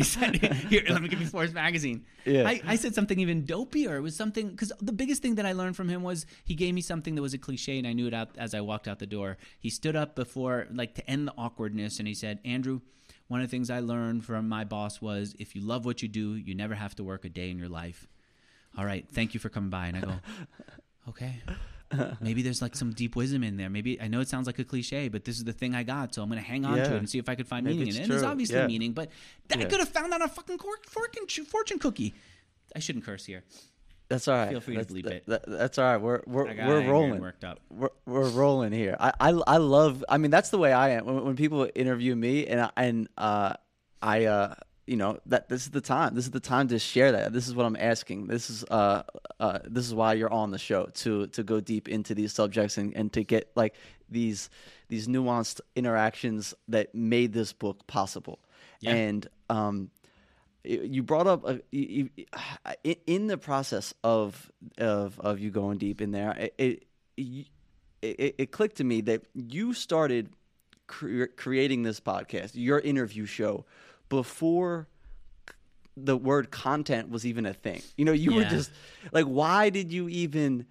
he 0.00 0.02
said, 0.02 0.36
"Here, 0.70 0.82
let 0.88 1.02
me 1.02 1.08
give 1.08 1.20
you 1.20 1.26
Forbes 1.26 1.52
magazine." 1.52 2.06
Yeah. 2.24 2.48
I, 2.48 2.62
I 2.66 2.76
said 2.76 2.94
something 2.94 3.18
even 3.20 3.44
dopier. 3.44 3.96
It 3.96 4.00
was 4.00 4.16
something 4.16 4.48
because 4.48 4.72
the 4.80 4.94
biggest 4.94 5.20
thing 5.20 5.34
that 5.34 5.44
I 5.44 5.52
learned 5.52 5.76
from 5.76 5.90
him 5.90 6.02
was 6.02 6.24
he 6.46 6.54
gave 6.54 6.72
me 6.72 6.80
something 6.80 7.14
that 7.16 7.20
was 7.20 7.34
a 7.34 7.38
cliche, 7.38 7.76
and 7.76 7.86
I 7.86 7.92
knew 7.92 8.06
it 8.06 8.14
out 8.14 8.30
as 8.38 8.54
I 8.54 8.62
walked 8.62 8.88
out 8.88 8.98
the 8.98 9.06
door. 9.06 9.36
He 9.60 9.68
stood 9.68 9.94
up 9.94 10.16
before, 10.16 10.66
like, 10.72 10.94
to 10.94 11.10
end 11.10 11.28
the 11.28 11.34
awkwardness, 11.36 11.98
and 11.98 12.08
he 12.08 12.14
said, 12.14 12.38
"Andrew." 12.46 12.80
One 13.28 13.40
of 13.42 13.46
the 13.46 13.50
things 13.50 13.68
I 13.68 13.80
learned 13.80 14.24
from 14.24 14.48
my 14.48 14.64
boss 14.64 15.02
was 15.02 15.34
if 15.38 15.54
you 15.54 15.60
love 15.60 15.84
what 15.84 16.00
you 16.00 16.08
do, 16.08 16.34
you 16.36 16.54
never 16.54 16.74
have 16.74 16.94
to 16.96 17.04
work 17.04 17.26
a 17.26 17.28
day 17.28 17.50
in 17.50 17.58
your 17.58 17.68
life. 17.68 18.06
All 18.78 18.86
right, 18.86 19.06
thank 19.12 19.34
you 19.34 19.40
for 19.40 19.50
coming 19.50 19.68
by. 19.70 19.88
And 19.88 19.96
I 19.98 20.00
go, 20.00 20.12
okay. 21.10 21.42
Maybe 22.20 22.42
there's 22.42 22.60
like 22.62 22.74
some 22.76 22.92
deep 22.92 23.16
wisdom 23.16 23.42
in 23.44 23.56
there. 23.56 23.70
Maybe 23.70 24.00
I 24.00 24.08
know 24.08 24.20
it 24.20 24.28
sounds 24.28 24.46
like 24.46 24.58
a 24.58 24.64
cliche, 24.64 25.08
but 25.08 25.24
this 25.24 25.36
is 25.38 25.44
the 25.44 25.52
thing 25.52 25.74
I 25.74 25.82
got, 25.82 26.14
so 26.14 26.22
I'm 26.22 26.28
going 26.28 26.40
to 26.40 26.46
hang 26.46 26.64
on 26.64 26.76
to 26.76 26.82
it 26.84 26.92
and 26.92 27.08
see 27.08 27.18
if 27.18 27.28
I 27.28 27.34
could 27.34 27.46
find 27.48 27.64
Maybe 27.64 27.78
meaning 27.78 27.94
in 27.94 28.00
it. 28.00 28.02
And 28.04 28.12
there's 28.12 28.22
obviously 28.22 28.56
Yeah. 28.56 28.66
meaning, 28.66 28.92
but 28.92 29.10
I 29.54 29.58
Yeah. 29.58 29.64
could 29.66 29.80
have 29.80 29.88
found 29.88 30.12
on 30.14 30.22
a 30.22 30.28
fucking 30.28 30.58
cork, 30.58 30.86
fortune, 30.86 31.26
fortune 31.44 31.78
cookie. 31.78 32.14
I 32.74 32.78
shouldn't 32.80 33.04
curse 33.04 33.24
here. 33.24 33.44
That's 34.08 34.28
all 34.28 34.36
right. 34.36 34.50
Feel 34.50 34.60
free 34.60 34.74
to 34.74 34.80
that's, 34.80 34.92
bleep 34.92 35.04
that- 35.04 35.12
it. 35.12 35.26
that- 35.26 35.42
that's 35.46 35.78
all 35.78 35.84
right. 35.86 35.96
We're 35.96 36.20
we're 36.26 36.44
we're 36.66 36.86
rolling. 36.90 37.20
worked 37.22 37.42
up. 37.42 37.60
We're, 37.70 37.88
we're 38.06 38.28
rolling 38.28 38.72
here. 38.72 38.96
I, 39.00 39.12
I 39.18 39.28
I 39.46 39.56
love. 39.56 40.04
I 40.08 40.18
mean, 40.18 40.30
that's 40.30 40.50
the 40.50 40.58
way 40.58 40.72
I 40.74 40.90
am. 40.90 41.06
When, 41.06 41.24
when 41.24 41.36
people 41.36 41.68
interview 41.74 42.14
me, 42.14 42.46
and 42.46 42.60
I, 42.60 42.70
and 42.76 43.08
uh, 43.16 43.54
I 44.02 44.26
uh, 44.26 44.54
you 44.86 44.96
know 44.96 45.18
that 45.26 45.48
this 45.48 45.62
is 45.62 45.70
the 45.70 45.80
time. 45.80 46.14
This 46.14 46.24
is 46.24 46.30
the 46.30 46.40
time 46.40 46.68
to 46.68 46.78
share 46.78 47.12
that. 47.12 47.32
This 47.32 47.48
is 47.48 47.54
what 47.54 47.66
I'm 47.66 47.76
asking. 47.76 48.26
This 48.26 48.50
is 48.50 48.64
uh, 48.70 49.02
uh 49.40 49.60
this 49.64 49.86
is 49.86 49.94
why 49.94 50.14
you're 50.14 50.32
on 50.32 50.50
the 50.50 50.58
show 50.58 50.86
to 50.94 51.26
to 51.28 51.42
go 51.42 51.60
deep 51.60 51.88
into 51.88 52.14
these 52.14 52.32
subjects 52.32 52.76
and 52.76 52.94
and 52.94 53.12
to 53.12 53.24
get 53.24 53.50
like 53.54 53.74
these 54.10 54.50
these 54.88 55.08
nuanced 55.08 55.60
interactions 55.74 56.54
that 56.68 56.94
made 56.94 57.32
this 57.32 57.52
book 57.52 57.86
possible. 57.86 58.38
Yeah. 58.80 58.94
And 58.94 59.28
um 59.48 59.90
you 60.66 61.02
brought 61.02 61.26
up 61.26 61.46
a, 61.46 61.60
you, 61.70 62.08
you, 62.16 62.24
in- 63.06 63.26
the 63.26 63.38
process 63.38 63.94
of 64.02 64.50
of 64.78 65.18
of 65.20 65.38
you 65.38 65.50
going 65.50 65.78
deep 65.78 66.00
in 66.00 66.10
there 66.10 66.32
it 66.58 66.86
it, 67.16 67.46
it, 68.02 68.34
it 68.38 68.50
clicked 68.50 68.76
to 68.76 68.84
me 68.84 69.00
that 69.02 69.22
you 69.34 69.72
started 69.72 70.30
cre- 70.86 71.24
creating 71.36 71.82
this 71.82 72.00
podcast 72.00 72.52
your 72.54 72.80
interview 72.80 73.24
show 73.26 73.64
before 74.08 74.88
the 75.96 76.16
word 76.16 76.50
content 76.50 77.08
was 77.10 77.24
even 77.24 77.46
a 77.46 77.54
thing. 77.54 77.82
You 77.96 78.04
know 78.04 78.12
you 78.12 78.34
were 78.34 78.44
just 78.44 78.70
like 79.12 79.26
why 79.26 79.70
did 79.70 79.92
you 79.92 80.08
even 80.08 80.66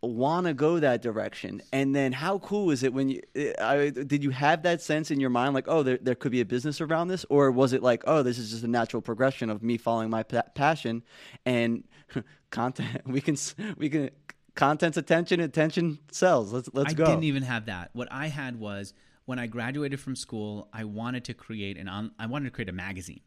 want 0.00 0.46
to 0.46 0.54
go 0.54 0.80
that 0.80 1.02
direction? 1.02 1.62
And 1.72 1.94
then 1.94 2.12
how 2.12 2.38
cool 2.38 2.70
is 2.70 2.82
it 2.82 2.92
when 2.92 3.08
you 3.08 3.20
eh, 3.34 3.52
I, 3.60 3.90
did 3.90 4.24
you 4.24 4.30
have 4.30 4.62
that 4.62 4.80
sense 4.80 5.10
in 5.10 5.20
your 5.20 5.30
mind 5.30 5.54
like 5.54 5.68
oh 5.68 5.82
there, 5.82 5.98
there 6.00 6.14
could 6.14 6.32
be 6.32 6.40
a 6.40 6.46
business 6.46 6.80
around 6.80 7.08
this? 7.08 7.26
Or 7.28 7.50
was 7.50 7.72
it 7.72 7.82
like 7.82 8.02
oh 8.06 8.22
this 8.22 8.38
is 8.38 8.50
just 8.50 8.64
a 8.64 8.68
natural 8.68 9.02
progression 9.02 9.50
of 9.50 9.62
me 9.62 9.76
following 9.76 10.10
my 10.10 10.22
pa- 10.22 10.44
passion 10.54 11.02
and 11.44 11.84
content 12.50 13.02
we 13.06 13.20
can 13.20 13.36
we 13.76 13.88
can 13.88 14.10
content's 14.54 14.96
attention 14.96 15.40
attention 15.40 15.98
sells. 16.10 16.52
Let's 16.52 16.70
let's 16.72 16.92
I 16.92 16.94
go. 16.94 17.04
didn't 17.04 17.24
even 17.24 17.42
have 17.42 17.66
that. 17.66 17.90
What 17.92 18.08
I 18.10 18.28
had 18.28 18.58
was 18.58 18.94
when 19.24 19.38
I 19.38 19.46
graduated 19.46 20.00
from 20.00 20.16
school, 20.16 20.68
I 20.72 20.84
wanted 20.84 21.24
to 21.24 21.34
create 21.34 21.76
an 21.78 21.88
on, 21.88 22.12
I 22.18 22.26
wanted 22.26 22.46
to 22.46 22.50
create 22.50 22.68
a 22.68 22.72
magazine 22.72 23.20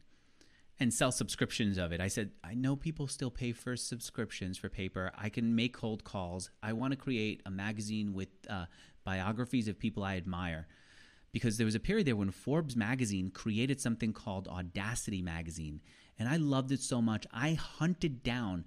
and 0.78 0.92
sell 0.92 1.10
subscriptions 1.10 1.78
of 1.78 1.92
it. 1.92 2.00
I 2.00 2.08
said, 2.08 2.32
I 2.44 2.54
know 2.54 2.76
people 2.76 3.06
still 3.08 3.30
pay 3.30 3.52
for 3.52 3.76
subscriptions 3.76 4.58
for 4.58 4.68
paper. 4.68 5.10
I 5.16 5.30
can 5.30 5.54
make 5.54 5.72
cold 5.72 6.04
calls. 6.04 6.50
I 6.62 6.74
want 6.74 6.92
to 6.92 6.98
create 6.98 7.40
a 7.46 7.50
magazine 7.50 8.12
with 8.12 8.28
uh, 8.48 8.66
biographies 9.04 9.68
of 9.68 9.78
people 9.78 10.04
I 10.04 10.16
admire. 10.16 10.66
Because 11.32 11.56
there 11.56 11.64
was 11.64 11.74
a 11.74 11.80
period 11.80 12.06
there 12.06 12.16
when 12.16 12.30
Forbes 12.30 12.76
magazine 12.76 13.30
created 13.30 13.80
something 13.80 14.12
called 14.12 14.48
Audacity 14.48 15.22
magazine. 15.22 15.80
And 16.18 16.28
I 16.28 16.36
loved 16.36 16.72
it 16.72 16.80
so 16.80 17.02
much. 17.02 17.26
I 17.32 17.54
hunted 17.54 18.22
down 18.22 18.64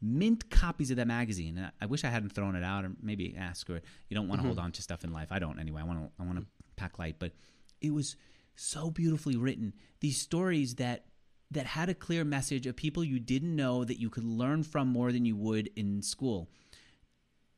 mint 0.00 0.50
copies 0.50 0.90
of 0.90 0.96
that 0.96 1.06
magazine. 1.06 1.56
And 1.58 1.72
I- 1.80 1.86
wish 1.86 2.04
I 2.04 2.08
hadn't 2.08 2.30
thrown 2.30 2.56
it 2.56 2.64
out, 2.64 2.84
or 2.84 2.92
maybe 3.02 3.34
ask 3.36 3.68
her. 3.68 3.80
You 4.08 4.14
don't 4.14 4.28
want 4.28 4.40
to 4.40 4.46
hold 4.46 4.58
on 4.58 4.72
to 4.72 4.82
stuff 4.82 5.04
in 5.04 5.12
life. 5.12 5.28
I 5.30 5.38
don't 5.38 5.58
anyway. 5.58 5.82
I 5.82 5.84
want 5.84 6.00
to. 6.00 6.22
I 6.22 6.26
want 6.26 6.38
to 6.38 6.46
pack 6.82 6.98
light. 6.98 7.16
But 7.18 7.32
it 7.80 7.92
was 7.92 8.16
so 8.54 8.90
beautifully 8.90 9.36
written. 9.36 9.72
These 10.00 10.20
stories 10.20 10.74
that 10.76 11.06
that 11.50 11.66
had 11.66 11.90
a 11.90 11.94
clear 11.94 12.24
message 12.24 12.66
of 12.66 12.74
people 12.74 13.04
you 13.04 13.20
didn't 13.20 13.54
know 13.54 13.84
that 13.84 14.00
you 14.00 14.08
could 14.08 14.24
learn 14.24 14.62
from 14.62 14.88
more 14.88 15.12
than 15.12 15.26
you 15.26 15.36
would 15.36 15.68
in 15.76 16.00
school. 16.00 16.48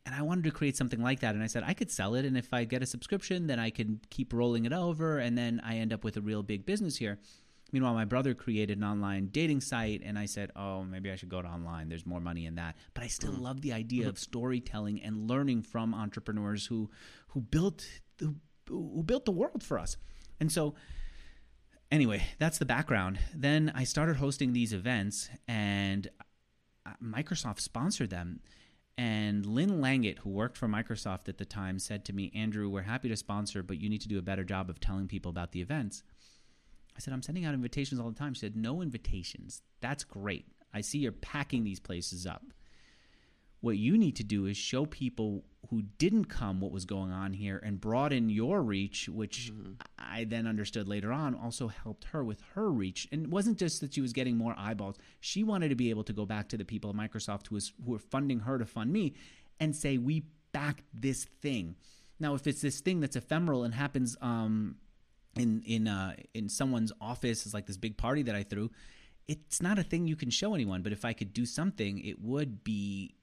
And 0.04 0.14
I 0.14 0.22
wanted 0.22 0.44
to 0.44 0.50
create 0.50 0.76
something 0.76 1.00
like 1.00 1.20
that. 1.20 1.34
And 1.34 1.44
I 1.44 1.46
said 1.46 1.62
I 1.64 1.74
could 1.74 1.90
sell 1.90 2.14
it, 2.14 2.24
and 2.24 2.36
if 2.36 2.52
I 2.52 2.64
get 2.64 2.82
a 2.82 2.86
subscription, 2.86 3.46
then 3.46 3.58
I 3.58 3.70
can 3.70 4.00
keep 4.10 4.32
rolling 4.32 4.64
it 4.64 4.72
over, 4.72 5.18
and 5.18 5.38
then 5.38 5.60
I 5.64 5.76
end 5.76 5.92
up 5.92 6.04
with 6.04 6.16
a 6.16 6.20
real 6.20 6.42
big 6.42 6.66
business 6.66 6.96
here. 6.96 7.18
Meanwhile, 7.72 7.94
my 7.94 8.04
brother 8.04 8.34
created 8.34 8.78
an 8.78 8.84
online 8.84 9.30
dating 9.32 9.60
site, 9.60 10.02
and 10.04 10.18
I 10.18 10.26
said, 10.26 10.50
"Oh, 10.54 10.84
maybe 10.84 11.10
I 11.10 11.16
should 11.16 11.30
go 11.30 11.40
to 11.40 11.48
online. 11.48 11.88
There's 11.88 12.06
more 12.06 12.20
money 12.20 12.46
in 12.46 12.56
that." 12.56 12.76
But 12.92 13.04
I 13.04 13.06
still 13.08 13.32
mm. 13.32 13.40
love 13.40 13.62
the 13.62 13.72
idea 13.72 14.02
mm-hmm. 14.02 14.10
of 14.10 14.18
storytelling 14.18 15.02
and 15.02 15.28
learning 15.28 15.62
from 15.62 15.94
entrepreneurs 15.94 16.66
who 16.66 16.90
who 17.28 17.40
built 17.40 17.84
who, 18.20 18.36
who 18.68 19.02
built 19.02 19.24
the 19.24 19.32
world 19.32 19.62
for 19.62 19.78
us. 19.78 19.96
And 20.40 20.50
so, 20.50 20.74
anyway, 21.90 22.24
that's 22.38 22.58
the 22.58 22.64
background. 22.64 23.18
Then 23.34 23.72
I 23.74 23.84
started 23.84 24.16
hosting 24.16 24.52
these 24.52 24.72
events, 24.72 25.28
and 25.48 26.08
uh, 26.86 26.92
Microsoft 27.02 27.60
sponsored 27.60 28.10
them. 28.10 28.40
And 28.96 29.44
Lynn 29.44 29.80
Langett, 29.80 30.18
who 30.18 30.30
worked 30.30 30.56
for 30.56 30.68
Microsoft 30.68 31.28
at 31.28 31.38
the 31.38 31.44
time, 31.44 31.78
said 31.78 32.04
to 32.04 32.12
me, 32.12 32.30
Andrew, 32.34 32.68
we're 32.68 32.82
happy 32.82 33.08
to 33.08 33.16
sponsor, 33.16 33.62
but 33.62 33.80
you 33.80 33.88
need 33.88 34.02
to 34.02 34.08
do 34.08 34.18
a 34.18 34.22
better 34.22 34.44
job 34.44 34.70
of 34.70 34.78
telling 34.78 35.08
people 35.08 35.30
about 35.30 35.50
the 35.50 35.60
events. 35.60 36.04
I 36.96 37.00
said, 37.00 37.12
I'm 37.12 37.22
sending 37.22 37.44
out 37.44 37.54
invitations 37.54 38.00
all 38.00 38.08
the 38.08 38.18
time. 38.18 38.34
She 38.34 38.40
said, 38.40 38.56
No 38.56 38.80
invitations. 38.80 39.62
That's 39.80 40.04
great. 40.04 40.46
I 40.72 40.80
see 40.80 40.98
you're 40.98 41.12
packing 41.12 41.64
these 41.64 41.80
places 41.80 42.26
up. 42.26 42.44
What 43.64 43.78
you 43.78 43.96
need 43.96 44.16
to 44.16 44.22
do 44.22 44.44
is 44.44 44.58
show 44.58 44.84
people 44.84 45.42
who 45.70 45.80
didn't 45.96 46.26
come 46.26 46.60
what 46.60 46.70
was 46.70 46.84
going 46.84 47.12
on 47.12 47.32
here 47.32 47.62
and 47.64 47.80
broaden 47.80 48.28
your 48.28 48.60
reach, 48.62 49.08
which 49.08 49.50
I 49.98 50.24
then 50.24 50.46
understood 50.46 50.86
later 50.86 51.10
on 51.10 51.34
also 51.34 51.68
helped 51.68 52.04
her 52.12 52.22
with 52.22 52.42
her 52.52 52.70
reach. 52.70 53.08
And 53.10 53.24
it 53.24 53.30
wasn't 53.30 53.56
just 53.56 53.80
that 53.80 53.94
she 53.94 54.02
was 54.02 54.12
getting 54.12 54.36
more 54.36 54.54
eyeballs. 54.58 54.96
She 55.20 55.44
wanted 55.44 55.70
to 55.70 55.76
be 55.76 55.88
able 55.88 56.04
to 56.04 56.12
go 56.12 56.26
back 56.26 56.50
to 56.50 56.58
the 56.58 56.64
people 56.66 56.90
at 56.90 56.96
Microsoft 56.96 57.46
who 57.46 57.54
was 57.54 57.72
who 57.82 57.92
were 57.92 57.98
funding 57.98 58.40
her 58.40 58.58
to 58.58 58.66
fund 58.66 58.92
me 58.92 59.14
and 59.58 59.74
say 59.74 59.96
we 59.96 60.26
backed 60.52 60.84
this 60.92 61.24
thing. 61.40 61.76
Now, 62.20 62.34
if 62.34 62.46
it's 62.46 62.60
this 62.60 62.80
thing 62.80 63.00
that's 63.00 63.16
ephemeral 63.16 63.64
and 63.64 63.72
happens 63.72 64.14
um, 64.20 64.76
in 65.38 65.62
in 65.64 65.88
uh, 65.88 66.16
in 66.34 66.50
someone's 66.50 66.92
office, 67.00 67.46
it's 67.46 67.54
like 67.54 67.64
this 67.64 67.78
big 67.78 67.96
party 67.96 68.24
that 68.24 68.34
I 68.34 68.42
threw. 68.42 68.70
It's 69.26 69.62
not 69.62 69.78
a 69.78 69.82
thing 69.82 70.06
you 70.06 70.16
can 70.16 70.28
show 70.28 70.54
anyone. 70.54 70.82
But 70.82 70.92
if 70.92 71.06
I 71.06 71.14
could 71.14 71.32
do 71.32 71.46
something, 71.46 72.04
it 72.04 72.20
would 72.20 72.62
be 72.62 73.14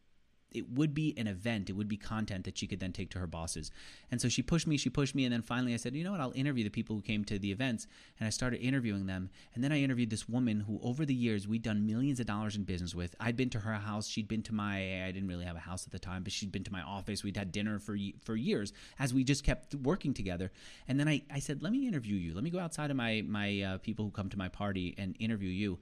it 0.51 0.69
would 0.69 0.93
be 0.93 1.13
an 1.17 1.27
event. 1.27 1.69
It 1.69 1.73
would 1.73 1.87
be 1.87 1.97
content 1.97 2.45
that 2.45 2.57
she 2.57 2.67
could 2.67 2.79
then 2.79 2.91
take 2.91 3.09
to 3.11 3.19
her 3.19 3.27
bosses. 3.27 3.71
And 4.09 4.21
so 4.21 4.29
she 4.29 4.41
pushed 4.41 4.67
me, 4.67 4.77
she 4.77 4.89
pushed 4.89 5.15
me, 5.15 5.25
and 5.25 5.33
then 5.33 5.41
finally 5.41 5.73
I 5.73 5.77
said, 5.77 5.95
you 5.95 6.03
know 6.03 6.11
what? 6.11 6.21
I'll 6.21 6.33
interview 6.35 6.63
the 6.63 6.69
people 6.69 6.95
who 6.95 7.01
came 7.01 7.23
to 7.25 7.39
the 7.39 7.51
events. 7.51 7.87
And 8.19 8.27
I 8.27 8.29
started 8.29 8.59
interviewing 8.61 9.05
them. 9.05 9.29
And 9.55 9.63
then 9.63 9.71
I 9.71 9.81
interviewed 9.81 10.09
this 10.09 10.27
woman 10.27 10.61
who, 10.61 10.79
over 10.83 11.05
the 11.05 11.13
years, 11.13 11.47
we'd 11.47 11.61
done 11.61 11.85
millions 11.85 12.19
of 12.19 12.25
dollars 12.25 12.55
in 12.55 12.63
business 12.63 12.93
with. 12.93 13.15
I'd 13.19 13.37
been 13.37 13.49
to 13.51 13.59
her 13.59 13.73
house. 13.73 14.07
She'd 14.07 14.27
been 14.27 14.43
to 14.43 14.53
my. 14.53 15.05
I 15.05 15.11
didn't 15.11 15.29
really 15.29 15.45
have 15.45 15.55
a 15.55 15.59
house 15.59 15.85
at 15.85 15.91
the 15.91 15.99
time, 15.99 16.23
but 16.23 16.33
she'd 16.33 16.51
been 16.51 16.63
to 16.65 16.71
my 16.71 16.81
office. 16.81 17.23
We'd 17.23 17.37
had 17.37 17.51
dinner 17.51 17.79
for 17.79 17.97
for 18.23 18.35
years 18.35 18.73
as 18.99 19.13
we 19.13 19.23
just 19.23 19.43
kept 19.43 19.75
working 19.75 20.13
together. 20.13 20.51
And 20.87 20.99
then 20.99 21.07
I, 21.07 21.23
I 21.31 21.39
said, 21.39 21.63
let 21.63 21.71
me 21.71 21.87
interview 21.87 22.15
you. 22.15 22.33
Let 22.33 22.43
me 22.43 22.49
go 22.49 22.59
outside 22.59 22.91
of 22.91 22.97
my 22.97 23.23
my 23.25 23.61
uh, 23.61 23.77
people 23.77 24.05
who 24.05 24.11
come 24.11 24.29
to 24.29 24.37
my 24.37 24.49
party 24.49 24.95
and 24.97 25.15
interview 25.19 25.49
you 25.49 25.79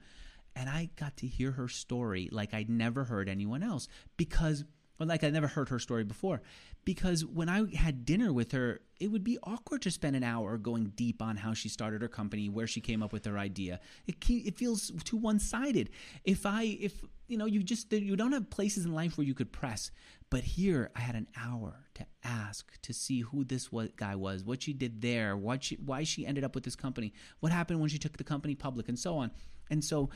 and 0.56 0.68
I 0.68 0.90
got 0.96 1.16
to 1.18 1.26
hear 1.26 1.52
her 1.52 1.68
story 1.68 2.28
like 2.32 2.54
I'd 2.54 2.70
never 2.70 3.04
heard 3.04 3.28
anyone 3.28 3.62
else 3.62 3.88
because 4.16 4.64
or 5.00 5.06
like 5.06 5.24
I 5.24 5.30
never 5.30 5.46
heard 5.46 5.70
her 5.70 5.78
story 5.78 6.04
before. 6.04 6.42
Because 6.84 7.24
when 7.24 7.48
I 7.48 7.74
had 7.74 8.04
dinner 8.04 8.32
with 8.32 8.52
her, 8.52 8.80
it 9.00 9.08
would 9.08 9.24
be 9.24 9.38
awkward 9.42 9.82
to 9.82 9.90
spend 9.90 10.14
an 10.14 10.22
hour 10.22 10.58
going 10.58 10.92
deep 10.94 11.22
on 11.22 11.36
how 11.36 11.54
she 11.54 11.68
started 11.68 12.02
her 12.02 12.08
company, 12.08 12.48
where 12.48 12.66
she 12.66 12.80
came 12.80 13.02
up 13.02 13.12
with 13.12 13.24
her 13.24 13.38
idea. 13.38 13.80
It 14.06 14.16
it 14.28 14.56
feels 14.56 14.92
too 15.04 15.16
one 15.16 15.38
sided. 15.38 15.90
If 16.24 16.44
I 16.44 16.78
if 16.80 17.02
you 17.28 17.38
know 17.38 17.46
you 17.46 17.62
just 17.62 17.92
you 17.92 18.16
don't 18.16 18.32
have 18.32 18.50
places 18.50 18.84
in 18.84 18.94
life 18.94 19.16
where 19.16 19.26
you 19.26 19.34
could 19.34 19.52
press, 19.52 19.90
but 20.30 20.44
here 20.44 20.90
I 20.94 21.00
had 21.00 21.14
an 21.14 21.28
hour 21.36 21.86
to 21.94 22.06
ask 22.24 22.80
to 22.82 22.92
see 22.92 23.20
who 23.20 23.44
this 23.44 23.68
guy 23.96 24.16
was, 24.16 24.44
what 24.44 24.62
she 24.62 24.72
did 24.72 25.00
there, 25.00 25.36
what 25.36 25.64
she, 25.64 25.76
why 25.76 26.04
she 26.04 26.26
ended 26.26 26.44
up 26.44 26.54
with 26.54 26.64
this 26.64 26.76
company, 26.76 27.12
what 27.40 27.52
happened 27.52 27.80
when 27.80 27.90
she 27.90 27.98
took 27.98 28.16
the 28.16 28.24
company 28.24 28.54
public, 28.54 28.88
and 28.88 28.98
so 28.98 29.16
on. 29.16 29.30
And 29.70 29.84
so 29.84 30.10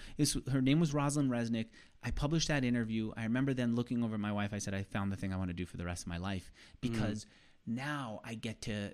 her 0.51 0.61
name 0.61 0.81
was 0.81 0.93
Rosalind 0.93 1.31
Resnick. 1.31 1.67
I 2.03 2.11
published 2.11 2.49
that 2.49 2.65
interview. 2.65 3.13
I 3.17 3.25
remember 3.25 3.55
then 3.55 3.75
looking 3.75 4.03
over 4.03 4.15
at 4.15 4.21
my 4.21 4.33
wife. 4.33 4.53
I 4.53 4.59
said, 4.59 4.75
I 4.75 4.83
found 4.83 5.13
the 5.13 5.17
thing 5.17 5.33
I 5.33 5.37
want 5.37 5.51
to 5.51 5.55
do 5.55 5.65
for 5.65 5.77
the 5.77 5.85
rest 5.85 6.03
of 6.03 6.09
my 6.09 6.19
life 6.19 6.53
because 6.81 7.25
mm. 7.25 7.29
now 7.75 8.21
I 8.25 8.35
get 8.35 8.63
to. 8.63 8.93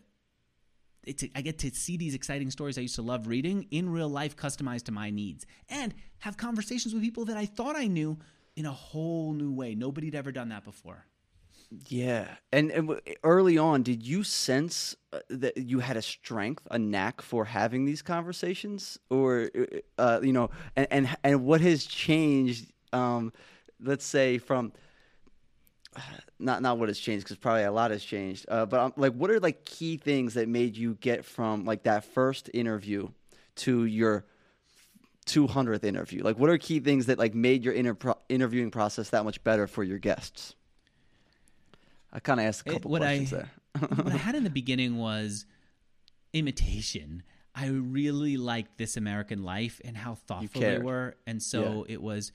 It's, 1.07 1.25
I 1.35 1.41
get 1.41 1.59
to 1.61 1.75
see 1.75 1.97
these 1.97 2.15
exciting 2.15 2.51
stories 2.51 2.77
I 2.77 2.83
used 2.83 2.97
to 2.97 3.03
love 3.03 3.27
reading 3.27 3.67
in 3.71 3.89
real 3.89 4.11
life, 4.11 4.37
customized 4.37 4.85
to 4.85 4.93
my 4.93 5.09
needs, 5.09 5.47
and 5.71 5.95
have 6.19 6.37
conversations 6.37 6.93
with 6.93 7.03
people 7.03 7.25
that 7.25 7.39
I 7.39 7.47
thought 7.47 7.75
I 7.75 7.87
knew 7.87 8.19
in 8.55 8.67
a 8.67 8.73
whole 8.73 9.33
new 9.33 9.51
way. 9.51 9.75
Nobody 9.75 10.09
had 10.09 10.15
ever 10.15 10.31
done 10.31 10.51
that 10.51 10.63
before. 10.63 11.07
Yeah, 11.89 12.27
and, 12.53 12.73
and 12.73 13.01
early 13.23 13.57
on, 13.57 13.85
did 13.85 14.05
you 14.05 14.25
sense 14.25 14.97
uh, 15.13 15.21
that 15.29 15.57
you 15.57 15.79
had 15.79 15.97
a 15.97 16.03
strength, 16.03 16.67
a 16.69 16.79
knack 16.81 17.23
for 17.23 17.45
having 17.45 17.85
these 17.85 18.03
conversations, 18.03 18.99
or 19.09 19.51
uh, 19.57 19.65
uh, 19.97 20.21
you 20.21 20.33
know, 20.33 20.51
and, 20.75 20.89
and 20.91 21.17
and 21.23 21.45
what 21.45 21.61
has 21.61 21.85
changed? 21.85 22.73
Um, 22.93 23.33
let's 23.81 24.05
say 24.05 24.39
from 24.39 24.73
not 26.41 26.61
not 26.61 26.79
what 26.79 26.89
has 26.89 26.99
changed 26.99 27.25
because 27.25 27.37
probably 27.37 27.63
a 27.63 27.71
lot 27.73 27.93
has 27.93 28.03
changed. 28.03 28.47
Uh, 28.49 28.67
but 28.67 28.81
um, 28.81 28.93
like, 28.97 29.13
what 29.13 29.31
are 29.31 29.39
like 29.39 29.65
key 29.65 29.97
things 29.97 30.35
that 30.35 30.49
made 30.49 30.77
you 30.77 30.95
get 31.01 31.25
from 31.25 31.65
like 31.65 31.85
that 31.85 32.05
first 32.05 32.51
interview 32.53 33.09
to 33.57 33.85
your 33.85 34.25
200th 35.27 35.85
interview? 35.85 36.25
Like, 36.25 36.37
what 36.37 36.51
are 36.51 36.59
key 36.59 36.81
things 36.81 37.07
that 37.07 37.19
like 37.19 37.35
made 37.35 37.65
your 37.65 37.75
inter- 37.75 38.17
interviewing 38.29 38.73
process 38.73 39.11
that 39.11 39.25
much 39.25 39.45
better 39.45 39.69
for 39.69 39.85
your 39.85 39.99
guests? 39.99 40.57
I 42.13 42.21
kind 42.21 42.41
of 42.41 42.47
asked 42.47 42.67
a 42.67 42.73
couple 42.73 42.95
it, 42.97 43.01
questions 43.01 43.33
I, 43.33 43.37
there. 43.37 43.51
what 44.05 44.13
I 44.13 44.17
had 44.17 44.35
in 44.35 44.45
the 44.45 44.51
beginning 44.63 44.97
was 44.97 45.47
imitation. 46.33 47.23
I 47.55 47.67
really 47.67 48.37
liked 48.37 48.79
This 48.79 48.97
American 48.97 49.43
Life 49.43 49.81
and 49.85 49.97
how 49.97 50.15
thoughtful 50.15 50.61
they 50.61 50.79
were, 50.79 51.17
and 51.27 51.43
so 51.43 51.85
yeah. 51.87 51.95
it 51.95 52.03
was. 52.03 52.33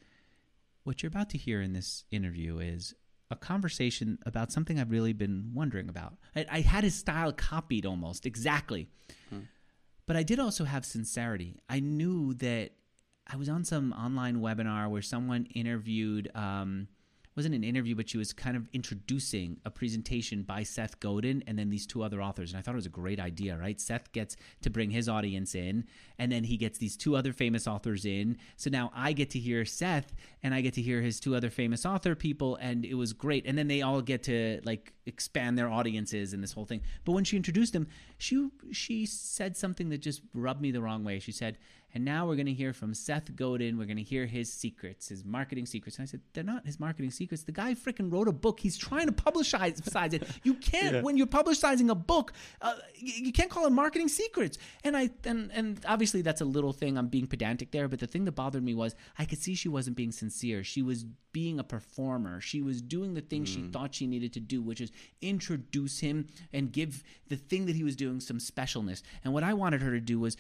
What 0.83 1.01
you're 1.01 1.07
about 1.07 1.31
to 1.31 1.39
hear 1.39 1.63
in 1.63 1.73
this 1.73 2.03
interview 2.11 2.59
is 2.59 2.93
a 3.31 3.35
conversation 3.35 4.19
about 4.23 4.51
something 4.51 4.79
I've 4.79 4.91
really 4.91 5.13
been 5.13 5.49
wondering 5.51 5.89
about. 5.89 6.13
I, 6.35 6.45
I 6.47 6.59
had 6.61 6.83
his 6.83 6.93
style 6.93 7.33
copied 7.33 7.87
almost 7.87 8.27
exactly, 8.27 8.87
hmm. 9.29 9.39
but 10.05 10.15
I 10.15 10.21
did 10.21 10.37
also 10.37 10.63
have 10.63 10.85
sincerity. 10.85 11.59
I 11.67 11.79
knew 11.79 12.35
that 12.35 12.73
I 13.25 13.35
was 13.35 13.49
on 13.49 13.63
some 13.63 13.93
online 13.93 14.41
webinar 14.41 14.87
where 14.89 15.01
someone 15.01 15.45
interviewed. 15.55 16.29
Um, 16.35 16.87
wasn't 17.35 17.53
an 17.53 17.63
interview, 17.63 17.95
but 17.95 18.09
she 18.09 18.17
was 18.17 18.31
kind 18.31 18.55
of 18.55 18.67
introducing 18.71 19.57
a 19.65 19.69
presentation 19.69 20.43
by 20.43 20.63
Seth 20.63 20.99
Godin 20.99 21.43
and 21.47 21.59
then 21.59 21.69
these 21.69 21.85
two 21.85 22.01
other 22.01 22.21
authors. 22.21 22.51
And 22.51 22.59
I 22.59 22.61
thought 22.61 22.71
it 22.71 22.75
was 22.75 22.85
a 22.85 22.89
great 22.89 23.19
idea, 23.19 23.57
right? 23.57 23.79
Seth 23.79 24.11
gets 24.13 24.37
to 24.61 24.69
bring 24.69 24.91
his 24.91 25.09
audience 25.09 25.53
in, 25.53 25.85
and 26.17 26.31
then 26.31 26.45
he 26.45 26.55
gets 26.55 26.77
these 26.77 26.95
two 26.95 27.15
other 27.15 27.33
famous 27.33 27.67
authors 27.67 28.05
in. 28.05 28.37
So 28.55 28.69
now 28.69 28.91
I 28.95 29.11
get 29.11 29.29
to 29.31 29.39
hear 29.39 29.65
Seth, 29.65 30.13
and 30.43 30.53
I 30.53 30.61
get 30.61 30.73
to 30.75 30.81
hear 30.81 31.01
his 31.01 31.19
two 31.19 31.35
other 31.35 31.49
famous 31.49 31.85
author 31.85 32.15
people, 32.15 32.55
and 32.55 32.85
it 32.85 32.95
was 32.95 33.11
great. 33.11 33.45
And 33.45 33.57
then 33.57 33.67
they 33.67 33.81
all 33.81 34.01
get 34.01 34.23
to 34.23 34.61
like 34.63 34.93
expand 35.05 35.57
their 35.57 35.69
audiences 35.69 36.33
and 36.33 36.41
this 36.41 36.53
whole 36.53 36.65
thing. 36.65 36.81
But 37.03 37.11
when 37.11 37.25
she 37.25 37.35
introduced 37.35 37.75
him, 37.75 37.87
she 38.17 38.49
she 38.71 39.05
said 39.05 39.57
something 39.57 39.89
that 39.89 39.99
just 39.99 40.21
rubbed 40.33 40.61
me 40.61 40.71
the 40.71 40.81
wrong 40.81 41.03
way. 41.03 41.19
She 41.19 41.31
said, 41.31 41.57
and 41.95 42.03
now 42.03 42.27
we're 42.27 42.35
going 42.35 42.45
to 42.45 42.53
hear 42.53 42.73
from 42.73 42.93
Seth 42.93 43.33
Godin. 43.37 43.77
We're 43.77 43.85
going 43.85 43.95
to 43.95 44.03
hear 44.03 44.25
his 44.25 44.51
secrets, 44.51 45.07
his 45.07 45.23
marketing 45.23 45.65
secrets. 45.65 45.97
And 45.97 46.03
I 46.03 46.07
said, 46.07 46.19
they're 46.33 46.43
not 46.43 46.65
his 46.65 46.77
marketing 46.77 47.09
secrets. 47.09 47.43
The 47.43 47.53
guy 47.53 47.73
freaking 47.73 48.11
wrote 48.11 48.27
a 48.27 48.33
book. 48.33 48.59
He's 48.59 48.77
trying 48.77 49.07
to 49.07 49.13
publicize 49.13 50.13
it. 50.13 50.27
You 50.43 50.55
can't, 50.55 50.95
yeah. 50.95 51.01
when 51.01 51.15
you're 51.15 51.25
publicizing 51.25 51.89
a 51.89 51.95
book, 51.95 52.33
uh, 52.61 52.73
you, 52.95 53.31
can't 53.31 53.49
call 53.49 53.65
it 53.65 53.69
marketing 53.69 54.09
secrets. 54.09 54.57
And 54.83 54.97
I, 54.97 55.09
and, 55.23 55.49
and 55.53 55.79
obviously 55.87 56.21
that's 56.21 56.41
a 56.41 56.45
little 56.45 56.73
thing. 56.73 56.97
I'm 56.97 57.07
being 57.07 57.27
pedantic 57.27 57.71
there. 57.71 57.87
But 57.87 58.01
the 58.01 58.07
thing 58.07 58.25
that 58.25 58.33
bothered 58.33 58.63
me 58.63 58.75
was 58.75 58.93
I 59.17 59.23
could 59.23 59.39
see 59.39 59.55
she 59.55 59.69
wasn't 59.69 59.95
being 59.95 60.11
sincere. 60.11 60.65
She 60.65 60.81
was 60.81 61.05
being 61.31 61.59
a 61.59 61.63
performer. 61.63 62.41
She 62.41 62.61
was 62.61 62.81
doing 62.81 63.13
the 63.13 63.21
thing 63.21 63.43
mm. 63.43 63.47
she 63.47 63.61
thought 63.61 63.95
she 63.95 64.05
needed 64.05 64.33
to 64.33 64.41
do, 64.41 64.61
which 64.61 64.81
is 64.81 64.91
introduce 65.21 65.99
him 65.99 66.27
and 66.51 66.73
give 66.73 67.03
the 67.29 67.37
thing 67.37 67.67
that 67.67 67.75
he 67.77 67.85
was 67.85 67.95
doing 67.95 68.19
some 68.19 68.39
specialness. 68.39 69.01
And 69.23 69.33
what 69.33 69.43
I 69.43 69.53
wanted 69.53 69.81
her 69.81 69.91
to 69.91 70.01
do 70.01 70.19
was, 70.19 70.35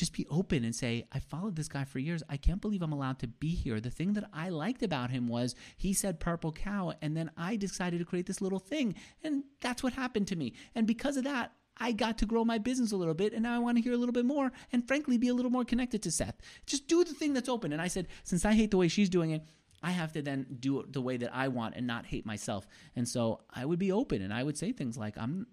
just 0.00 0.14
be 0.14 0.26
open 0.30 0.64
and 0.64 0.74
say, 0.74 1.06
I 1.12 1.18
followed 1.18 1.56
this 1.56 1.68
guy 1.68 1.84
for 1.84 1.98
years. 1.98 2.22
I 2.30 2.38
can't 2.38 2.62
believe 2.62 2.80
I'm 2.80 2.92
allowed 2.92 3.18
to 3.18 3.26
be 3.26 3.50
here. 3.50 3.80
The 3.80 3.90
thing 3.90 4.14
that 4.14 4.24
I 4.32 4.48
liked 4.48 4.82
about 4.82 5.10
him 5.10 5.28
was 5.28 5.54
he 5.76 5.92
said 5.92 6.18
purple 6.18 6.52
cow, 6.52 6.94
and 7.02 7.14
then 7.14 7.30
I 7.36 7.56
decided 7.56 7.98
to 7.98 8.06
create 8.06 8.24
this 8.24 8.40
little 8.40 8.58
thing. 8.58 8.94
And 9.22 9.44
that's 9.60 9.82
what 9.82 9.92
happened 9.92 10.26
to 10.28 10.36
me. 10.36 10.54
And 10.74 10.86
because 10.86 11.18
of 11.18 11.24
that, 11.24 11.52
I 11.76 11.92
got 11.92 12.16
to 12.18 12.26
grow 12.26 12.46
my 12.46 12.56
business 12.56 12.92
a 12.92 12.96
little 12.96 13.12
bit, 13.12 13.34
and 13.34 13.42
now 13.42 13.54
I 13.54 13.58
want 13.58 13.76
to 13.76 13.82
hear 13.82 13.92
a 13.92 13.98
little 13.98 14.14
bit 14.14 14.24
more 14.24 14.50
and 14.72 14.88
frankly 14.88 15.18
be 15.18 15.28
a 15.28 15.34
little 15.34 15.50
more 15.50 15.66
connected 15.66 16.02
to 16.02 16.10
Seth. 16.10 16.40
Just 16.66 16.88
do 16.88 17.04
the 17.04 17.12
thing 17.12 17.34
that's 17.34 17.48
open. 17.50 17.70
And 17.70 17.82
I 17.82 17.88
said, 17.88 18.08
since 18.24 18.46
I 18.46 18.54
hate 18.54 18.70
the 18.70 18.78
way 18.78 18.88
she's 18.88 19.10
doing 19.10 19.32
it, 19.32 19.44
I 19.82 19.90
have 19.90 20.12
to 20.14 20.22
then 20.22 20.46
do 20.60 20.80
it 20.80 20.94
the 20.94 21.02
way 21.02 21.18
that 21.18 21.34
I 21.34 21.48
want 21.48 21.74
and 21.76 21.86
not 21.86 22.06
hate 22.06 22.24
myself. 22.24 22.66
And 22.96 23.06
so 23.06 23.42
I 23.50 23.66
would 23.66 23.78
be 23.78 23.92
open 23.92 24.20
and 24.20 24.32
I 24.32 24.42
would 24.42 24.58
say 24.58 24.72
things 24.72 24.98
like, 24.98 25.16
I'm 25.16 25.46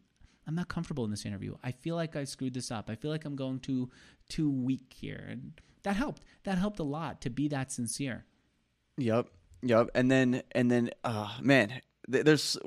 I'm 0.48 0.56
not 0.56 0.70
comfortable 0.70 1.04
in 1.04 1.12
this 1.12 1.26
interview. 1.26 1.56
I 1.62 1.72
feel 1.72 1.96
like 1.96 2.16
I 2.16 2.24
screwed 2.24 2.54
this 2.54 2.72
up. 2.72 2.90
I 2.90 2.96
feel 2.96 3.12
like 3.12 3.26
I'm 3.26 3.36
going 3.36 3.60
too 3.60 3.90
too 4.30 4.50
weak 4.50 4.94
here. 4.96 5.26
And 5.30 5.54
that 5.84 5.96
helped. 5.96 6.24
That 6.44 6.58
helped 6.58 6.80
a 6.80 6.84
lot 6.84 7.22
to 7.22 7.30
be 7.30 7.48
that 7.50 7.72
sincere. 7.72 8.26
Yep. 8.98 9.28
Yep. 9.62 9.90
And 9.96 10.12
then 10.12 10.44
and 10.52 10.70
then 10.70 10.92
uh 11.04 11.36
man, 11.42 11.82
there's 12.08 12.58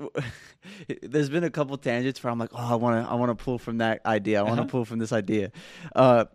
there's 1.03 1.31
been 1.31 1.45
a 1.45 1.51
couple 1.51 1.77
tangents 1.79 2.23
where 2.23 2.31
I'm 2.31 2.39
like, 2.39 2.51
oh, 2.53 2.73
I 2.73 2.75
want 2.75 3.05
to 3.05 3.11
I 3.11 3.15
want 3.15 3.37
to 3.37 3.43
pull 3.43 3.59
from 3.59 3.79
that 3.79 4.05
idea. 4.05 4.41
I 4.41 4.43
want 4.43 4.57
to 4.57 4.63
uh-huh. 4.63 4.71
pull 4.71 4.85
from 4.85 4.99
this 4.99 5.13
idea. 5.13 5.51
Uh, 5.95 6.27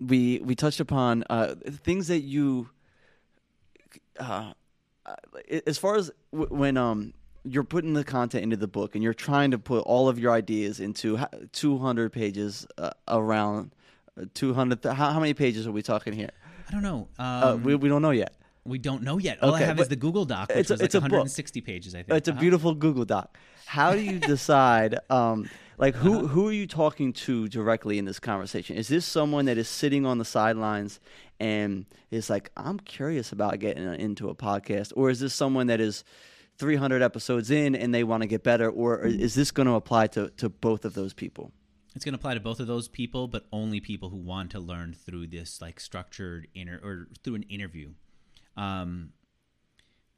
we 0.00 0.40
we 0.40 0.54
touched 0.54 0.80
upon 0.80 1.24
uh, 1.28 1.54
things 1.84 2.08
that 2.08 2.20
you, 2.20 2.70
uh, 4.18 4.52
as 5.66 5.78
far 5.78 5.96
as 5.96 6.10
w- 6.32 6.54
when 6.54 6.76
um 6.76 7.12
you're 7.44 7.64
putting 7.64 7.94
the 7.94 8.04
content 8.04 8.42
into 8.42 8.56
the 8.56 8.68
book 8.68 8.94
and 8.94 9.02
you're 9.02 9.14
trying 9.14 9.50
to 9.50 9.58
put 9.58 9.80
all 9.80 10.08
of 10.08 10.18
your 10.18 10.30
ideas 10.30 10.78
into 10.78 11.18
200 11.52 12.12
pages 12.12 12.66
uh, 12.76 12.90
around 13.08 13.74
uh, 14.18 14.24
200 14.34 14.84
how, 14.84 14.94
how, 14.94 15.20
many 15.20 15.34
pages 15.34 15.66
are 15.66 15.72
we 15.72 15.82
talking 15.82 16.12
here? 16.12 16.30
I 16.68 16.72
don't 16.72 16.82
know. 16.82 17.08
Um, 17.18 17.26
uh, 17.26 17.56
we, 17.56 17.74
we 17.74 17.88
don't 17.88 18.02
know 18.02 18.10
yet. 18.10 18.34
we 18.64 18.78
don't 18.78 19.02
know 19.02 19.18
yet. 19.18 19.42
All 19.42 19.54
okay, 19.54 19.64
i 19.64 19.66
have 19.66 19.80
is 19.80 19.88
the 19.88 19.96
google 19.96 20.24
doc 20.24 20.48
which 20.48 20.58
it's, 20.58 20.70
was 20.70 20.80
like 20.80 20.92
160 20.92 21.60
pages 21.60 21.94
i 21.94 22.02
think. 22.02 22.16
It's 22.16 22.28
a 22.28 22.32
uh-huh. 22.32 22.40
beautiful 22.40 22.74
google 22.74 23.04
doc. 23.04 23.36
How 23.66 23.92
do 23.92 24.00
you 24.00 24.18
decide 24.34 24.98
um, 25.10 25.48
like 25.78 25.94
who 25.94 26.18
uh-huh. 26.18 26.26
who 26.28 26.48
are 26.48 26.52
you 26.52 26.66
talking 26.66 27.12
to 27.12 27.48
directly 27.48 27.98
in 27.98 28.04
this 28.04 28.20
conversation? 28.20 28.76
Is 28.76 28.88
this 28.88 29.04
someone 29.06 29.46
that 29.46 29.58
is 29.58 29.68
sitting 29.68 30.06
on 30.06 30.18
the 30.18 30.24
sidelines 30.24 31.00
and 31.38 31.86
is 32.10 32.28
like 32.28 32.50
i'm 32.56 32.78
curious 32.78 33.32
about 33.32 33.58
getting 33.58 33.82
into 33.94 34.28
a 34.28 34.34
podcast 34.34 34.92
or 34.94 35.08
is 35.08 35.20
this 35.20 35.32
someone 35.32 35.68
that 35.68 35.80
is 35.80 36.04
300 36.60 37.00
episodes 37.00 37.50
in 37.50 37.74
and 37.74 37.94
they 37.94 38.04
want 38.04 38.22
to 38.22 38.26
get 38.26 38.44
better, 38.44 38.68
or 38.68 39.00
is 39.00 39.34
this 39.34 39.50
going 39.50 39.66
to 39.66 39.72
apply 39.72 40.06
to, 40.08 40.28
to 40.36 40.50
both 40.50 40.84
of 40.84 40.92
those 40.92 41.14
people? 41.14 41.52
It's 41.94 42.04
going 42.04 42.12
to 42.12 42.18
apply 42.18 42.34
to 42.34 42.40
both 42.40 42.60
of 42.60 42.66
those 42.66 42.88
people, 42.88 43.26
but 43.26 43.46
only 43.52 43.80
people 43.80 44.10
who 44.10 44.16
want 44.16 44.50
to 44.52 44.60
learn 44.60 44.94
through 44.94 45.26
this 45.28 45.60
like 45.60 45.80
structured 45.80 46.46
inter 46.54 46.80
or 46.82 47.08
through 47.22 47.34
an 47.36 47.42
interview. 47.44 47.90
Um, 48.56 49.12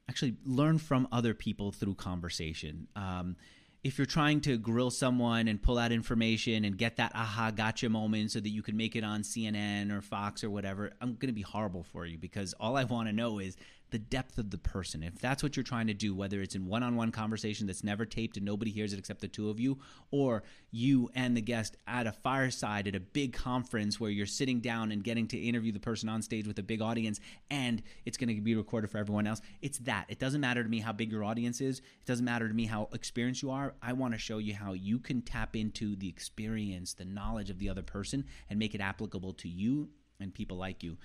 actually 0.08 0.36
learn 0.44 0.78
from 0.78 1.08
other 1.10 1.32
people 1.32 1.72
through 1.72 1.94
conversation. 1.94 2.88
Um, 2.94 3.36
if 3.82 3.98
you're 3.98 4.06
trying 4.06 4.40
to 4.42 4.58
grill 4.58 4.90
someone 4.90 5.48
and 5.48 5.60
pull 5.60 5.78
out 5.78 5.90
information 5.90 6.64
and 6.64 6.76
get 6.76 6.96
that 6.96 7.12
aha 7.14 7.50
gotcha 7.50 7.88
moment 7.88 8.30
so 8.30 8.38
that 8.38 8.50
you 8.50 8.62
can 8.62 8.76
make 8.76 8.94
it 8.94 9.02
on 9.02 9.22
CNN 9.22 9.90
or 9.90 10.00
Fox 10.00 10.44
or 10.44 10.50
whatever, 10.50 10.92
I'm 11.00 11.14
going 11.14 11.28
to 11.28 11.32
be 11.32 11.42
horrible 11.42 11.82
for 11.82 12.06
you 12.06 12.18
because 12.18 12.54
all 12.60 12.76
I 12.76 12.84
want 12.84 13.08
to 13.08 13.12
know 13.12 13.38
is 13.38 13.56
the 13.92 13.98
depth 13.98 14.38
of 14.38 14.50
the 14.50 14.58
person. 14.58 15.02
If 15.02 15.18
that's 15.18 15.42
what 15.42 15.54
you're 15.54 15.62
trying 15.62 15.86
to 15.86 15.94
do, 15.94 16.14
whether 16.14 16.40
it's 16.40 16.54
in 16.54 16.66
one 16.66 16.82
on 16.82 16.96
one 16.96 17.12
conversation 17.12 17.66
that's 17.66 17.84
never 17.84 18.04
taped 18.04 18.38
and 18.38 18.44
nobody 18.44 18.70
hears 18.70 18.92
it 18.92 18.98
except 18.98 19.20
the 19.20 19.28
two 19.28 19.50
of 19.50 19.60
you, 19.60 19.78
or 20.10 20.42
you 20.70 21.10
and 21.14 21.36
the 21.36 21.42
guest 21.42 21.76
at 21.86 22.06
a 22.06 22.12
fireside 22.12 22.88
at 22.88 22.96
a 22.96 23.00
big 23.00 23.34
conference 23.34 24.00
where 24.00 24.10
you're 24.10 24.26
sitting 24.26 24.60
down 24.60 24.90
and 24.90 25.04
getting 25.04 25.28
to 25.28 25.38
interview 25.38 25.70
the 25.70 25.78
person 25.78 26.08
on 26.08 26.22
stage 26.22 26.46
with 26.46 26.58
a 26.58 26.62
big 26.62 26.80
audience 26.80 27.20
and 27.50 27.82
it's 28.06 28.16
going 28.16 28.34
to 28.34 28.40
be 28.40 28.54
recorded 28.54 28.90
for 28.90 28.98
everyone 28.98 29.26
else, 29.26 29.42
it's 29.60 29.78
that. 29.78 30.06
It 30.08 30.18
doesn't 30.18 30.40
matter 30.40 30.64
to 30.64 30.68
me 30.68 30.80
how 30.80 30.92
big 30.92 31.12
your 31.12 31.22
audience 31.22 31.60
is, 31.60 31.78
it 31.78 32.06
doesn't 32.06 32.24
matter 32.24 32.48
to 32.48 32.54
me 32.54 32.64
how 32.64 32.88
experienced 32.94 33.42
you 33.42 33.50
are. 33.50 33.74
I 33.82 33.92
want 33.92 34.14
to 34.14 34.18
show 34.18 34.38
you 34.38 34.54
how 34.54 34.72
you 34.72 34.98
can 34.98 35.20
tap 35.20 35.54
into 35.54 35.94
the 35.96 36.08
experience, 36.08 36.94
the 36.94 37.04
knowledge 37.04 37.50
of 37.50 37.58
the 37.58 37.68
other 37.68 37.82
person, 37.82 38.24
and 38.48 38.58
make 38.58 38.74
it 38.74 38.80
applicable 38.80 39.34
to 39.34 39.48
you 39.48 39.90
and 40.18 40.32
people 40.32 40.56
like 40.56 40.82
you. 40.82 40.96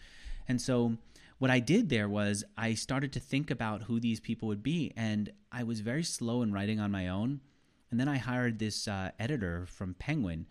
And 0.48 0.62
so, 0.62 0.98
what 1.40 1.52
I 1.52 1.60
did 1.60 1.90
there 1.90 2.10
was 2.10 2.44
I 2.58 2.74
started 2.74 3.14
to 3.14 3.20
think 3.20 3.52
about 3.52 3.84
who 3.84 4.00
these 4.00 4.20
people 4.20 4.48
would 4.48 4.64
be, 4.64 4.92
and 4.96 5.32
I 5.52 5.64
was 5.64 5.82
very 5.82 6.04
slow 6.04 6.42
in 6.42 6.52
writing 6.52 6.80
on 6.80 6.92
my 6.92 7.08
own. 7.08 7.42
And 7.92 8.00
then 8.00 8.08
I 8.08 8.18
hired 8.18 8.60
this 8.60 8.88
uh, 8.88 9.12
editor 9.20 9.66
from 9.66 9.94
Penguin. 9.94 10.48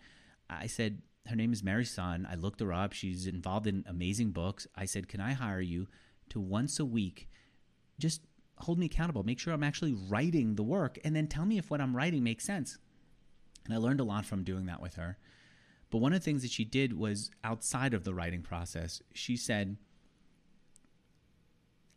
I 0.49 0.67
said, 0.67 1.01
Her 1.27 1.35
name 1.35 1.53
is 1.53 1.63
Mary 1.63 1.85
Sun. 1.85 2.27
I 2.29 2.35
looked 2.35 2.61
her 2.61 2.73
up. 2.73 2.93
She's 2.93 3.27
involved 3.27 3.67
in 3.67 3.83
amazing 3.87 4.31
books. 4.31 4.65
I 4.75 4.85
said, 4.85 5.07
Can 5.07 5.19
I 5.19 5.33
hire 5.33 5.61
you 5.61 5.87
to 6.29 6.39
once 6.39 6.79
a 6.79 6.85
week 6.85 7.29
just 7.99 8.21
hold 8.59 8.79
me 8.79 8.85
accountable? 8.85 9.23
Make 9.23 9.39
sure 9.39 9.53
I'm 9.53 9.63
actually 9.63 9.93
writing 9.93 10.55
the 10.55 10.63
work, 10.63 10.97
and 11.03 11.15
then 11.15 11.27
tell 11.27 11.45
me 11.45 11.57
if 11.57 11.69
what 11.69 11.81
I'm 11.81 11.95
writing 11.95 12.23
makes 12.23 12.45
sense. 12.45 12.77
And 13.65 13.73
I 13.73 13.77
learned 13.77 13.99
a 13.99 14.05
lot 14.05 14.25
from 14.25 14.45
doing 14.45 14.65
that 14.67 14.81
with 14.81 14.95
her. 14.95 15.17
But 15.89 15.99
one 15.99 16.13
of 16.13 16.19
the 16.19 16.25
things 16.25 16.41
that 16.41 16.51
she 16.51 16.65
did 16.65 16.97
was 16.97 17.29
outside 17.43 17.93
of 17.93 18.03
the 18.03 18.13
writing 18.13 18.41
process, 18.41 19.01
she 19.13 19.37
said, 19.37 19.77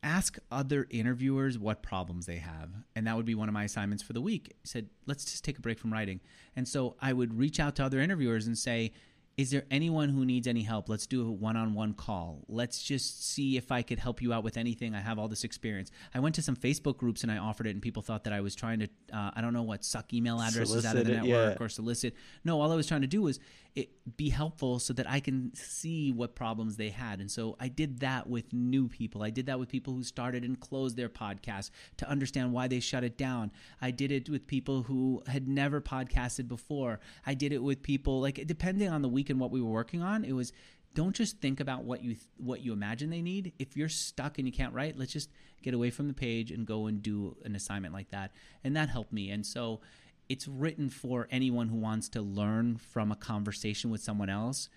ask 0.02 0.38
other 0.50 0.86
interviewers 0.90 1.58
what 1.58 1.82
problems 1.82 2.26
they 2.26 2.36
have. 2.36 2.70
And 2.96 3.06
that 3.06 3.16
would 3.16 3.26
be 3.26 3.34
one 3.34 3.48
of 3.48 3.52
my 3.52 3.64
assignments 3.64 4.02
for 4.02 4.12
the 4.12 4.20
week. 4.20 4.52
I 4.52 4.64
said 4.64 4.88
let's 5.06 5.24
just 5.24 5.44
take 5.44 5.58
a 5.58 5.60
break 5.60 5.78
from 5.78 5.92
writing. 5.92 6.20
And 6.56 6.66
so 6.66 6.96
i 7.00 7.12
would 7.12 7.38
reach 7.38 7.60
out 7.60 7.76
to 7.76 7.84
other 7.84 8.00
interviewers 8.00 8.46
and 8.46 8.56
say 8.56 8.92
is 9.40 9.50
there 9.50 9.64
anyone 9.70 10.10
who 10.10 10.26
needs 10.26 10.46
any 10.46 10.62
help? 10.62 10.90
Let's 10.90 11.06
do 11.06 11.26
a 11.26 11.30
one 11.32 11.56
on 11.56 11.72
one 11.72 11.94
call. 11.94 12.44
Let's 12.46 12.82
just 12.82 13.26
see 13.26 13.56
if 13.56 13.72
I 13.72 13.80
could 13.80 13.98
help 13.98 14.20
you 14.20 14.34
out 14.34 14.44
with 14.44 14.58
anything. 14.58 14.94
I 14.94 15.00
have 15.00 15.18
all 15.18 15.28
this 15.28 15.44
experience. 15.44 15.90
I 16.14 16.20
went 16.20 16.34
to 16.34 16.42
some 16.42 16.56
Facebook 16.56 16.98
groups 16.98 17.22
and 17.22 17.32
I 17.32 17.38
offered 17.38 17.66
it, 17.66 17.70
and 17.70 17.80
people 17.80 18.02
thought 18.02 18.24
that 18.24 18.34
I 18.34 18.42
was 18.42 18.54
trying 18.54 18.80
to, 18.80 18.88
uh, 19.14 19.30
I 19.34 19.40
don't 19.40 19.54
know 19.54 19.62
what, 19.62 19.82
suck 19.82 20.12
email 20.12 20.42
addresses 20.42 20.68
solicit 20.68 20.90
out 20.90 20.96
of 20.98 21.06
the 21.06 21.12
network 21.14 21.58
yeah. 21.58 21.64
or 21.64 21.70
solicit. 21.70 22.14
No, 22.44 22.60
all 22.60 22.70
I 22.70 22.74
was 22.74 22.86
trying 22.86 23.00
to 23.00 23.06
do 23.06 23.22
was 23.22 23.40
it, 23.74 23.90
be 24.16 24.28
helpful 24.28 24.78
so 24.78 24.92
that 24.92 25.08
I 25.08 25.20
can 25.20 25.52
see 25.54 26.12
what 26.12 26.34
problems 26.34 26.76
they 26.76 26.90
had. 26.90 27.20
And 27.20 27.30
so 27.30 27.56
I 27.58 27.68
did 27.68 28.00
that 28.00 28.28
with 28.28 28.52
new 28.52 28.88
people. 28.88 29.22
I 29.22 29.30
did 29.30 29.46
that 29.46 29.58
with 29.58 29.70
people 29.70 29.94
who 29.94 30.02
started 30.02 30.44
and 30.44 30.58
closed 30.58 30.96
their 30.96 31.08
podcast 31.08 31.70
to 31.98 32.10
understand 32.10 32.52
why 32.52 32.68
they 32.68 32.80
shut 32.80 33.04
it 33.04 33.16
down. 33.16 33.52
I 33.80 33.92
did 33.92 34.10
it 34.10 34.28
with 34.28 34.46
people 34.46 34.82
who 34.82 35.22
had 35.28 35.48
never 35.48 35.80
podcasted 35.80 36.48
before. 36.48 37.00
I 37.24 37.34
did 37.34 37.52
it 37.52 37.62
with 37.62 37.82
people, 37.82 38.20
like, 38.20 38.44
depending 38.46 38.88
on 38.88 39.02
the 39.02 39.08
week 39.08 39.29
and 39.30 39.40
what 39.40 39.50
we 39.50 39.60
were 39.60 39.70
working 39.70 40.02
on, 40.02 40.24
it 40.24 40.32
was 40.32 40.52
don't 40.94 41.14
just 41.14 41.40
think 41.40 41.60
about 41.60 41.84
what 41.84 42.02
you 42.02 42.16
what 42.36 42.60
you 42.62 42.72
imagine 42.72 43.10
they 43.10 43.22
need. 43.22 43.52
If 43.58 43.76
you're 43.76 43.88
stuck 43.88 44.38
and 44.38 44.46
you 44.46 44.52
can't 44.52 44.74
write, 44.74 44.98
let's 44.98 45.12
just 45.12 45.30
get 45.62 45.74
away 45.74 45.90
from 45.90 46.08
the 46.08 46.14
page 46.14 46.50
and 46.50 46.66
go 46.66 46.86
and 46.86 47.02
do 47.02 47.36
an 47.44 47.54
assignment 47.54 47.94
like 47.94 48.10
that. 48.10 48.32
And 48.64 48.76
that 48.76 48.88
helped 48.88 49.12
me. 49.12 49.30
And 49.30 49.44
so 49.46 49.80
it's 50.28 50.48
written 50.48 50.90
for 50.90 51.28
anyone 51.30 51.68
who 51.68 51.76
wants 51.76 52.08
to 52.10 52.22
learn 52.22 52.76
from 52.76 53.12
a 53.12 53.16
conversation 53.16 53.90
with 53.90 54.02
someone 54.02 54.30
else. 54.30 54.68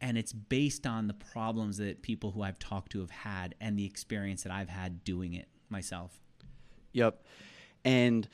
And 0.00 0.18
it's 0.18 0.32
based 0.32 0.86
on 0.86 1.06
the 1.06 1.14
problems 1.14 1.78
that 1.78 2.02
people 2.02 2.32
who 2.32 2.42
I've 2.42 2.58
talked 2.58 2.92
to 2.92 3.00
have 3.00 3.10
had 3.10 3.54
and 3.60 3.78
the 3.78 3.86
experience 3.86 4.42
that 4.42 4.52
I've 4.52 4.68
had 4.68 5.04
doing 5.04 5.34
it 5.34 5.48
myself. 5.70 6.20
Yep. 6.92 7.24
And 7.84 8.28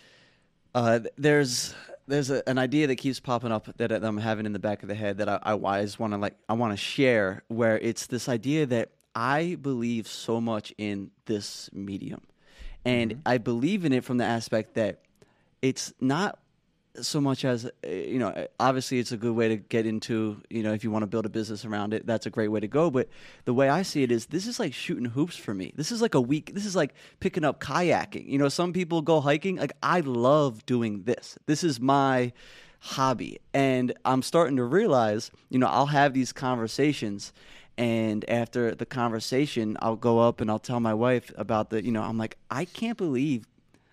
uh, 0.75 1.01
there's 1.17 1.75
there's 2.09 2.31
a, 2.31 2.47
an 2.49 2.59
idea 2.59 2.87
that 2.89 2.97
keeps 2.97 3.21
popping 3.21 3.53
up 3.53 3.69
that 3.77 3.93
I'm 3.93 4.19
having 4.19 4.47
in 4.47 4.53
the 4.53 4.59
back 4.59 4.83
of 4.83 4.89
the 4.89 4.95
head 4.95 5.19
that 5.19 5.29
I, 5.29 5.39
I, 5.43 5.53
I 5.53 5.89
want 5.99 6.13
to 6.13 6.19
like 6.19 6.37
I 6.49 6.55
want 6.55 6.73
to 6.73 6.77
share 6.77 7.43
where 7.49 7.79
it's 7.79 8.07
this 8.07 8.29
idea 8.29 8.67
that 8.67 8.91
I 9.15 9.57
believe 9.61 10.09
so 10.09 10.41
much 10.41 10.73
in 10.79 11.11
this 11.27 11.71
medium, 11.73 12.23
and 12.85 13.13
mm-hmm. 13.13 13.21
I 13.27 13.39
believe 13.39 13.85
in 13.85 13.93
it 13.93 14.05
from 14.05 14.19
the 14.19 14.25
aspect 14.25 14.75
that 14.75 15.03
it's 15.61 15.93
not 16.01 16.39
so 17.01 17.21
much 17.21 17.45
as 17.45 17.65
uh, 17.65 17.89
you 17.89 18.19
know 18.19 18.47
obviously 18.61 18.99
it's 18.99 19.13
a 19.13 19.17
good 19.17 19.35
way 19.35 19.49
to 19.49 19.57
get 19.57 19.87
into 19.87 20.43
you 20.51 20.63
know 20.63 20.73
if 20.73 20.85
you 20.85 20.91
want 20.91 21.03
to 21.03 21.07
build 21.07 21.25
a 21.25 21.29
business 21.29 21.65
around 21.65 21.95
it 21.95 22.07
that's 22.07 22.27
a 22.27 22.31
great 22.31 22.49
way 22.49 22.61
to 22.61 22.69
go. 22.69 22.91
But 22.91 23.09
the 23.45 23.55
way 23.55 23.69
i 23.69 23.83
see 23.83 24.03
it 24.03 24.13
is 24.13 24.27
this 24.27 24.47
is 24.47 24.61
like 24.61 24.75
shooting 24.75 25.07
hoops 25.07 25.37
for 25.37 25.55
me. 25.55 25.73
This 25.77 25.91
is 25.91 26.03
like 26.03 26.15
a 26.15 26.21
week 26.21 26.55
this 26.55 26.67
is 26.67 26.77
like 26.77 26.95
picking 27.21 27.45
up 27.45 27.61
kayaking. 27.61 28.29
You 28.29 28.39
know 28.39 28.49
some 28.49 28.73
people 28.73 29.03
go 29.03 29.21
hiking 29.21 29.57
like 29.57 29.73
i 29.83 30.01
love 30.01 30.67
doing 30.67 31.05
this. 31.05 31.39
This 31.47 31.65
is 31.65 31.81
my 31.81 32.33
hobby. 32.81 33.41
And 33.55 33.95
i'm 34.05 34.23
starting 34.23 34.57
to 34.57 34.65
realize 34.65 35.31
you 35.49 35.59
know 35.59 35.69
i'll 35.69 35.87
have 35.87 36.13
these 36.13 36.33
conversations 36.33 37.33
and 37.79 38.29
after 38.29 38.75
the 38.75 38.85
conversation 38.85 39.77
i'll 39.81 39.97
go 39.97 40.19
up 40.19 40.41
and 40.41 40.51
i'll 40.51 40.59
tell 40.59 40.81
my 40.81 40.93
wife 40.93 41.33
about 41.37 41.71
the 41.71 41.83
you 41.83 41.91
know 41.91 42.03
i'm 42.03 42.19
like 42.19 42.37
i 42.51 42.65
can't 42.65 42.99
believe 42.99 43.47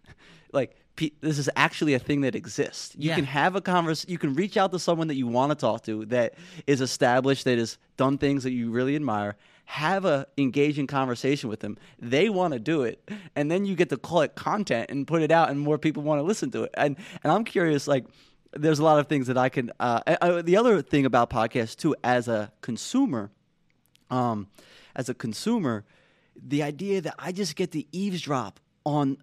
like 0.52 0.76
this 1.22 1.38
is 1.40 1.50
actually 1.56 1.94
a 1.94 2.00
thing 2.00 2.22
that 2.22 2.36
exists. 2.36 2.96
You 2.98 3.10
yeah. 3.10 3.16
can 3.16 3.26
have 3.26 3.56
a 3.56 3.62
converse. 3.62 4.06
You 4.08 4.18
can 4.18 4.34
reach 4.34 4.58
out 4.58 4.72
to 4.72 4.80
someone 4.80 5.08
that 5.08 5.16
you 5.16 5.28
want 5.28 5.52
to 5.52 5.56
talk 5.56 5.84
to 5.84 6.06
that 6.06 6.36
is 6.68 6.82
established, 6.82 7.44
that 7.46 7.58
has 7.58 7.78
done 7.98 8.18
things 8.18 8.44
that 8.44 8.52
you 8.52 8.72
really 8.72 8.96
admire. 8.96 9.36
Have 9.66 10.06
a 10.06 10.26
engaging 10.38 10.88
conversation 10.88 11.50
with 11.50 11.60
them. 11.60 11.78
They 12.00 12.30
want 12.30 12.54
to 12.54 12.60
do 12.60 12.84
it, 12.84 12.98
and 13.36 13.52
then 13.52 13.66
you 13.66 13.76
get 13.76 13.90
to 13.90 13.98
call 13.98 14.22
it 14.22 14.36
content 14.36 14.90
and 14.90 15.06
put 15.06 15.22
it 15.22 15.32
out, 15.32 15.50
and 15.50 15.60
more 15.60 15.78
people 15.78 16.04
want 16.04 16.20
to 16.20 16.24
listen 16.24 16.52
to 16.52 16.64
it. 16.64 16.72
And 16.76 16.98
and 17.24 17.32
I'm 17.32 17.44
curious, 17.44 17.88
like. 17.88 18.06
There's 18.52 18.80
a 18.80 18.84
lot 18.84 18.98
of 18.98 19.06
things 19.06 19.28
that 19.28 19.38
I 19.38 19.50
can. 19.50 19.72
Uh, 19.80 20.02
I, 20.08 20.42
the 20.42 20.58
other 20.58 20.82
thing 20.82 21.06
about 21.06 21.30
podcasts 21.30 21.76
too, 21.76 21.96
as 22.04 22.28
a 22.28 22.52
consumer, 22.62 23.30
um, 24.10 24.48
as 24.96 25.08
a 25.08 25.14
consumer, 25.14 25.86
the 26.36 26.64
idea 26.64 27.00
that 27.02 27.14
I 27.20 27.32
just 27.32 27.56
get 27.56 27.72
to 27.74 27.84
eavesdrop 27.96 28.60
on 28.88 29.18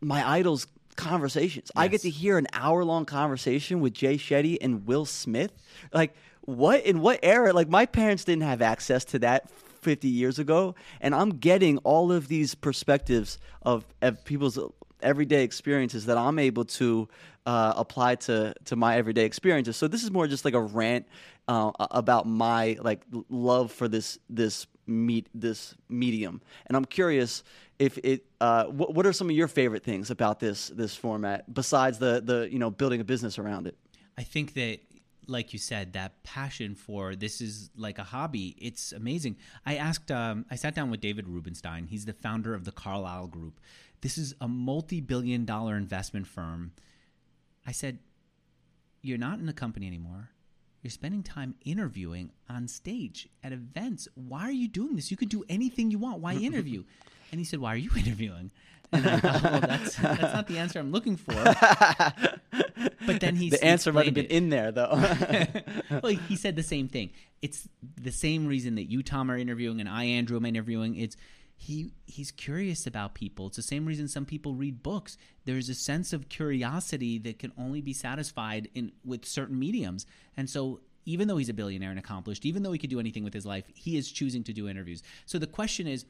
my 0.00 0.28
idols 0.28 0.66
conversations. 1.00 1.70
Yes. 1.74 1.82
I 1.82 1.88
get 1.88 2.02
to 2.02 2.10
hear 2.10 2.38
an 2.38 2.46
hour 2.52 2.84
long 2.84 3.04
conversation 3.04 3.80
with 3.80 3.94
Jay 3.94 4.16
Shetty 4.16 4.58
and 4.60 4.86
Will 4.86 5.04
Smith. 5.04 5.52
Like, 5.92 6.14
what 6.42 6.84
in 6.84 7.00
what 7.00 7.20
era? 7.22 7.52
Like, 7.52 7.68
my 7.68 7.86
parents 7.86 8.24
didn't 8.24 8.42
have 8.42 8.62
access 8.62 9.04
to 9.06 9.18
that 9.20 9.50
50 9.82 10.08
years 10.08 10.38
ago, 10.38 10.74
and 11.00 11.14
I'm 11.14 11.30
getting 11.30 11.78
all 11.78 12.12
of 12.12 12.28
these 12.28 12.54
perspectives 12.54 13.38
of, 13.62 13.84
of 14.02 14.24
people's 14.24 14.58
everyday 15.02 15.44
experiences 15.44 16.06
that 16.06 16.18
I'm 16.18 16.38
able 16.38 16.64
to 16.66 17.08
uh, 17.46 17.72
apply 17.76 18.16
to 18.16 18.54
to 18.66 18.76
my 18.76 18.96
everyday 18.96 19.24
experiences. 19.24 19.76
So 19.76 19.88
this 19.88 20.02
is 20.02 20.10
more 20.10 20.26
just 20.26 20.44
like 20.44 20.54
a 20.54 20.60
rant 20.60 21.06
uh, 21.48 21.72
about 21.78 22.26
my 22.26 22.76
like 22.80 23.02
love 23.28 23.72
for 23.72 23.88
this 23.88 24.18
this 24.28 24.66
meet 24.90 25.28
this 25.34 25.74
medium, 25.88 26.42
and 26.66 26.76
I'm 26.76 26.84
curious 26.84 27.42
if 27.78 27.98
it 27.98 28.26
uh, 28.40 28.64
what, 28.66 28.94
what 28.94 29.06
are 29.06 29.12
some 29.12 29.30
of 29.30 29.36
your 29.36 29.48
favorite 29.48 29.82
things 29.82 30.10
about 30.10 30.38
this 30.40 30.68
this 30.68 30.94
format 30.94 31.52
besides 31.52 31.98
the 31.98 32.20
the 32.20 32.48
you 32.50 32.58
know 32.58 32.70
building 32.70 33.00
a 33.00 33.04
business 33.04 33.38
around 33.38 33.66
it? 33.66 33.76
I 34.18 34.22
think 34.22 34.54
that 34.54 34.80
like 35.26 35.52
you 35.52 35.58
said 35.58 35.92
that 35.94 36.22
passion 36.24 36.74
for 36.74 37.14
this 37.14 37.40
is 37.40 37.70
like 37.76 37.98
a 37.98 38.04
hobby. 38.04 38.56
It's 38.58 38.92
amazing. 38.92 39.36
I 39.64 39.76
asked 39.76 40.10
um, 40.10 40.44
i 40.50 40.56
sat 40.56 40.74
down 40.74 40.90
with 40.90 41.00
david 41.00 41.28
rubenstein. 41.28 41.86
He's 41.86 42.04
the 42.04 42.12
founder 42.12 42.54
of 42.54 42.64
the 42.64 42.72
carlyle 42.72 43.26
group. 43.26 43.60
This 44.02 44.18
is 44.18 44.34
a 44.40 44.48
multi-billion 44.48 45.44
dollar 45.44 45.76
investment 45.76 46.26
firm. 46.26 46.72
I 47.66 47.72
said 47.72 47.98
you're 49.02 49.18
not 49.18 49.38
in 49.38 49.46
the 49.46 49.52
company 49.52 49.86
anymore 49.86 50.30
you're 50.82 50.90
spending 50.90 51.22
time 51.22 51.54
interviewing 51.64 52.30
on 52.48 52.68
stage 52.68 53.28
at 53.44 53.52
events. 53.52 54.08
Why 54.14 54.42
are 54.42 54.52
you 54.52 54.68
doing 54.68 54.96
this? 54.96 55.10
You 55.10 55.16
could 55.16 55.28
do 55.28 55.44
anything 55.48 55.90
you 55.90 55.98
want. 55.98 56.20
Why 56.20 56.34
interview? 56.34 56.84
And 57.30 57.38
he 57.38 57.44
said, 57.44 57.60
"Why 57.60 57.74
are 57.74 57.76
you 57.76 57.90
interviewing?" 57.96 58.50
And 58.92 59.06
I 59.06 59.20
thought, 59.20 59.42
well, 59.42 59.60
that's 59.60 59.96
that's 59.96 60.34
not 60.34 60.48
the 60.48 60.58
answer 60.58 60.78
I'm 60.78 60.90
looking 60.90 61.16
for. 61.16 61.32
but 63.06 63.20
then 63.20 63.36
he 63.36 63.50
the 63.50 63.62
answer 63.64 63.92
might 63.92 64.06
have 64.06 64.14
been 64.14 64.24
it. 64.24 64.32
in 64.32 64.48
there 64.50 64.72
though. 64.72 64.90
well, 66.02 66.12
he 66.12 66.36
said 66.36 66.56
the 66.56 66.62
same 66.62 66.88
thing. 66.88 67.10
It's 67.40 67.68
the 68.00 68.10
same 68.10 68.46
reason 68.46 68.74
that 68.74 68.90
you 68.90 69.02
Tom 69.02 69.30
are 69.30 69.36
interviewing 69.36 69.80
and 69.80 69.88
I 69.88 70.04
Andrew 70.04 70.36
am 70.36 70.44
interviewing. 70.44 70.96
It's 70.96 71.16
he 71.60 71.92
he's 72.06 72.30
curious 72.30 72.86
about 72.86 73.12
people. 73.12 73.48
It's 73.48 73.56
the 73.56 73.62
same 73.62 73.84
reason 73.84 74.08
some 74.08 74.24
people 74.24 74.54
read 74.54 74.82
books. 74.82 75.18
There's 75.44 75.68
a 75.68 75.74
sense 75.74 76.14
of 76.14 76.30
curiosity 76.30 77.18
that 77.18 77.38
can 77.38 77.52
only 77.58 77.82
be 77.82 77.92
satisfied 77.92 78.70
in 78.74 78.92
with 79.04 79.26
certain 79.26 79.58
mediums. 79.58 80.06
And 80.38 80.48
so 80.48 80.80
even 81.04 81.28
though 81.28 81.36
he's 81.36 81.50
a 81.50 81.54
billionaire 81.54 81.90
and 81.90 81.98
accomplished, 81.98 82.46
even 82.46 82.62
though 82.62 82.72
he 82.72 82.78
could 82.78 82.88
do 82.88 82.98
anything 82.98 83.24
with 83.24 83.34
his 83.34 83.44
life, 83.44 83.64
he 83.74 83.98
is 83.98 84.10
choosing 84.10 84.42
to 84.44 84.54
do 84.54 84.70
interviews. 84.70 85.02
So 85.26 85.38
the 85.38 85.46
question 85.46 85.86
is 85.86 86.06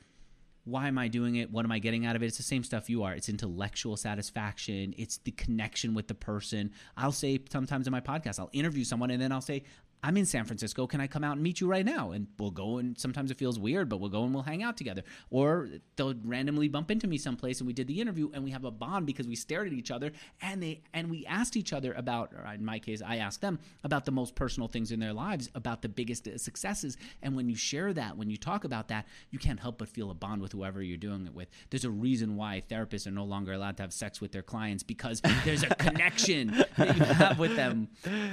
why 0.62 0.86
am 0.86 0.98
I 0.98 1.08
doing 1.08 1.34
it? 1.34 1.50
What 1.50 1.64
am 1.64 1.72
I 1.72 1.80
getting 1.80 2.06
out 2.06 2.14
of 2.14 2.22
it? 2.22 2.26
It's 2.26 2.36
the 2.36 2.44
same 2.44 2.62
stuff 2.62 2.88
you 2.88 3.02
are. 3.02 3.12
It's 3.12 3.28
intellectual 3.28 3.96
satisfaction. 3.96 4.94
It's 4.96 5.16
the 5.16 5.32
connection 5.32 5.94
with 5.94 6.06
the 6.06 6.14
person. 6.14 6.70
I'll 6.96 7.10
say 7.10 7.40
sometimes 7.50 7.88
in 7.88 7.90
my 7.90 8.00
podcast, 8.00 8.38
I'll 8.38 8.50
interview 8.52 8.84
someone 8.84 9.10
and 9.10 9.20
then 9.20 9.32
I'll 9.32 9.40
say, 9.40 9.64
I'm 10.02 10.16
in 10.16 10.26
San 10.26 10.44
Francisco. 10.44 10.86
Can 10.86 11.00
I 11.00 11.06
come 11.06 11.22
out 11.24 11.34
and 11.34 11.42
meet 11.42 11.60
you 11.60 11.66
right 11.66 11.84
now? 11.84 12.12
And 12.12 12.26
we'll 12.38 12.50
go 12.50 12.78
and 12.78 12.98
sometimes 12.98 13.30
it 13.30 13.36
feels 13.38 13.58
weird, 13.58 13.88
but 13.88 13.98
we'll 14.00 14.10
go 14.10 14.24
and 14.24 14.32
we'll 14.32 14.42
hang 14.42 14.62
out 14.62 14.76
together. 14.76 15.02
Or 15.30 15.68
they'll 15.96 16.14
randomly 16.24 16.68
bump 16.68 16.90
into 16.90 17.06
me 17.06 17.18
someplace 17.18 17.60
and 17.60 17.66
we 17.66 17.72
did 17.72 17.86
the 17.86 18.00
interview 18.00 18.30
and 18.32 18.42
we 18.42 18.50
have 18.50 18.64
a 18.64 18.70
bond 18.70 19.06
because 19.06 19.26
we 19.28 19.36
stared 19.36 19.66
at 19.66 19.72
each 19.72 19.90
other 19.90 20.12
and 20.40 20.62
they 20.62 20.80
and 20.94 21.10
we 21.10 21.26
asked 21.26 21.56
each 21.56 21.72
other 21.72 21.92
about 21.92 22.32
or 22.32 22.50
in 22.52 22.64
my 22.64 22.78
case 22.78 23.02
I 23.06 23.16
asked 23.16 23.40
them 23.40 23.58
about 23.84 24.04
the 24.04 24.12
most 24.12 24.34
personal 24.34 24.68
things 24.68 24.90
in 24.92 25.00
their 25.00 25.12
lives, 25.12 25.50
about 25.54 25.82
the 25.82 25.88
biggest 25.88 26.28
successes. 26.38 26.96
And 27.22 27.36
when 27.36 27.48
you 27.48 27.56
share 27.56 27.92
that, 27.92 28.16
when 28.16 28.30
you 28.30 28.36
talk 28.36 28.64
about 28.64 28.88
that, 28.88 29.06
you 29.30 29.38
can't 29.38 29.60
help 29.60 29.78
but 29.78 29.88
feel 29.88 30.10
a 30.10 30.14
bond 30.14 30.40
with 30.40 30.52
whoever 30.52 30.82
you're 30.82 30.96
doing 30.96 31.26
it 31.26 31.34
with. 31.34 31.48
There's 31.70 31.84
a 31.84 31.90
reason 31.90 32.36
why 32.36 32.62
therapists 32.70 33.06
are 33.06 33.10
no 33.10 33.24
longer 33.24 33.52
allowed 33.52 33.76
to 33.78 33.82
have 33.82 33.92
sex 33.92 34.20
with 34.20 34.32
their 34.32 34.42
clients 34.42 34.82
because 34.82 35.20
there's 35.44 35.62
a 35.62 35.74
connection 35.76 36.48
that 36.76 36.96
you 36.96 37.04
have 37.04 37.38
with 37.38 37.56
them. 37.56 37.88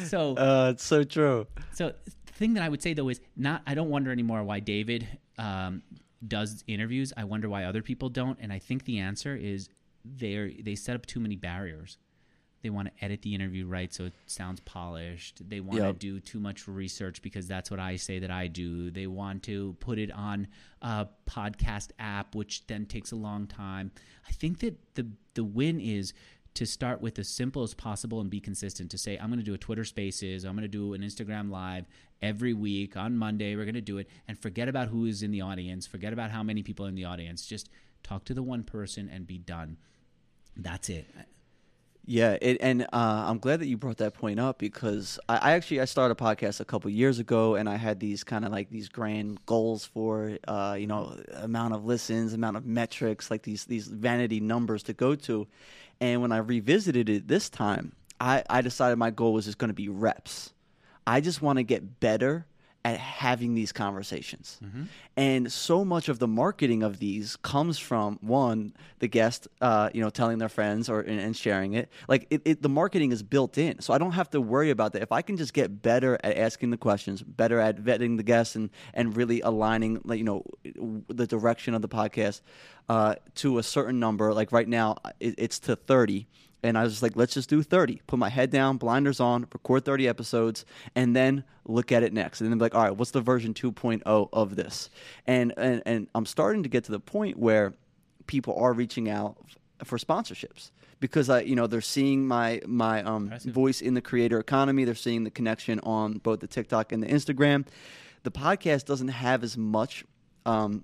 So 0.05 0.35
Uh, 0.37 0.71
it's 0.73 0.83
so 0.83 1.03
true. 1.03 1.45
So 1.73 1.93
the 2.05 2.33
thing 2.33 2.53
that 2.55 2.63
I 2.63 2.69
would 2.69 2.81
say 2.81 2.93
though 2.93 3.09
is 3.09 3.19
not. 3.35 3.61
I 3.65 3.73
don't 3.75 3.89
wonder 3.89 4.11
anymore 4.11 4.43
why 4.43 4.59
David 4.59 5.07
um, 5.37 5.81
does 6.27 6.63
interviews. 6.67 7.13
I 7.15 7.23
wonder 7.23 7.49
why 7.49 7.65
other 7.65 7.81
people 7.81 8.09
don't, 8.09 8.37
and 8.41 8.51
I 8.53 8.59
think 8.59 8.85
the 8.85 8.99
answer 8.99 9.35
is 9.35 9.69
they 10.05 10.59
they 10.63 10.75
set 10.75 10.95
up 10.95 11.05
too 11.05 11.19
many 11.19 11.35
barriers. 11.35 11.97
They 12.63 12.71
want 12.71 12.87
to 12.87 13.05
edit 13.05 13.21
the 13.21 13.35
interview 13.35 13.67
right 13.67 13.93
so 13.93 14.05
it 14.05 14.13
sounds 14.25 14.59
polished. 14.61 15.47
They 15.47 15.59
want 15.59 15.79
Yep. 15.79 15.93
to 15.93 15.99
do 15.99 16.19
too 16.19 16.39
much 16.39 16.67
research 16.67 17.21
because 17.21 17.47
that's 17.47 17.69
what 17.69 17.79
I 17.79 17.97
say 17.97 18.17
that 18.19 18.31
I 18.31 18.47
do. 18.47 18.89
They 18.89 19.05
want 19.05 19.43
to 19.43 19.75
put 19.79 19.99
it 19.99 20.11
on 20.11 20.47
a 20.81 21.07
podcast 21.29 21.91
app, 21.99 22.33
which 22.33 22.65
then 22.65 22.87
takes 22.87 23.11
a 23.11 23.15
long 23.15 23.45
time. 23.45 23.91
I 24.27 24.31
think 24.31 24.59
that 24.59 24.75
the 24.95 25.07
the 25.35 25.43
win 25.43 25.79
is 25.79 26.13
to 26.57 26.65
start 26.65 27.01
with 27.01 27.19
as 27.19 27.29
simple 27.29 27.61
as 27.61 27.75
possible 27.75 28.19
and 28.19 28.31
be 28.31 28.39
consistent 28.39 28.89
to 28.89 28.97
say 28.97 29.15
i'm 29.17 29.27
going 29.27 29.37
to 29.37 29.45
do 29.45 29.53
a 29.53 29.57
twitter 29.59 29.85
spaces 29.85 30.43
i'm 30.43 30.53
going 30.53 30.63
to 30.63 30.67
do 30.67 30.93
an 30.93 31.01
instagram 31.01 31.51
live 31.51 31.85
every 32.21 32.53
week 32.53 32.97
on 32.97 33.15
monday 33.15 33.55
we're 33.55 33.63
going 33.63 33.75
to 33.75 33.81
do 33.81 33.99
it 33.99 34.09
and 34.27 34.39
forget 34.39 34.67
about 34.67 34.87
who 34.87 35.05
is 35.05 35.21
in 35.21 35.29
the 35.29 35.39
audience 35.41 35.85
forget 35.85 36.11
about 36.11 36.31
how 36.31 36.41
many 36.41 36.63
people 36.63 36.87
in 36.87 36.95
the 36.95 37.05
audience 37.05 37.45
just 37.45 37.69
talk 38.01 38.25
to 38.25 38.33
the 38.33 38.41
one 38.41 38.63
person 38.63 39.07
and 39.07 39.27
be 39.27 39.37
done 39.37 39.77
that's 40.55 40.89
it 40.89 41.05
Yeah, 42.09 42.37
it, 42.41 42.59
and 42.61 42.83
uh, 42.83 43.25
I'm 43.27 43.37
glad 43.37 43.59
that 43.59 43.67
you 43.67 43.75
brought 43.75 43.97
that 43.97 44.13
point 44.13 44.39
up 44.39 44.59
because 44.59 45.19
I, 45.27 45.35
I 45.35 45.51
actually 45.51 45.81
I 45.81 45.85
started 45.85 46.13
a 46.13 46.23
podcast 46.23 46.61
a 46.61 46.65
couple 46.65 46.89
years 46.89 47.19
ago, 47.19 47.55
and 47.55 47.67
I 47.67 47.75
had 47.75 47.99
these 47.99 48.23
kind 48.23 48.45
of 48.45 48.51
like 48.53 48.69
these 48.69 48.87
grand 48.87 49.45
goals 49.45 49.83
for 49.83 50.37
uh, 50.47 50.77
you 50.79 50.87
know 50.87 51.17
amount 51.33 51.73
of 51.73 51.83
listens, 51.83 52.31
amount 52.31 52.55
of 52.55 52.65
metrics, 52.65 53.29
like 53.29 53.43
these 53.43 53.65
these 53.65 53.87
vanity 53.89 54.39
numbers 54.39 54.83
to 54.83 54.93
go 54.93 55.15
to. 55.15 55.47
And 55.99 56.21
when 56.21 56.31
I 56.31 56.37
revisited 56.37 57.09
it 57.09 57.27
this 57.27 57.49
time, 57.49 57.93
I, 58.19 58.43
I 58.49 58.61
decided 58.61 58.97
my 58.97 59.11
goal 59.11 59.33
was 59.33 59.45
just 59.45 59.57
going 59.57 59.69
to 59.69 59.73
be 59.73 59.89
reps. 59.89 60.53
I 61.05 61.21
just 61.21 61.41
want 61.41 61.57
to 61.57 61.63
get 61.63 61.99
better 61.99 62.45
at 62.93 62.99
having 62.99 63.53
these 63.55 63.71
conversations. 63.71 64.59
And 65.15 65.51
so 65.51 65.83
much 65.83 66.09
of 66.09 66.19
the 66.19 66.27
marketing 66.27 66.83
of 66.83 66.99
these 66.99 67.35
comes 67.37 67.79
from 67.79 68.19
one, 68.21 68.73
the 68.99 69.07
guest, 69.07 69.47
uh, 69.61 69.89
you 69.93 70.01
know, 70.01 70.09
telling 70.11 70.37
their 70.37 70.49
friends 70.49 70.89
or 70.89 71.01
and, 71.01 71.19
and 71.19 71.35
sharing 71.35 71.73
it. 71.73 71.89
Like 72.07 72.27
it, 72.29 72.41
it, 72.45 72.61
the 72.61 72.69
marketing 72.69 73.11
is 73.11 73.23
built 73.23 73.57
in, 73.57 73.81
so 73.81 73.93
I 73.93 73.97
don't 73.97 74.13
have 74.13 74.29
to 74.31 74.39
worry 74.41 74.69
about 74.69 74.93
that. 74.93 75.01
If 75.01 75.11
I 75.11 75.21
can 75.21 75.37
just 75.37 75.53
get 75.53 75.81
better 75.81 76.17
at 76.23 76.37
asking 76.37 76.69
the 76.69 76.77
questions, 76.77 77.23
better 77.23 77.59
at 77.59 77.77
vetting 77.77 78.17
the 78.17 78.23
guests, 78.23 78.55
and 78.55 78.69
and 78.93 79.15
really 79.17 79.41
aligning, 79.41 80.01
like 80.03 80.19
you 80.19 80.23
know, 80.23 80.43
the 81.07 81.27
direction 81.27 81.73
of 81.73 81.81
the 81.81 81.89
podcast 81.89 82.41
uh, 82.89 83.15
to 83.35 83.57
a 83.57 83.63
certain 83.63 83.99
number. 83.99 84.33
Like 84.33 84.51
right 84.51 84.67
now, 84.67 84.97
it, 85.19 85.35
it's 85.37 85.59
to 85.59 85.75
thirty. 85.75 86.27
And 86.63 86.77
I 86.77 86.83
was 86.83 86.93
just 86.93 87.03
like, 87.03 87.15
let's 87.15 87.33
just 87.33 87.49
do 87.49 87.61
30. 87.61 88.01
Put 88.07 88.17
my 88.19 88.29
head 88.29 88.49
down, 88.49 88.77
blinders 88.77 89.19
on, 89.19 89.47
record 89.53 89.85
30 89.85 90.07
episodes, 90.07 90.65
and 90.95 91.15
then 91.15 91.43
look 91.65 91.91
at 91.91 92.03
it 92.03 92.13
next. 92.13 92.41
And 92.41 92.49
then 92.49 92.57
be 92.57 92.63
like, 92.63 92.75
all 92.75 92.83
right, 92.83 92.95
what's 92.95 93.11
the 93.11 93.21
version 93.21 93.53
2.0 93.53 94.29
of 94.33 94.55
this? 94.55 94.89
And, 95.25 95.53
and, 95.55 95.83
and 95.85 96.07
I'm 96.15 96.25
starting 96.25 96.63
to 96.63 96.69
get 96.69 96.83
to 96.85 96.91
the 96.91 96.99
point 96.99 97.37
where 97.37 97.73
people 98.25 98.55
are 98.55 98.73
reaching 98.73 99.09
out 99.09 99.37
for 99.83 99.97
sponsorships 99.97 100.71
because 100.99 101.29
I, 101.29 101.41
you 101.41 101.55
know, 101.55 101.67
they're 101.67 101.81
seeing 101.81 102.27
my 102.27 102.61
my 102.65 103.03
um, 103.03 103.31
voice 103.45 103.81
in 103.81 103.93
the 103.93 104.01
creator 104.01 104.39
economy. 104.39 104.83
They're 104.83 104.95
seeing 104.95 105.23
the 105.23 105.31
connection 105.31 105.79
on 105.81 106.17
both 106.19 106.39
the 106.39 106.47
TikTok 106.47 106.91
and 106.91 107.01
the 107.03 107.07
Instagram. 107.07 107.65
The 108.23 108.31
podcast 108.31 108.85
doesn't 108.85 109.09
have 109.09 109.43
as 109.43 109.57
much 109.57 110.03
um, 110.45 110.83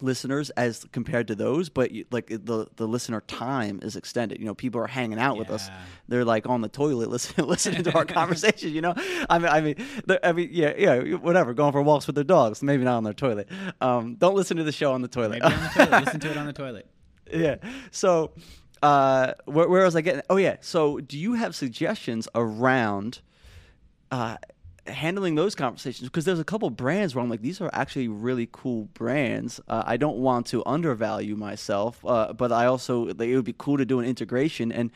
listeners 0.00 0.50
as 0.50 0.84
compared 0.92 1.28
to 1.28 1.34
those, 1.34 1.68
but 1.68 1.90
you, 1.90 2.04
like 2.10 2.28
the 2.28 2.66
the 2.76 2.86
listener 2.86 3.20
time 3.22 3.80
is 3.82 3.96
extended. 3.96 4.38
You 4.38 4.46
know, 4.46 4.54
people 4.54 4.80
are 4.80 4.86
hanging 4.86 5.18
out 5.18 5.38
with 5.38 5.50
us. 5.50 5.70
They're 6.08 6.24
like 6.24 6.46
on 6.48 6.60
the 6.60 6.68
toilet 6.68 7.08
listening 7.10 7.46
listening 7.46 7.82
to 7.84 7.94
our 7.94 8.04
conversation. 8.06 8.70
You 8.70 8.82
know, 8.82 8.94
I 9.28 9.38
mean, 9.38 9.48
I 9.48 9.60
mean, 9.60 9.76
I 10.22 10.32
mean, 10.32 10.48
yeah, 10.52 10.74
yeah, 10.76 11.14
whatever. 11.14 11.54
Going 11.54 11.72
for 11.72 11.82
walks 11.82 12.06
with 12.06 12.14
their 12.14 12.24
dogs, 12.24 12.62
maybe 12.62 12.84
not 12.84 12.96
on 12.96 13.04
their 13.04 13.12
toilet. 13.12 13.48
Um, 13.80 14.16
don't 14.16 14.34
listen 14.34 14.56
to 14.56 14.64
the 14.64 14.72
show 14.72 14.92
on 14.92 15.02
the 15.02 15.08
toilet. 15.08 15.42
maybe 15.42 15.44
on 15.44 15.52
the 15.52 15.68
toilet 15.68 16.04
listen 16.04 16.20
to 16.20 16.30
it 16.30 16.36
on 16.36 16.46
the 16.46 16.52
toilet 16.64 16.88
yeah. 17.32 17.56
So, 17.90 18.32
uh, 18.82 19.32
where, 19.44 19.68
where 19.68 19.84
was 19.84 19.96
I 19.96 20.00
getting? 20.00 20.22
Oh, 20.30 20.36
yeah. 20.36 20.56
So, 20.60 21.00
do 21.00 21.18
you 21.18 21.34
have 21.34 21.54
suggestions 21.54 22.28
around 22.34 23.20
uh, 24.10 24.36
handling 24.86 25.34
those 25.34 25.54
conversations? 25.54 26.08
Because 26.08 26.24
there's 26.24 26.40
a 26.40 26.44
couple 26.44 26.68
brands 26.70 27.14
where 27.14 27.22
I'm 27.22 27.30
like, 27.30 27.42
these 27.42 27.60
are 27.60 27.70
actually 27.72 28.08
really 28.08 28.48
cool 28.52 28.84
brands. 28.94 29.60
Uh, 29.68 29.82
I 29.86 29.96
don't 29.96 30.18
want 30.18 30.46
to 30.48 30.62
undervalue 30.66 31.36
myself, 31.36 32.04
uh, 32.04 32.32
but 32.32 32.52
I 32.52 32.66
also 32.66 33.04
like, 33.04 33.28
it 33.28 33.36
would 33.36 33.44
be 33.44 33.54
cool 33.56 33.78
to 33.78 33.84
do 33.84 34.00
an 34.00 34.06
integration 34.06 34.72
and. 34.72 34.90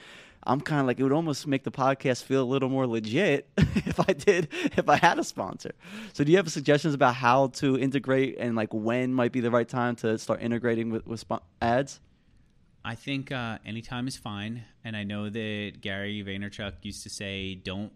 I'm 0.45 0.63
kind 0.63 0.81
of 0.81 0.87
like 0.87 0.99
it 0.99 1.03
would 1.03 1.13
almost 1.13 1.47
make 1.47 1.65
the 1.65 1.71
podcast 1.71 2.23
feel 2.23 2.43
a 2.43 2.47
little 2.47 2.71
more 2.71 2.87
legit 2.87 3.51
if 3.59 4.01
I 4.01 4.15
did 4.15 4.49
if 4.79 4.89
I 4.89 4.97
had 4.97 5.19
a 5.19 5.25
sponsor. 5.25 5.73
So 6.15 6.25
do 6.25 6.31
you 6.31 6.39
have 6.39 6.51
suggestions 6.51 6.95
about 6.95 7.17
how 7.17 7.49
to 7.49 7.77
integrate 7.77 8.37
and 8.39 8.57
like 8.57 8.73
when 8.73 9.13
might 9.13 9.33
be 9.33 9.41
the 9.41 9.51
right 9.51 9.69
time 9.69 9.95
to 9.97 10.17
start 10.17 10.41
integrating 10.41 10.91
with 10.91 11.07
with 11.07 11.25
ads? 11.61 12.01
I 12.85 12.95
think 12.95 13.31
uh, 13.31 13.59
anytime 13.67 14.09
is 14.09 14.17
fine, 14.17 14.65
and 14.85 14.97
I 14.97 15.03
know 15.03 15.29
that 15.29 15.73
Gary 15.83 16.25
Vaynerchuk 16.27 16.75
used 16.83 17.03
to 17.03 17.11
say, 17.11 17.55
"Don't 17.55 17.93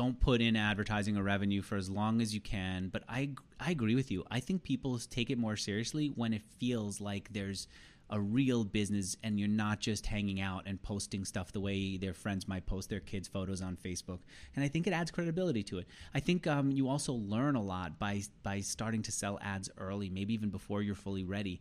don't 0.00 0.18
put 0.20 0.38
in 0.40 0.54
advertising 0.56 1.16
or 1.16 1.22
revenue 1.22 1.62
for 1.62 1.76
as 1.76 1.88
long 1.88 2.20
as 2.20 2.34
you 2.34 2.40
can." 2.40 2.88
But 2.94 3.02
I 3.08 3.30
I 3.58 3.70
agree 3.70 3.94
with 3.94 4.10
you. 4.10 4.24
I 4.30 4.40
think 4.40 4.62
people 4.62 4.98
take 4.98 5.28
it 5.30 5.38
more 5.38 5.56
seriously 5.56 6.06
when 6.20 6.32
it 6.38 6.42
feels 6.60 7.00
like 7.00 7.24
there's 7.32 7.66
a 8.08 8.20
real 8.20 8.62
business 8.62 9.16
and 9.24 9.32
you're 9.40 9.48
not 9.48 9.80
just 9.80 10.06
hanging 10.06 10.40
out 10.40 10.62
and 10.68 10.80
posting 10.80 11.24
stuff 11.24 11.50
the 11.50 11.58
way 11.68 11.96
their 11.96 12.14
friends 12.14 12.46
might 12.46 12.64
post 12.64 12.88
their 12.88 13.00
kids' 13.00 13.26
photos 13.26 13.60
on 13.60 13.76
Facebook. 13.76 14.20
And 14.54 14.64
I 14.64 14.68
think 14.68 14.86
it 14.86 14.92
adds 14.92 15.10
credibility 15.10 15.64
to 15.64 15.78
it. 15.78 15.86
I 16.14 16.20
think 16.20 16.46
um, 16.46 16.70
you 16.70 16.88
also 16.88 17.12
learn 17.14 17.56
a 17.56 17.62
lot 17.62 17.98
by 17.98 18.22
by 18.42 18.60
starting 18.60 19.02
to 19.02 19.12
sell 19.12 19.38
ads 19.42 19.68
early, 19.78 20.08
maybe 20.10 20.34
even 20.34 20.50
before 20.50 20.82
you're 20.82 20.94
fully 21.06 21.24
ready. 21.24 21.60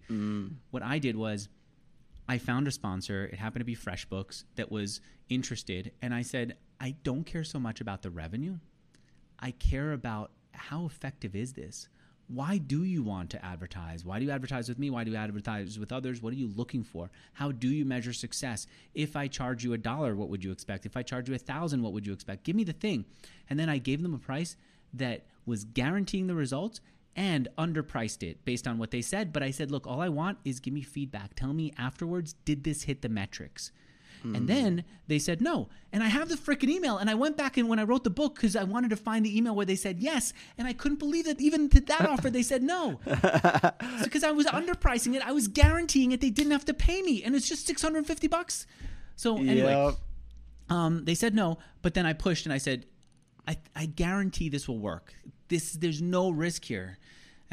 What 0.71 0.83
I 0.83 0.99
did 0.99 1.15
was. 1.15 1.49
I 2.27 2.39
found 2.39 2.67
a 2.67 2.71
sponsor. 2.71 3.25
It 3.25 3.37
happened 3.37 3.61
to 3.61 3.65
be 3.65 3.75
FreshBooks 3.75 4.45
that 4.55 4.71
was 4.71 4.99
interested, 5.29 5.91
and 6.01 6.11
I 6.11 6.23
said, 6.23 6.55
I 6.79 6.95
don't 7.03 7.25
care 7.25 7.43
so 7.43 7.59
much 7.59 7.81
about 7.81 8.01
the 8.01 8.09
revenue. 8.09 8.57
I 9.39 9.51
care 9.51 9.93
about 9.93 10.31
how 10.51 10.85
effective 10.85 11.35
is 11.35 11.53
this. 11.53 11.87
Why 12.27 12.57
do 12.57 12.83
you 12.83 13.03
want 13.03 13.29
to 13.31 13.45
advertise? 13.45 14.03
Why 14.03 14.17
do 14.17 14.25
you 14.25 14.31
advertise 14.31 14.67
with 14.67 14.79
me? 14.79 14.89
Why 14.89 15.03
do 15.03 15.11
you 15.11 15.17
advertise 15.17 15.77
with 15.77 15.91
others? 15.91 16.21
What 16.21 16.33
are 16.33 16.37
you 16.37 16.51
looking 16.55 16.83
for? 16.83 17.11
How 17.33 17.51
do 17.51 17.67
you 17.67 17.85
measure 17.85 18.13
success? 18.13 18.65
If 18.95 19.15
I 19.15 19.27
charge 19.27 19.63
you 19.63 19.73
a 19.73 19.77
dollar, 19.77 20.15
what 20.15 20.29
would 20.29 20.43
you 20.43 20.51
expect? 20.51 20.87
If 20.87 20.97
I 20.97 21.03
charge 21.03 21.29
you 21.29 21.35
a 21.35 21.39
thousand, 21.39 21.83
what 21.83 21.93
would 21.93 22.07
you 22.07 22.13
expect? 22.13 22.43
Give 22.43 22.55
me 22.55 22.63
the 22.63 22.73
thing. 22.73 23.05
And 23.49 23.59
then 23.59 23.69
I 23.69 23.77
gave 23.77 24.01
them 24.01 24.15
a 24.15 24.19
price 24.19 24.57
that 24.93 25.25
was 25.45 25.65
guaranteeing 25.65 26.25
the 26.25 26.33
results 26.33 26.81
and 27.15 27.47
underpriced 27.57 28.23
it 28.23 28.43
based 28.43 28.67
on 28.67 28.79
what 28.79 28.89
they 28.89 29.01
said. 29.01 29.31
But 29.31 29.43
I 29.43 29.51
said, 29.51 29.69
look, 29.69 29.85
all 29.85 30.01
I 30.01 30.09
want 30.09 30.39
is 30.43 30.59
give 30.59 30.73
me 30.73 30.81
feedback. 30.81 31.35
Tell 31.35 31.53
me 31.53 31.73
afterwards, 31.77 32.33
did 32.43 32.63
this 32.63 32.83
hit 32.83 33.03
the 33.03 33.09
metrics? 33.09 33.71
And 34.33 34.47
then 34.47 34.83
they 35.07 35.19
said 35.19 35.41
no. 35.41 35.69
And 35.93 36.01
I 36.03 36.07
have 36.07 36.29
the 36.29 36.35
freaking 36.35 36.69
email. 36.69 36.97
And 36.97 37.09
I 37.09 37.13
went 37.13 37.37
back 37.37 37.57
and 37.57 37.69
when 37.69 37.77
I 37.79 37.83
wrote 37.83 38.03
the 38.03 38.09
book, 38.09 38.35
because 38.35 38.55
I 38.55 38.63
wanted 38.63 38.89
to 38.89 38.95
find 38.95 39.25
the 39.25 39.37
email 39.37 39.53
where 39.55 39.65
they 39.65 39.75
said 39.75 39.99
yes. 39.99 40.33
And 40.57 40.67
I 40.67 40.73
couldn't 40.73 40.97
believe 40.99 41.25
that 41.25 41.39
even 41.39 41.69
to 41.69 41.81
that 41.81 42.07
offer, 42.09 42.29
they 42.29 42.41
said 42.43 42.63
no. 42.63 42.99
Because 44.03 44.23
I 44.23 44.31
was 44.31 44.45
underpricing 44.47 45.15
it. 45.15 45.21
I 45.25 45.31
was 45.31 45.47
guaranteeing 45.47 46.11
it. 46.11 46.21
They 46.21 46.29
didn't 46.31 46.51
have 46.53 46.65
to 46.65 46.73
pay 46.73 47.01
me. 47.01 47.23
And 47.23 47.35
it's 47.35 47.47
just 47.47 47.67
650 47.67 48.27
bucks. 48.27 48.65
So 49.15 49.37
anyway, 49.37 49.73
Yep. 49.73 49.95
um, 50.69 51.05
they 51.05 51.15
said 51.15 51.33
no, 51.35 51.57
but 51.81 51.93
then 51.93 52.05
I 52.05 52.13
pushed 52.13 52.45
and 52.45 52.53
I 52.53 52.57
said, 52.57 52.85
I, 53.47 53.57
I 53.75 53.85
guarantee 53.85 54.49
this 54.49 54.67
will 54.67 54.79
work. 54.79 55.13
This 55.47 55.73
there's 55.73 56.01
no 56.01 56.31
risk 56.31 56.65
here. 56.65 56.97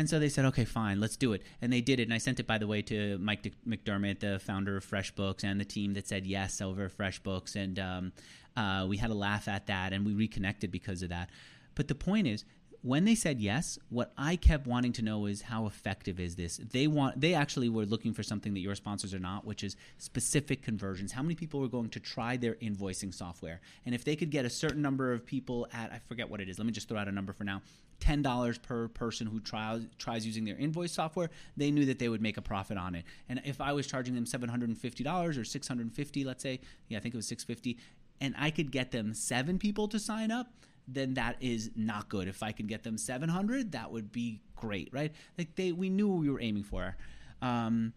And 0.03 0.11
so 0.11 0.19
they 0.19 0.31
said, 0.31 0.45
okay, 0.47 0.65
fine, 0.65 0.99
let's 0.99 1.17
do 1.17 1.33
it. 1.33 1.45
And 1.61 1.73
they 1.73 1.81
did 1.81 2.01
it. 2.01 2.03
And 2.03 2.13
I 2.13 2.19
sent 2.19 2.41
it, 2.41 2.47
by 2.49 2.59
the 2.59 2.67
way, 2.67 2.83
to 2.83 3.19
Mike 3.19 3.55
McDerment, 3.65 4.19
the 4.19 4.41
founder 4.41 4.77
of 4.77 4.85
FreshBooks, 4.85 5.45
and 5.45 5.61
the 5.61 5.65
team 5.65 5.95
that 5.95 6.09
said 6.09 6.27
yes 6.27 6.61
over 6.61 6.89
FreshBooks. 6.89 7.55
And 7.55 7.79
um, 7.79 8.13
uh, 8.57 8.85
we 8.89 8.97
had 8.97 9.11
a 9.11 9.15
laugh 9.15 9.47
at 9.47 9.69
that, 9.69 9.93
and 9.93 10.05
we 10.05 10.13
reconnected 10.13 10.73
because 10.73 11.05
of 11.05 11.11
that. 11.11 11.31
But 11.77 11.87
the 11.87 11.95
point 11.95 12.27
is, 12.27 12.45
when 12.81 13.05
they 13.05 13.15
said 13.15 13.41
yes, 13.41 13.79
what 13.91 14.13
I 14.19 14.35
kept 14.35 14.67
wanting 14.67 14.93
to 14.95 15.03
know 15.03 15.27
is 15.27 15.43
how 15.43 15.67
effective 15.67 16.19
is 16.19 16.35
this? 16.35 16.57
They 16.57 16.89
want 16.89 17.21
they 17.21 17.33
actually 17.33 17.69
were 17.69 17.87
looking 17.87 18.13
for 18.13 18.25
something 18.25 18.55
that 18.55 18.61
your 18.61 18.75
sponsors 18.75 19.15
are 19.15 19.21
not, 19.21 19.45
which 19.45 19.63
is 19.63 19.77
specific 19.99 20.63
conversions. 20.63 21.13
How 21.13 21.23
many 21.23 21.37
people 21.37 21.61
were 21.61 21.69
going 21.69 21.91
to 21.91 22.01
try 22.01 22.37
their 22.37 22.55
invoicing 22.57 23.15
software? 23.15 23.61
And 23.87 23.95
if 23.95 24.05
they 24.05 24.17
could 24.17 24.31
get 24.31 24.45
a 24.45 24.51
certain 24.51 24.83
number 24.83 25.13
of 25.13 25.25
people 25.25 25.69
at 25.73 25.93
I 25.93 26.01
forget 26.09 26.29
what 26.29 26.41
it 26.41 26.49
is. 26.49 26.59
Let 26.59 26.67
me 26.67 26.73
just 26.73 26.89
throw 26.89 26.99
out 26.99 27.07
a 27.07 27.13
number 27.13 27.33
for 27.33 27.45
now. 27.45 27.63
$10 28.03 28.63
per 28.63 28.89
person 28.89 29.27
who 29.27 29.39
tries 29.39 29.83
tries 29.99 30.27
using 30.27 30.45
their 30.45 30.57
invoice 30.57 30.93
software, 30.93 31.31
they 31.57 31.71
knew 31.71 31.85
that 31.87 31.99
they 31.99 32.09
would 32.09 32.21
make 32.21 32.37
a 32.37 32.43
profit 32.43 32.77
on 32.77 32.95
it. 32.95 33.05
And 33.29 33.41
if 33.45 33.61
I 33.61 33.73
was 33.73 33.87
charging 33.87 34.15
them 34.15 34.25
$750 34.25 35.39
or 35.39 35.45
650, 35.45 36.25
let's 36.25 36.43
say, 36.43 36.61
yeah, 36.89 36.99
I 36.99 37.01
think 37.01 37.15
it 37.15 37.17
was 37.17 37.29
650, 37.29 37.79
and 38.21 38.35
I 38.37 38.51
could 38.51 38.73
get 38.73 38.91
them 38.91 39.15
7 39.15 39.59
people 39.59 39.87
to 39.89 39.99
sign 39.99 40.31
up, 40.31 40.49
then 40.89 41.15
that 41.15 41.37
is 41.41 41.71
not 41.77 42.09
good. 42.09 42.27
If 42.27 42.43
I 42.43 42.51
could 42.51 42.67
get 42.67 42.83
them 42.83 42.99
700, 42.99 43.73
that 43.73 43.93
would 43.93 44.11
be 44.11 44.41
great, 44.57 44.89
right? 44.93 45.13
Like 45.39 45.55
they, 45.55 45.71
we 45.71 45.89
knew 45.89 46.09
we 46.09 46.29
were 46.29 46.41
aiming 46.41 46.65
for, 46.65 46.97
um, 47.41 47.93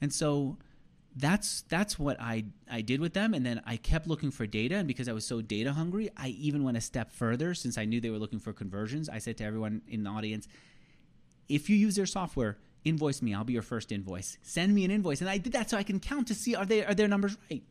and 0.00 0.12
so 0.12 0.56
that's 1.16 1.62
that's 1.62 1.98
what 1.98 2.20
I 2.20 2.44
I 2.70 2.82
did 2.82 3.00
with 3.00 3.14
them. 3.14 3.34
And 3.34 3.44
then 3.44 3.60
I 3.66 3.76
kept 3.76 4.06
looking 4.06 4.30
for 4.30 4.46
data, 4.46 4.76
and 4.76 4.86
because 4.86 5.08
I 5.08 5.12
was 5.12 5.26
so 5.26 5.40
data 5.40 5.72
hungry, 5.72 6.10
I 6.16 6.28
even 6.28 6.62
went 6.64 6.76
a 6.76 6.80
step 6.80 7.12
further. 7.12 7.54
Since 7.54 7.78
I 7.78 7.84
knew 7.84 8.00
they 8.00 8.10
were 8.10 8.18
looking 8.18 8.38
for 8.38 8.52
conversions, 8.52 9.08
I 9.08 9.18
said 9.18 9.36
to 9.38 9.44
everyone 9.44 9.82
in 9.88 10.04
the 10.04 10.10
audience, 10.10 10.48
if 11.48 11.68
you 11.68 11.76
use 11.76 11.96
their 11.96 12.06
software. 12.06 12.58
Invoice 12.82 13.20
me. 13.20 13.34
I'll 13.34 13.44
be 13.44 13.52
your 13.52 13.60
first 13.60 13.92
invoice. 13.92 14.38
Send 14.40 14.74
me 14.74 14.86
an 14.86 14.90
invoice, 14.90 15.20
and 15.20 15.28
I 15.28 15.36
did 15.36 15.52
that 15.52 15.68
so 15.68 15.76
I 15.76 15.82
can 15.82 16.00
count 16.00 16.28
to 16.28 16.34
see 16.34 16.54
are 16.54 16.64
they 16.64 16.82
are 16.82 16.94
their 16.94 17.08
numbers 17.08 17.36
right. 17.50 17.62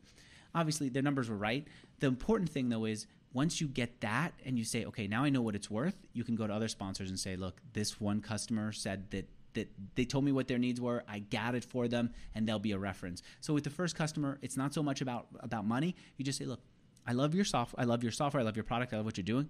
Obviously, 0.54 0.88
their 0.88 1.02
numbers 1.02 1.28
were 1.28 1.36
right. 1.36 1.66
The 1.98 2.06
important 2.06 2.48
thing 2.48 2.68
though 2.68 2.84
is 2.84 3.08
once 3.32 3.60
you 3.60 3.68
get 3.68 4.00
that 4.00 4.32
and 4.44 4.58
you 4.58 4.64
say, 4.64 4.84
okay, 4.84 5.06
now 5.06 5.24
I 5.24 5.30
know 5.30 5.42
what 5.42 5.54
it's 5.54 5.70
worth, 5.70 5.96
you 6.12 6.24
can 6.24 6.34
go 6.34 6.46
to 6.46 6.52
other 6.52 6.68
sponsors 6.68 7.10
and 7.10 7.18
say, 7.18 7.36
look, 7.36 7.60
this 7.72 8.00
one 8.00 8.20
customer 8.20 8.72
said 8.72 9.10
that 9.10 9.28
that 9.54 9.70
they 9.94 10.04
told 10.04 10.24
me 10.24 10.32
what 10.32 10.48
their 10.48 10.58
needs 10.58 10.80
were, 10.80 11.04
I 11.08 11.20
got 11.20 11.54
it 11.54 11.64
for 11.64 11.88
them, 11.88 12.10
and 12.34 12.46
they'll 12.46 12.58
be 12.58 12.72
a 12.72 12.78
reference. 12.78 13.22
So 13.40 13.54
with 13.54 13.64
the 13.64 13.70
first 13.70 13.96
customer, 13.96 14.38
it's 14.42 14.56
not 14.56 14.74
so 14.74 14.82
much 14.82 15.00
about 15.00 15.26
about 15.40 15.66
money. 15.66 15.94
You 16.16 16.24
just 16.24 16.38
say, 16.38 16.44
look, 16.44 16.60
I 17.06 17.12
love 17.12 17.34
your 17.34 17.44
software, 17.44 17.80
I 17.82 17.84
love 17.84 18.02
your 18.02 18.12
software, 18.12 18.40
I 18.40 18.44
love 18.44 18.56
your 18.56 18.64
product, 18.64 18.92
I 18.92 18.96
love 18.96 19.06
what 19.06 19.16
you're 19.16 19.24
doing. 19.24 19.48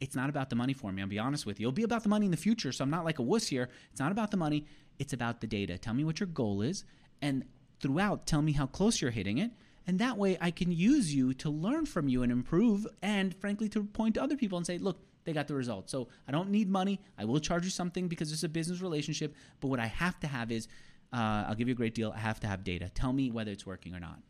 It's 0.00 0.14
not 0.14 0.30
about 0.30 0.48
the 0.48 0.56
money 0.56 0.74
for 0.74 0.92
me. 0.92 1.02
I'll 1.02 1.08
be 1.08 1.18
honest 1.18 1.44
with 1.44 1.58
you. 1.58 1.66
It'll 1.66 1.74
be 1.74 1.82
about 1.82 2.04
the 2.04 2.08
money 2.08 2.24
in 2.24 2.30
the 2.30 2.36
future. 2.36 2.70
So 2.70 2.84
I'm 2.84 2.90
not 2.90 3.04
like 3.04 3.18
a 3.18 3.22
wuss 3.22 3.48
here. 3.48 3.68
It's 3.90 3.98
not 3.98 4.12
about 4.12 4.30
the 4.30 4.36
money. 4.36 4.64
It's 5.00 5.12
about 5.12 5.40
the 5.40 5.48
data. 5.48 5.76
Tell 5.76 5.92
me 5.92 6.04
what 6.04 6.20
your 6.20 6.28
goal 6.28 6.62
is, 6.62 6.84
and 7.20 7.44
throughout, 7.80 8.26
tell 8.26 8.42
me 8.42 8.52
how 8.52 8.66
close 8.66 9.00
you're 9.00 9.10
hitting 9.10 9.38
it 9.38 9.50
and 9.88 9.98
that 10.00 10.18
way 10.18 10.36
I 10.38 10.50
can 10.50 10.70
use 10.70 11.14
you 11.14 11.32
to 11.34 11.48
learn 11.48 11.86
from 11.86 12.08
you 12.08 12.22
and 12.22 12.30
improve, 12.30 12.86
and 13.02 13.34
frankly, 13.34 13.70
to 13.70 13.84
point 13.84 14.14
to 14.14 14.22
other 14.22 14.36
people 14.36 14.58
and 14.58 14.66
say, 14.66 14.76
look, 14.76 15.00
they 15.28 15.34
got 15.34 15.46
the 15.46 15.54
results. 15.54 15.92
So 15.92 16.08
I 16.26 16.32
don't 16.32 16.48
need 16.48 16.70
money. 16.70 17.00
I 17.18 17.26
will 17.26 17.38
charge 17.38 17.64
you 17.64 17.70
something 17.70 18.08
because 18.08 18.32
it's 18.32 18.44
a 18.44 18.48
business 18.48 18.80
relationship. 18.80 19.34
But 19.60 19.68
what 19.68 19.78
I 19.78 19.86
have 19.86 20.18
to 20.20 20.26
have 20.26 20.50
is, 20.50 20.68
uh, 21.12 21.44
I'll 21.46 21.54
give 21.54 21.68
you 21.68 21.74
a 21.74 21.76
great 21.76 21.94
deal. 21.94 22.14
I 22.16 22.18
have 22.18 22.40
to 22.40 22.46
have 22.46 22.64
data. 22.64 22.90
Tell 22.94 23.12
me 23.12 23.30
whether 23.30 23.52
it's 23.52 23.66
working 23.66 23.94
or 23.94 24.00
not. 24.00 24.20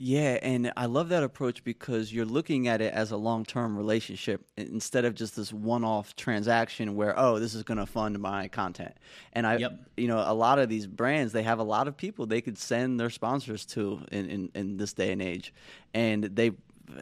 Yeah, 0.00 0.38
and 0.42 0.72
I 0.76 0.86
love 0.86 1.08
that 1.08 1.24
approach 1.24 1.64
because 1.64 2.12
you're 2.12 2.24
looking 2.24 2.68
at 2.68 2.80
it 2.80 2.94
as 2.94 3.10
a 3.10 3.16
long 3.16 3.44
term 3.44 3.76
relationship 3.76 4.46
instead 4.56 5.04
of 5.04 5.14
just 5.14 5.34
this 5.34 5.52
one 5.52 5.84
off 5.84 6.14
transaction 6.14 6.94
where, 6.94 7.18
oh, 7.18 7.40
this 7.40 7.52
is 7.52 7.64
going 7.64 7.78
to 7.78 7.86
fund 7.86 8.18
my 8.20 8.46
content. 8.46 8.94
And 9.32 9.44
I, 9.44 9.56
yep. 9.56 9.72
you 9.96 10.06
know, 10.06 10.22
a 10.24 10.32
lot 10.32 10.60
of 10.60 10.68
these 10.68 10.86
brands, 10.86 11.32
they 11.32 11.42
have 11.42 11.58
a 11.58 11.64
lot 11.64 11.88
of 11.88 11.96
people 11.96 12.26
they 12.26 12.40
could 12.40 12.56
send 12.56 13.00
their 13.00 13.10
sponsors 13.10 13.66
to 13.66 14.00
in, 14.12 14.30
in, 14.30 14.50
in 14.54 14.76
this 14.76 14.92
day 14.92 15.10
and 15.10 15.20
age. 15.20 15.52
And 15.92 16.22
they, 16.24 16.52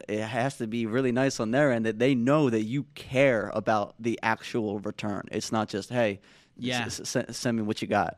it 0.07 0.21
has 0.21 0.57
to 0.57 0.67
be 0.67 0.85
really 0.85 1.11
nice 1.11 1.39
on 1.39 1.51
their 1.51 1.71
end 1.71 1.85
that 1.85 1.99
they 1.99 2.15
know 2.15 2.49
that 2.49 2.63
you 2.63 2.83
care 2.95 3.49
about 3.53 3.95
the 3.99 4.19
actual 4.23 4.79
return. 4.79 5.23
It's 5.31 5.51
not 5.51 5.69
just, 5.69 5.89
hey, 5.89 6.19
yeah. 6.57 6.85
S- 6.85 7.15
s- 7.15 7.37
send 7.37 7.57
me 7.57 7.63
what 7.63 7.81
you 7.81 7.87
got. 7.87 8.17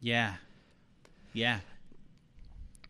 Yeah. 0.00 0.34
Yeah. 1.32 1.60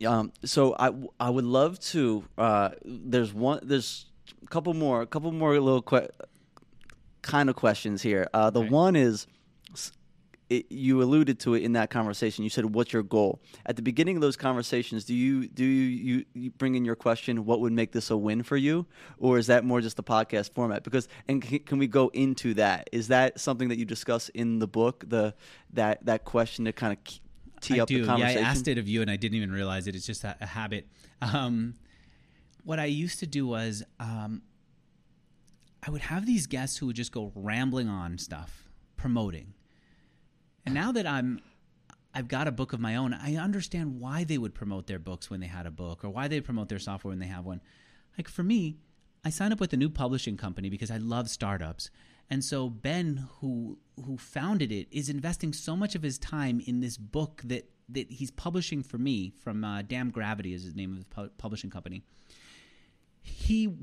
Um, 0.06 0.32
so 0.44 0.74
I, 0.78 0.92
I 1.18 1.28
would 1.28 1.44
love 1.44 1.78
to. 1.90 2.24
Uh, 2.38 2.70
there's 2.84 3.34
one. 3.34 3.60
There's 3.62 4.06
a 4.42 4.46
couple 4.46 4.72
more. 4.74 5.02
A 5.02 5.06
couple 5.06 5.30
more 5.32 5.52
little 5.60 5.82
que- 5.82 6.08
kind 7.22 7.50
of 7.50 7.56
questions 7.56 8.00
here. 8.00 8.26
Uh, 8.32 8.48
the 8.50 8.60
one 8.70 8.96
is. 8.96 9.26
It, 10.50 10.66
you 10.70 11.00
alluded 11.00 11.38
to 11.40 11.54
it 11.54 11.62
in 11.62 11.74
that 11.74 11.90
conversation. 11.90 12.42
You 12.42 12.50
said, 12.50 12.74
"What's 12.74 12.92
your 12.92 13.04
goal?" 13.04 13.40
At 13.66 13.76
the 13.76 13.82
beginning 13.82 14.16
of 14.16 14.20
those 14.20 14.36
conversations, 14.36 15.04
do 15.04 15.14
you 15.14 15.46
do 15.46 15.64
you, 15.64 16.24
you, 16.34 16.50
bring 16.50 16.74
in 16.74 16.84
your 16.84 16.96
question, 16.96 17.46
"What 17.46 17.60
would 17.60 17.72
make 17.72 17.92
this 17.92 18.10
a 18.10 18.16
win 18.16 18.42
for 18.42 18.56
you?" 18.56 18.86
Or 19.18 19.38
is 19.38 19.46
that 19.46 19.64
more 19.64 19.80
just 19.80 19.96
the 19.96 20.02
podcast 20.02 20.52
format? 20.52 20.82
Because 20.82 21.06
and 21.28 21.40
can, 21.40 21.60
can 21.60 21.78
we 21.78 21.86
go 21.86 22.08
into 22.08 22.54
that? 22.54 22.90
Is 22.90 23.08
that 23.08 23.38
something 23.38 23.68
that 23.68 23.78
you 23.78 23.84
discuss 23.84 24.28
in 24.30 24.58
the 24.58 24.66
book? 24.66 25.04
The 25.06 25.34
that 25.72 26.04
that 26.06 26.24
question 26.24 26.64
to 26.64 26.72
kind 26.72 26.92
of 26.92 27.20
tee 27.60 27.78
I 27.78 27.82
up 27.82 27.88
do. 27.88 28.00
the 28.00 28.06
conversation? 28.06 28.42
Yeah, 28.42 28.48
I 28.48 28.50
asked 28.50 28.66
it 28.66 28.76
of 28.76 28.88
you, 28.88 29.02
and 29.02 29.10
I 29.10 29.16
didn't 29.16 29.36
even 29.36 29.52
realize 29.52 29.86
it. 29.86 29.94
It's 29.94 30.06
just 30.06 30.24
a, 30.24 30.36
a 30.40 30.46
habit. 30.46 30.88
Um, 31.22 31.74
what 32.64 32.80
I 32.80 32.86
used 32.86 33.20
to 33.20 33.26
do 33.26 33.46
was 33.46 33.82
um, 33.98 34.42
I 35.86 35.90
would 35.90 36.02
have 36.02 36.26
these 36.26 36.46
guests 36.46 36.78
who 36.78 36.86
would 36.86 36.96
just 36.96 37.12
go 37.12 37.32
rambling 37.34 37.88
on 37.88 38.18
stuff, 38.18 38.68
promoting. 38.96 39.54
And 40.64 40.74
now 40.74 40.92
that 40.92 41.06
I'm 41.06 41.40
I've 42.12 42.28
got 42.28 42.48
a 42.48 42.52
book 42.52 42.72
of 42.72 42.80
my 42.80 42.96
own, 42.96 43.14
I 43.14 43.36
understand 43.36 44.00
why 44.00 44.24
they 44.24 44.38
would 44.38 44.54
promote 44.54 44.86
their 44.88 44.98
books 44.98 45.30
when 45.30 45.40
they 45.40 45.46
had 45.46 45.66
a 45.66 45.70
book 45.70 46.04
or 46.04 46.10
why 46.10 46.26
they 46.26 46.40
promote 46.40 46.68
their 46.68 46.78
software 46.78 47.10
when 47.10 47.20
they 47.20 47.26
have 47.26 47.44
one. 47.44 47.60
Like 48.18 48.28
for 48.28 48.42
me, 48.42 48.78
I 49.24 49.30
signed 49.30 49.52
up 49.52 49.60
with 49.60 49.72
a 49.72 49.76
new 49.76 49.90
publishing 49.90 50.36
company 50.36 50.70
because 50.70 50.90
I 50.90 50.96
love 50.96 51.30
startups. 51.30 51.90
And 52.28 52.44
so 52.44 52.68
Ben, 52.68 53.28
who 53.40 53.78
who 54.04 54.16
founded 54.16 54.72
it, 54.72 54.88
is 54.90 55.08
investing 55.08 55.52
so 55.52 55.76
much 55.76 55.94
of 55.94 56.02
his 56.02 56.18
time 56.18 56.60
in 56.66 56.80
this 56.80 56.96
book 56.96 57.42
that 57.44 57.70
that 57.88 58.10
he's 58.10 58.30
publishing 58.30 58.82
for 58.82 58.98
me 58.98 59.32
from 59.42 59.64
uh, 59.64 59.82
Damn 59.82 60.10
Gravity 60.10 60.54
is 60.54 60.64
the 60.64 60.76
name 60.76 60.92
of 60.92 60.98
the 61.00 61.04
pu- 61.06 61.30
publishing 61.38 61.70
company. 61.70 62.02
He 63.20 63.74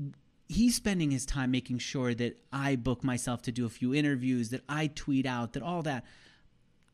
he's 0.48 0.74
spending 0.74 1.10
his 1.10 1.26
time 1.26 1.50
making 1.50 1.78
sure 1.78 2.14
that 2.14 2.38
I 2.52 2.76
book 2.76 3.04
myself 3.04 3.42
to 3.42 3.52
do 3.52 3.66
a 3.66 3.68
few 3.68 3.94
interviews, 3.94 4.48
that 4.50 4.62
I 4.68 4.88
tweet 4.88 5.26
out, 5.26 5.52
that 5.52 5.62
all 5.62 5.82
that. 5.82 6.04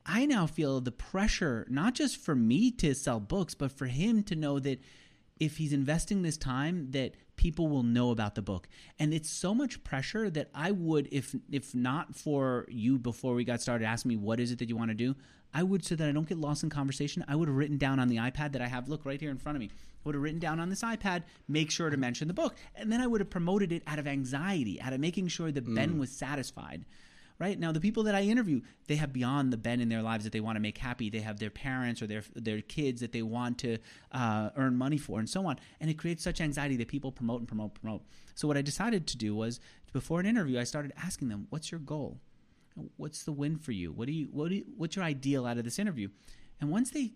I 0.07 0.27
now 0.27 0.47
feel 0.47 0.81
the 0.81 0.93
pressure, 0.93 1.67
not 1.71 1.95
just 1.95 2.19
for 2.19 2.35
me 2.35 2.71
to 2.73 2.95
sell 2.95 3.21
books, 3.21 3.55
but 3.55 3.73
for 3.73 3.87
him 3.87 4.23
to 4.25 4.37
know 4.37 4.59
that 4.59 4.81
if 5.41 5.57
he's 5.57 5.73
investing 5.73 6.23
this 6.23 6.37
time, 6.37 6.91
that 6.91 7.15
people 7.37 7.69
will 7.69 7.83
know 7.83 8.11
about 8.11 8.35
the 8.35 8.43
book. 8.43 8.69
And 8.99 9.13
it's 9.13 9.31
so 9.31 9.55
much 9.55 9.83
pressure 9.83 10.31
that 10.31 10.51
i 10.55 10.71
would 10.71 11.09
if 11.11 11.35
if 11.51 11.75
not 11.75 12.15
for 12.15 12.67
you 12.69 12.99
before 12.99 13.35
we 13.35 13.45
got 13.45 13.61
started 13.61 13.85
asking 13.85 14.11
me 14.11 14.17
what 14.17 14.41
is 14.41 14.53
it 14.53 14.59
that 14.59 14.69
you 14.69 14.77
want 14.77 14.91
to 14.91 14.95
do? 14.95 15.15
I 15.53 15.63
would 15.63 15.85
so 15.85 15.95
that 15.95 16.09
i 16.09 16.13
don't 16.13 16.29
get 16.29 16.39
lost 16.39 16.63
in 16.63 16.71
conversation 16.71 17.25
i 17.29 17.37
would 17.37 17.49
have 17.49 17.57
written 17.57 17.79
down 17.79 18.01
on 18.01 18.09
the 18.09 18.17
ipad 18.17 18.53
that 18.53 18.63
i 18.63 18.67
have 18.67 18.89
look 18.89 19.05
right 19.05 19.21
here 19.21 19.31
in 19.31 19.39
front 19.39 19.57
of 19.57 19.61
me. 19.61 19.71
I 19.73 20.01
would 20.05 20.15
have 20.15 20.23
written 20.23 20.41
down 20.41 20.61
on 20.61 20.69
this 20.69 20.83
ipad 20.83 21.23
make 21.49 21.71
sure 21.71 21.91
to 21.91 21.97
mention 21.97 22.29
the 22.29 22.35
book. 22.35 22.55
And 22.75 22.93
then 22.93 23.01
i 23.01 23.07
would 23.07 23.21
have 23.21 23.31
promoted 23.31 23.73
it 23.73 23.83
out 23.87 23.99
of 23.99 24.07
anxiety 24.07 24.81
out 24.81 24.93
of 24.93 25.01
making 25.01 25.29
sure 25.29 25.51
that 25.51 25.67
mm. 25.67 25.75
ben 25.75 25.99
was 25.99 26.11
satisfied 26.11 26.85
right? 27.39 27.59
Now 27.59 27.73
the 27.73 27.81
people 27.81 28.05
that 28.05 28.15
i 28.15 28.23
interview 28.23 28.61
they 28.87 28.97
have 28.97 29.13
beyond 29.13 29.53
the 29.53 29.57
bend 29.57 29.83
in 29.83 29.89
their 29.89 30.03
lives 30.03 30.25
that 30.25 30.33
they 30.33 30.41
want 30.41 30.57
to 30.57 30.61
make 30.61 30.79
happy. 30.79 31.11
They 31.11 31.21
have 31.21 31.39
their 31.39 31.51
parents 31.51 32.03
or 32.03 32.07
their 32.07 32.23
their 32.35 32.61
kids 32.61 33.01
that 33.01 33.13
they 33.13 33.23
want 33.23 33.59
to 33.59 33.79
uh, 34.13 34.51
earn 34.57 34.77
money 34.77 34.99
for 34.99 35.19
and 35.19 35.29
so 35.29 35.47
on. 35.47 35.59
And 35.81 35.91
it 35.91 35.95
creates 35.95 36.23
such 36.23 36.41
anxiety 36.41 36.77
that 36.77 36.89
people 36.89 37.13
promote 37.13 37.41
and 37.41 37.49
promote 37.49 37.75
promote. 37.75 38.03
So 38.35 38.49
what 38.49 38.57
i 38.57 38.63
decided 38.63 39.07
to 39.09 39.17
do 39.17 39.35
was 39.35 39.61
before 39.93 40.21
an 40.21 40.27
interview 40.27 40.59
i 40.59 40.65
started 40.65 40.93
asking 40.97 41.29
them 41.29 41.47
what's 41.51 41.71
your 41.71 41.81
goal? 41.81 42.21
What's 42.97 43.23
the 43.23 43.33
win 43.33 43.57
for 43.59 43.73
you? 43.73 43.93
What 43.93 44.07
do 44.07 44.13
you 44.13 44.29
what 44.31 44.49
do 44.49 44.57
you, 44.57 44.65
what's 44.77 44.97
your 44.97 45.05
ideal 45.05 45.47
out 45.47 45.59
of 45.59 45.65
this 45.65 45.79
interview? 45.79 46.09
And 46.61 46.71
once 46.71 46.91
they 46.91 47.13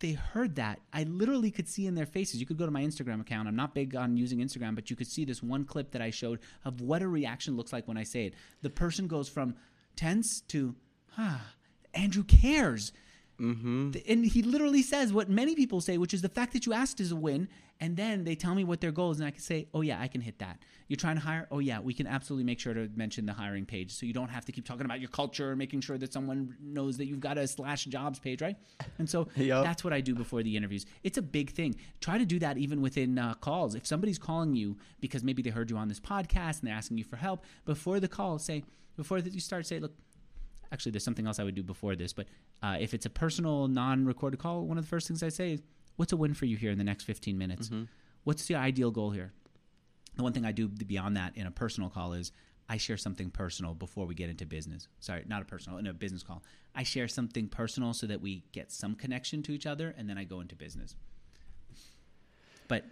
they 0.00 0.12
heard 0.12 0.56
that, 0.56 0.80
I 0.92 1.04
literally 1.04 1.50
could 1.50 1.68
see 1.68 1.86
in 1.86 1.94
their 1.94 2.06
faces. 2.06 2.40
You 2.40 2.46
could 2.46 2.58
go 2.58 2.66
to 2.66 2.72
my 2.72 2.82
Instagram 2.82 3.20
account. 3.20 3.48
I'm 3.48 3.56
not 3.56 3.74
big 3.74 3.94
on 3.94 4.16
using 4.16 4.40
Instagram, 4.40 4.74
but 4.74 4.90
you 4.90 4.96
could 4.96 5.06
see 5.06 5.24
this 5.24 5.42
one 5.42 5.64
clip 5.64 5.92
that 5.92 6.02
I 6.02 6.10
showed 6.10 6.40
of 6.64 6.80
what 6.80 7.02
a 7.02 7.08
reaction 7.08 7.56
looks 7.56 7.72
like 7.72 7.86
when 7.86 7.96
I 7.96 8.02
say 8.02 8.26
it. 8.26 8.34
The 8.62 8.70
person 8.70 9.06
goes 9.06 9.28
from 9.28 9.54
tense 9.96 10.42
to, 10.48 10.74
ah, 11.16 11.54
Andrew 11.94 12.24
cares. 12.24 12.92
Mm-hmm. 13.40 13.92
And 14.08 14.26
he 14.26 14.42
literally 14.42 14.82
says 14.82 15.12
what 15.12 15.28
many 15.28 15.54
people 15.54 15.80
say, 15.80 15.98
which 15.98 16.12
is 16.12 16.22
the 16.22 16.28
fact 16.28 16.52
that 16.52 16.66
you 16.66 16.72
asked 16.72 17.00
is 17.00 17.12
a 17.12 17.16
win. 17.16 17.48
And 17.82 17.96
then 17.96 18.24
they 18.24 18.34
tell 18.34 18.54
me 18.54 18.62
what 18.62 18.82
their 18.82 18.92
goal 18.92 19.10
is, 19.10 19.20
and 19.20 19.26
I 19.26 19.30
can 19.30 19.40
say, 19.40 19.66
oh, 19.72 19.80
yeah, 19.80 19.98
I 19.98 20.06
can 20.06 20.20
hit 20.20 20.38
that. 20.40 20.58
You're 20.88 20.98
trying 20.98 21.16
to 21.16 21.22
hire? 21.22 21.48
Oh, 21.50 21.60
yeah, 21.60 21.80
we 21.80 21.94
can 21.94 22.06
absolutely 22.06 22.44
make 22.44 22.60
sure 22.60 22.74
to 22.74 22.90
mention 22.94 23.24
the 23.24 23.32
hiring 23.32 23.64
page. 23.64 23.92
So 23.92 24.04
you 24.04 24.12
don't 24.12 24.28
have 24.28 24.44
to 24.44 24.52
keep 24.52 24.66
talking 24.66 24.84
about 24.84 25.00
your 25.00 25.08
culture 25.08 25.48
and 25.48 25.58
making 25.58 25.80
sure 25.80 25.96
that 25.96 26.12
someone 26.12 26.54
knows 26.60 26.98
that 26.98 27.06
you've 27.06 27.20
got 27.20 27.38
a 27.38 27.48
slash 27.48 27.86
jobs 27.86 28.18
page, 28.18 28.42
right? 28.42 28.56
And 28.98 29.08
so 29.08 29.28
yep. 29.36 29.64
that's 29.64 29.82
what 29.82 29.94
I 29.94 30.02
do 30.02 30.14
before 30.14 30.42
the 30.42 30.58
interviews. 30.58 30.84
It's 31.04 31.16
a 31.16 31.22
big 31.22 31.52
thing. 31.52 31.74
Try 32.02 32.18
to 32.18 32.26
do 32.26 32.38
that 32.40 32.58
even 32.58 32.82
within 32.82 33.18
uh, 33.18 33.32
calls. 33.34 33.74
If 33.74 33.86
somebody's 33.86 34.18
calling 34.18 34.54
you 34.54 34.76
because 35.00 35.24
maybe 35.24 35.40
they 35.40 35.50
heard 35.50 35.70
you 35.70 35.78
on 35.78 35.88
this 35.88 36.00
podcast 36.00 36.60
and 36.60 36.68
they're 36.68 36.74
asking 36.74 36.98
you 36.98 37.04
for 37.04 37.16
help, 37.16 37.46
before 37.64 37.98
the 37.98 38.08
call, 38.08 38.38
say, 38.38 38.62
before 38.98 39.20
you 39.20 39.40
start, 39.40 39.64
say, 39.64 39.78
look, 39.80 39.94
actually, 40.70 40.92
there's 40.92 41.04
something 41.04 41.26
else 41.26 41.38
I 41.38 41.44
would 41.44 41.54
do 41.54 41.62
before 41.62 41.96
this, 41.96 42.12
but 42.12 42.26
uh, 42.62 42.76
if 42.78 42.94
it's 42.94 43.06
a 43.06 43.10
personal, 43.10 43.68
non-recorded 43.68 44.38
call, 44.38 44.66
one 44.66 44.78
of 44.78 44.84
the 44.84 44.88
first 44.88 45.08
things 45.08 45.22
I 45.22 45.28
say 45.28 45.52
is, 45.52 45.62
"What's 45.96 46.12
a 46.12 46.16
win 46.16 46.34
for 46.34 46.46
you 46.46 46.56
here 46.56 46.70
in 46.70 46.78
the 46.78 46.84
next 46.84 47.04
15 47.04 47.36
minutes? 47.36 47.68
Mm-hmm. 47.68 47.84
What's 48.24 48.46
the 48.46 48.54
ideal 48.54 48.90
goal 48.90 49.10
here?" 49.10 49.32
The 50.16 50.22
one 50.22 50.32
thing 50.32 50.44
I 50.44 50.52
do 50.52 50.68
beyond 50.68 51.16
that 51.16 51.36
in 51.36 51.46
a 51.46 51.50
personal 51.50 51.88
call 51.88 52.12
is 52.12 52.32
I 52.68 52.76
share 52.76 52.96
something 52.96 53.30
personal 53.30 53.74
before 53.74 54.06
we 54.06 54.14
get 54.14 54.30
into 54.30 54.46
business. 54.46 54.86
Sorry, 55.00 55.24
not 55.26 55.42
a 55.42 55.44
personal, 55.44 55.78
in 55.78 55.86
a 55.86 55.92
business 55.92 56.22
call. 56.22 56.44
I 56.74 56.84
share 56.84 57.08
something 57.08 57.48
personal 57.48 57.94
so 57.94 58.06
that 58.06 58.20
we 58.20 58.44
get 58.52 58.70
some 58.70 58.94
connection 58.94 59.42
to 59.42 59.52
each 59.52 59.66
other, 59.66 59.92
and 59.98 60.08
then 60.08 60.18
I 60.18 60.24
go 60.24 60.40
into 60.40 60.54
business. 60.54 60.94
But 62.68 62.84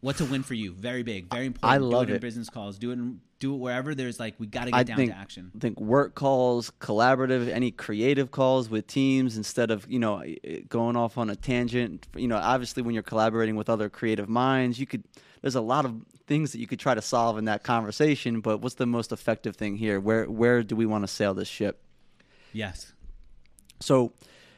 what's 0.00 0.20
a 0.20 0.24
win 0.24 0.42
for 0.42 0.54
you? 0.54 0.72
Very 0.72 1.02
big, 1.02 1.30
very 1.30 1.46
important. 1.46 1.72
I 1.72 1.78
love 1.78 2.06
do 2.06 2.12
it, 2.12 2.14
it. 2.14 2.16
in 2.16 2.20
business 2.20 2.50
calls. 2.50 2.78
Do 2.78 2.90
it. 2.90 2.94
In, 2.94 3.20
do 3.38 3.54
it 3.54 3.56
wherever 3.56 3.94
there's 3.94 4.20
like 4.20 4.34
we 4.38 4.46
got 4.46 4.66
to 4.66 4.70
get 4.70 4.76
I 4.76 4.82
down 4.82 4.96
think 4.96 5.12
to 5.12 5.16
action. 5.16 5.50
I 5.56 5.58
think 5.58 5.80
work 5.80 6.14
calls, 6.14 6.70
collaborative, 6.80 7.48
any 7.48 7.70
creative 7.70 8.30
calls 8.30 8.68
with 8.68 8.86
teams 8.86 9.36
instead 9.36 9.70
of 9.70 9.90
you 9.90 9.98
know 9.98 10.22
going 10.68 10.96
off 10.96 11.18
on 11.18 11.30
a 11.30 11.36
tangent. 11.36 12.06
You 12.14 12.28
know, 12.28 12.36
obviously 12.36 12.82
when 12.82 12.94
you're 12.94 13.02
collaborating 13.02 13.56
with 13.56 13.70
other 13.70 13.88
creative 13.88 14.28
minds, 14.28 14.78
you 14.78 14.86
could. 14.86 15.04
There's 15.42 15.54
a 15.54 15.62
lot 15.62 15.86
of 15.86 15.94
things 16.26 16.52
that 16.52 16.58
you 16.58 16.66
could 16.66 16.78
try 16.78 16.94
to 16.94 17.00
solve 17.00 17.38
in 17.38 17.46
that 17.46 17.62
conversation. 17.62 18.40
But 18.40 18.58
what's 18.58 18.74
the 18.74 18.84
most 18.84 19.10
effective 19.10 19.56
thing 19.56 19.76
here? 19.76 19.98
Where 19.98 20.26
where 20.26 20.62
do 20.62 20.76
we 20.76 20.86
want 20.86 21.04
to 21.04 21.08
sail 21.08 21.32
this 21.32 21.48
ship? 21.48 21.82
Yes. 22.52 22.92
So, 23.80 24.12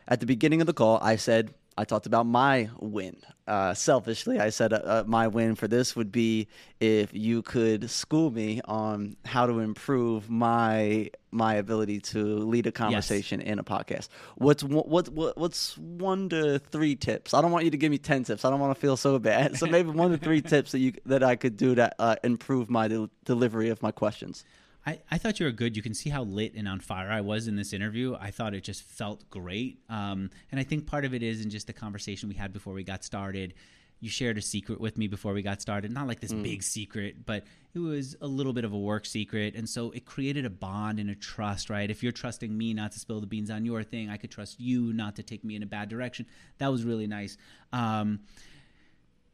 at 0.08 0.18
the 0.18 0.26
beginning 0.26 0.60
of 0.60 0.66
the 0.66 0.72
call, 0.72 0.98
I 1.00 1.14
said 1.14 1.54
I 1.76 1.84
talked 1.84 2.06
about 2.06 2.26
my 2.26 2.68
win. 2.78 3.16
Uh, 3.46 3.74
selfishly, 3.74 4.38
I 4.38 4.50
said 4.50 4.72
uh, 4.72 4.80
uh, 4.84 5.04
my 5.06 5.26
win 5.28 5.54
for 5.54 5.66
this 5.66 5.96
would 5.96 6.12
be 6.12 6.48
if 6.80 7.12
you 7.12 7.42
could 7.42 7.90
school 7.90 8.30
me 8.30 8.60
on 8.64 9.16
how 9.24 9.46
to 9.46 9.58
improve 9.58 10.30
my 10.30 11.10
my 11.30 11.54
ability 11.54 11.98
to 12.00 12.22
lead 12.38 12.66
a 12.66 12.72
conversation 12.72 13.40
in 13.40 13.58
a 13.58 13.64
podcast. 13.64 14.08
What's 14.36 14.62
what, 14.62 14.86
what 14.88 15.36
what's 15.36 15.76
one 15.78 16.28
to 16.28 16.58
three 16.58 16.94
tips? 16.94 17.32
I 17.34 17.40
don't 17.40 17.50
want 17.50 17.64
you 17.64 17.70
to 17.70 17.78
give 17.78 17.90
me 17.90 17.98
ten 17.98 18.24
tips. 18.24 18.44
I 18.44 18.50
don't 18.50 18.60
want 18.60 18.74
to 18.74 18.80
feel 18.80 18.96
so 18.96 19.18
bad. 19.18 19.56
So 19.56 19.66
maybe 19.66 19.90
one 19.90 20.10
to 20.10 20.18
three 20.18 20.40
tips 20.42 20.72
that 20.72 20.78
you 20.78 20.92
that 21.06 21.22
I 21.22 21.36
could 21.36 21.56
do 21.56 21.74
to 21.74 21.92
uh, 21.98 22.16
improve 22.22 22.68
my 22.68 22.88
del- 22.88 23.10
delivery 23.24 23.70
of 23.70 23.82
my 23.82 23.90
questions. 23.92 24.44
I, 24.84 24.98
I 25.10 25.18
thought 25.18 25.38
you 25.38 25.46
were 25.46 25.52
good. 25.52 25.76
You 25.76 25.82
can 25.82 25.94
see 25.94 26.10
how 26.10 26.24
lit 26.24 26.54
and 26.54 26.66
on 26.66 26.80
fire 26.80 27.10
I 27.10 27.20
was 27.20 27.46
in 27.46 27.56
this 27.56 27.72
interview. 27.72 28.16
I 28.20 28.30
thought 28.30 28.54
it 28.54 28.64
just 28.64 28.82
felt 28.82 29.28
great. 29.30 29.78
Um, 29.88 30.30
and 30.50 30.58
I 30.58 30.64
think 30.64 30.86
part 30.86 31.04
of 31.04 31.14
it 31.14 31.22
is 31.22 31.40
in 31.40 31.50
just 31.50 31.68
the 31.68 31.72
conversation 31.72 32.28
we 32.28 32.34
had 32.34 32.52
before 32.52 32.74
we 32.74 32.82
got 32.82 33.04
started. 33.04 33.54
You 34.00 34.08
shared 34.08 34.36
a 34.36 34.42
secret 34.42 34.80
with 34.80 34.98
me 34.98 35.06
before 35.06 35.32
we 35.32 35.42
got 35.42 35.62
started. 35.62 35.92
Not 35.92 36.08
like 36.08 36.18
this 36.18 36.32
big 36.32 36.64
secret, 36.64 37.24
but 37.24 37.44
it 37.72 37.78
was 37.78 38.16
a 38.20 38.26
little 38.26 38.52
bit 38.52 38.64
of 38.64 38.72
a 38.72 38.78
work 38.78 39.06
secret. 39.06 39.54
And 39.54 39.68
so 39.68 39.92
it 39.92 40.04
created 40.04 40.44
a 40.44 40.50
bond 40.50 40.98
and 40.98 41.08
a 41.08 41.14
trust, 41.14 41.70
right? 41.70 41.88
If 41.88 42.02
you're 42.02 42.10
trusting 42.10 42.56
me 42.56 42.74
not 42.74 42.90
to 42.92 42.98
spill 42.98 43.20
the 43.20 43.28
beans 43.28 43.48
on 43.48 43.64
your 43.64 43.84
thing, 43.84 44.10
I 44.10 44.16
could 44.16 44.32
trust 44.32 44.58
you 44.58 44.92
not 44.92 45.14
to 45.16 45.22
take 45.22 45.44
me 45.44 45.54
in 45.54 45.62
a 45.62 45.66
bad 45.66 45.88
direction. 45.88 46.26
That 46.58 46.72
was 46.72 46.82
really 46.82 47.06
nice. 47.06 47.36
Um, 47.72 48.22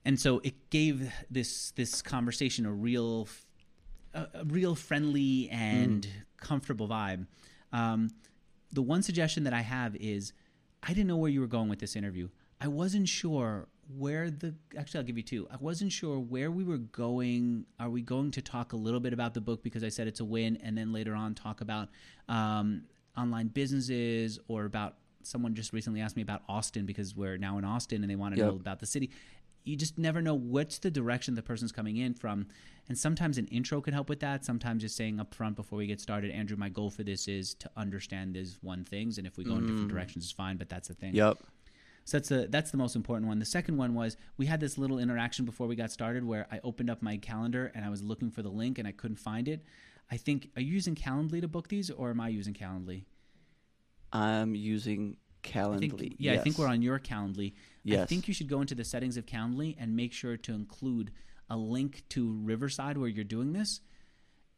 and 0.05 0.21
so 0.21 0.41
it 0.45 0.69
gave 0.69 1.11
this 1.31 1.71
this 1.73 2.03
conversation 2.03 2.67
a 2.67 2.73
real 2.73 3.27
a, 4.15 4.27
a 4.35 4.45
real 4.45 4.75
friendly 4.75 5.49
and 5.51 6.07
comfortable 6.39 6.89
vibe. 6.89 7.27
Um, 7.73 8.11
the 8.73 8.83
one 8.83 9.03
suggestion 9.03 9.45
that 9.45 9.53
I 9.53 9.61
have 9.63 9.97
is 9.97 10.33
I 10.83 10.89
didn't 10.89 11.07
know 11.07 11.17
where 11.17 11.31
you 11.31 11.41
were 11.41 11.47
going 11.47 11.69
with 11.69 11.79
this 11.81 11.97
interview. 11.97 12.29
I 12.61 12.69
wasn't 12.69 13.09
sure 13.09 13.69
where 13.97 14.31
the 14.31 14.55
actually 14.77 14.99
I'll 14.99 15.07
give 15.07 15.17
you 15.17 15.23
two. 15.23 15.49
I 15.51 15.57
wasn't 15.61 15.93
sure 15.93 16.19
where 16.19 16.51
we 16.51 16.65
were 16.65 16.77
going. 16.79 17.65
Are 17.81 17.89
we 17.89 18.03
going 18.03 18.31
to 18.33 18.43
talk 18.43 18.73
a 18.73 18.77
little 18.77 19.01
bit 19.01 19.13
about 19.13 19.33
the 19.35 19.41
book 19.41 19.63
because 19.63 19.83
I 19.85 19.89
said 19.89 20.07
it's 20.09 20.21
a 20.21 20.25
win, 20.25 20.59
and 20.63 20.77
then 20.77 20.93
later 20.93 21.15
on 21.15 21.35
talk 21.35 21.61
about 21.63 21.89
um, 22.29 22.83
online 23.17 23.49
businesses 23.49 24.39
or 24.49 24.65
about 24.67 24.97
someone 25.23 25.55
just 25.55 25.73
recently 25.73 26.01
asked 26.01 26.17
me 26.17 26.23
about 26.23 26.43
Austin 26.49 26.87
because 26.87 27.15
we're 27.15 27.37
now 27.39 27.59
in 27.59 27.65
Austin 27.65 28.03
and 28.03 28.11
they 28.11 28.17
want 28.17 28.35
to 28.35 28.39
Yep. 28.41 28.49
know 28.49 28.57
about 28.57 28.79
the 28.81 28.87
city. 28.87 29.11
You 29.69 29.77
just 29.77 29.99
never 29.99 30.23
know 30.23 30.35
what's 30.35 30.79
the 30.79 30.91
direction 30.91 31.35
the 31.35 31.43
person's 31.43 31.73
coming 31.73 31.99
in 31.99 32.15
from. 32.15 32.47
And 32.89 32.97
sometimes 32.97 33.37
an 33.37 33.47
intro 33.49 33.81
can 33.83 33.93
help 33.93 34.09
with 34.09 34.21
that. 34.21 34.45
Sometimes 34.45 34.83
just 34.83 34.97
saying 34.97 35.21
up 35.21 35.35
front 35.35 35.57
before 35.57 35.79
we 35.79 35.87
get 35.87 36.01
started, 36.01 36.31
Andrew, 36.31 36.57
my 36.57 36.71
goal 36.71 36.89
for 36.89 37.03
this 37.03 37.29
is 37.29 37.53
to 37.55 37.71
understand 37.77 38.35
these 38.35 38.59
one 38.63 38.85
things. 38.85 39.19
And 39.19 39.27
if 39.27 39.37
we 39.37 39.45
go 39.45 39.57
in 39.57 39.67
different 39.67 39.89
mm. 39.89 39.91
directions, 39.91 40.25
it's 40.25 40.33
fine, 40.33 40.57
but 40.57 40.71
that's 40.71 40.89
the 40.89 40.95
thing. 40.95 41.15
Yep. 41.15 41.39
So 42.07 42.17
that's 42.17 42.31
the 42.31 42.49
that's 42.49 42.71
the 42.71 42.79
most 42.79 42.97
important 42.97 43.29
one. 43.29 43.39
The 43.39 43.45
second 43.45 43.77
one 43.77 43.93
was 43.93 44.17
we 44.39 44.47
had 44.47 44.61
this 44.61 44.79
little 44.79 44.99
interaction 44.99 45.45
before 45.45 45.67
we 45.67 45.77
got 45.77 45.91
started 45.91 46.25
where 46.25 46.47
I 46.51 46.61
opened 46.65 46.89
up 46.89 47.03
my 47.03 47.19
calendar 47.19 47.71
and 47.75 47.85
I 47.85 47.91
was 47.91 48.03
looking 48.03 48.31
for 48.31 48.41
the 48.41 48.49
link 48.49 48.79
and 48.79 48.89
I 48.89 48.93
couldn't 48.93 49.19
find 49.19 49.47
it. 49.47 49.63
I 50.11 50.17
think 50.17 50.49
are 50.57 50.63
you 50.63 50.73
using 50.73 50.95
Calendly 50.95 51.43
to 51.43 51.49
book 51.49 51.69
these 51.69 51.91
or 51.91 52.09
am 52.09 52.21
I 52.23 52.29
using 52.29 52.55
Calendly? 52.55 53.05
I'm 54.11 54.55
using 54.55 55.19
I 55.45 55.49
Calendly. 55.49 55.99
think, 55.99 56.15
yeah, 56.19 56.33
I 56.33 56.39
think 56.39 56.57
we're 56.59 56.67
on 56.67 56.81
your 56.81 56.99
Calendly. 56.99 57.53
I 57.97 58.07
think 58.07 58.29
you 58.29 58.35
should 58.35 58.49
go 58.49 58.61
into 58.61 58.75
the 58.75 58.85
settings 58.85 59.17
of 59.17 59.27
Calendly 59.27 59.77
and 59.79 59.97
make 59.97 60.13
sure 60.13 60.37
to 60.37 60.55
include 60.55 61.11
a 61.51 61.57
link 61.57 62.03
to 62.11 62.33
Riverside 62.43 62.99
where 62.99 63.09
you're 63.09 63.25
doing 63.25 63.53
this 63.53 63.81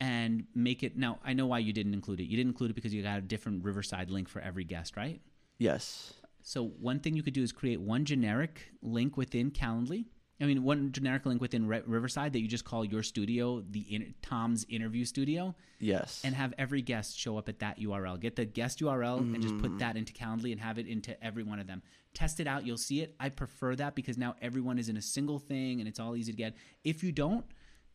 and 0.00 0.44
make 0.54 0.82
it. 0.82 0.96
Now, 0.96 1.18
I 1.24 1.32
know 1.34 1.46
why 1.46 1.58
you 1.58 1.72
didn't 1.72 1.94
include 1.94 2.20
it. 2.20 2.24
You 2.24 2.36
didn't 2.36 2.50
include 2.50 2.70
it 2.70 2.74
because 2.74 2.92
you 2.92 3.02
got 3.02 3.18
a 3.18 3.22
different 3.22 3.64
Riverside 3.64 4.10
link 4.10 4.28
for 4.28 4.40
every 4.40 4.64
guest, 4.64 4.96
right? 4.96 5.20
Yes. 5.58 6.14
So 6.42 6.64
one 6.64 7.00
thing 7.00 7.14
you 7.14 7.22
could 7.22 7.34
do 7.34 7.42
is 7.42 7.52
create 7.52 7.80
one 7.80 8.04
generic 8.04 8.72
link 8.82 9.16
within 9.16 9.50
Calendly. 9.50 10.06
I 10.40 10.46
mean, 10.46 10.62
one 10.62 10.90
generic 10.92 11.26
link 11.26 11.40
within 11.40 11.66
Ri- 11.66 11.82
Riverside 11.86 12.32
that 12.32 12.40
you 12.40 12.48
just 12.48 12.64
call 12.64 12.84
your 12.84 13.02
studio, 13.02 13.60
the 13.60 13.80
in- 13.80 14.14
Tom's 14.22 14.64
interview 14.68 15.04
studio, 15.04 15.54
Yes. 15.78 16.22
and 16.24 16.34
have 16.34 16.54
every 16.56 16.80
guest 16.82 17.18
show 17.18 17.36
up 17.36 17.48
at 17.48 17.58
that 17.58 17.78
URL. 17.78 18.16
Get 18.18 18.36
the 18.36 18.44
guest 18.46 18.80
URL 18.80 19.18
and 19.18 19.42
just 19.42 19.54
Mm. 19.54 19.60
put 19.60 19.78
that 19.80 19.96
into 19.96 20.12
Calendly 20.12 20.52
and 20.52 20.60
have 20.60 20.78
it 20.78 20.86
into 20.86 21.22
every 21.22 21.42
one 21.42 21.58
of 21.58 21.66
them. 21.66 21.82
Test 22.14 22.40
it 22.40 22.46
out, 22.46 22.64
you'll 22.64 22.78
see 22.78 23.00
it. 23.02 23.14
I 23.20 23.28
prefer 23.28 23.76
that 23.76 23.94
because 23.94 24.16
now 24.16 24.34
everyone 24.40 24.78
is 24.78 24.88
in 24.88 24.96
a 24.96 25.02
single 25.02 25.38
thing 25.38 25.80
and 25.80 25.88
it's 25.88 26.00
all 26.00 26.16
easy 26.16 26.32
to 26.32 26.38
get. 26.38 26.54
If 26.84 27.04
you 27.04 27.12
don't, 27.12 27.44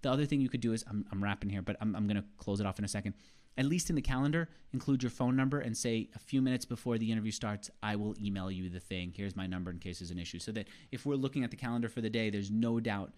the 0.03 0.11
other 0.11 0.25
thing 0.27 0.39
you 0.39 0.49
could 0.49 0.61
do 0.61 0.71
is 0.73 0.83
I'm, 0.87 1.05
I'm 1.11 1.23
wrapping 1.23 1.49
here, 1.49 1.63
but 1.63 1.77
I'm, 1.81 1.95
I'm 1.95 2.05
going 2.05 2.17
to 2.17 2.25
close 2.37 2.59
it 2.59 2.65
off 2.67 2.77
in 2.77 2.85
a 2.85 2.87
second. 2.87 3.15
At 3.57 3.65
least 3.65 3.89
in 3.89 3.95
the 3.95 4.01
calendar, 4.01 4.49
include 4.73 5.01
your 5.01 5.09
phone 5.09 5.35
number 5.35 5.59
and 5.59 5.75
say 5.75 6.09
a 6.13 6.19
few 6.19 6.41
minutes 6.41 6.65
before 6.65 6.97
the 6.97 7.11
interview 7.11 7.31
starts, 7.31 7.69
I 7.81 7.95
will 7.95 8.15
email 8.21 8.51
you 8.51 8.69
the 8.69 8.81
thing. 8.81 9.13
Here's 9.15 9.35
my 9.35 9.47
number 9.47 9.71
in 9.71 9.79
case 9.79 9.99
there's 9.99 10.11
an 10.11 10.19
issue. 10.19 10.39
So 10.39 10.51
that 10.53 10.67
if 10.91 11.05
we're 11.05 11.15
looking 11.15 11.43
at 11.43 11.51
the 11.51 11.57
calendar 11.57 11.87
for 11.87 12.01
the 12.01 12.09
day, 12.09 12.29
there's 12.29 12.51
no 12.51 12.79
doubt 12.79 13.13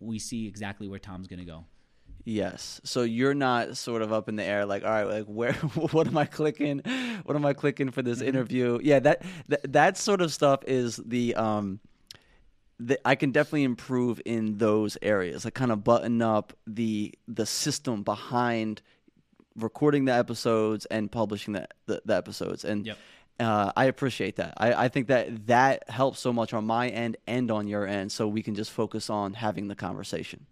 we 0.00 0.18
see 0.18 0.46
exactly 0.46 0.88
where 0.88 0.98
Tom's 0.98 1.26
going 1.26 1.40
to 1.40 1.44
go. 1.44 1.64
Yes. 2.24 2.80
So 2.84 3.02
you're 3.02 3.34
not 3.34 3.76
sort 3.76 4.02
of 4.02 4.12
up 4.12 4.28
in 4.28 4.36
the 4.36 4.44
air, 4.44 4.66
like, 4.66 4.82
all 4.82 4.90
right, 4.90 5.04
like 5.04 5.26
where, 5.26 5.52
what 5.92 6.06
am 6.06 6.18
I 6.18 6.24
clicking? 6.24 6.80
What 7.24 7.36
am 7.36 7.44
I 7.44 7.52
clicking 7.52 7.90
for 7.90 8.02
this 8.02 8.20
interview? 8.20 8.80
Yeah, 8.82 8.98
that, 9.00 9.22
that 9.48 9.72
that 9.72 9.96
sort 9.96 10.20
of 10.20 10.32
stuff 10.32 10.64
is 10.66 10.96
the 10.96 11.34
um, 11.36 11.80
the, 12.78 12.98
I 13.06 13.14
can 13.14 13.30
definitely 13.30 13.64
improve 13.64 14.20
in 14.24 14.58
those 14.58 14.98
areas. 15.02 15.44
Like 15.44 15.54
kind 15.54 15.72
of 15.72 15.84
button 15.84 16.20
up 16.20 16.52
the 16.66 17.14
the 17.28 17.46
system 17.46 18.02
behind 18.02 18.82
recording 19.56 20.04
the 20.04 20.12
episodes 20.14 20.84
and 20.86 21.10
publishing 21.10 21.54
the 21.54 21.66
the, 21.86 22.02
the 22.04 22.14
episodes, 22.16 22.64
and 22.64 22.86
Yep. 22.86 22.98
uh, 23.40 23.72
I 23.76 23.84
appreciate 23.86 24.36
that. 24.36 24.54
I, 24.56 24.84
I 24.84 24.88
think 24.88 25.08
that 25.08 25.46
that 25.46 25.88
helps 25.90 26.20
so 26.20 26.32
much 26.32 26.52
on 26.54 26.64
my 26.66 26.88
end 26.88 27.16
and 27.26 27.50
on 27.50 27.66
your 27.66 27.86
end, 27.86 28.12
so 28.12 28.28
we 28.28 28.42
can 28.42 28.54
just 28.54 28.70
focus 28.70 29.08
on 29.10 29.34
having 29.34 29.68
the 29.68 29.74
conversation. 29.76 30.46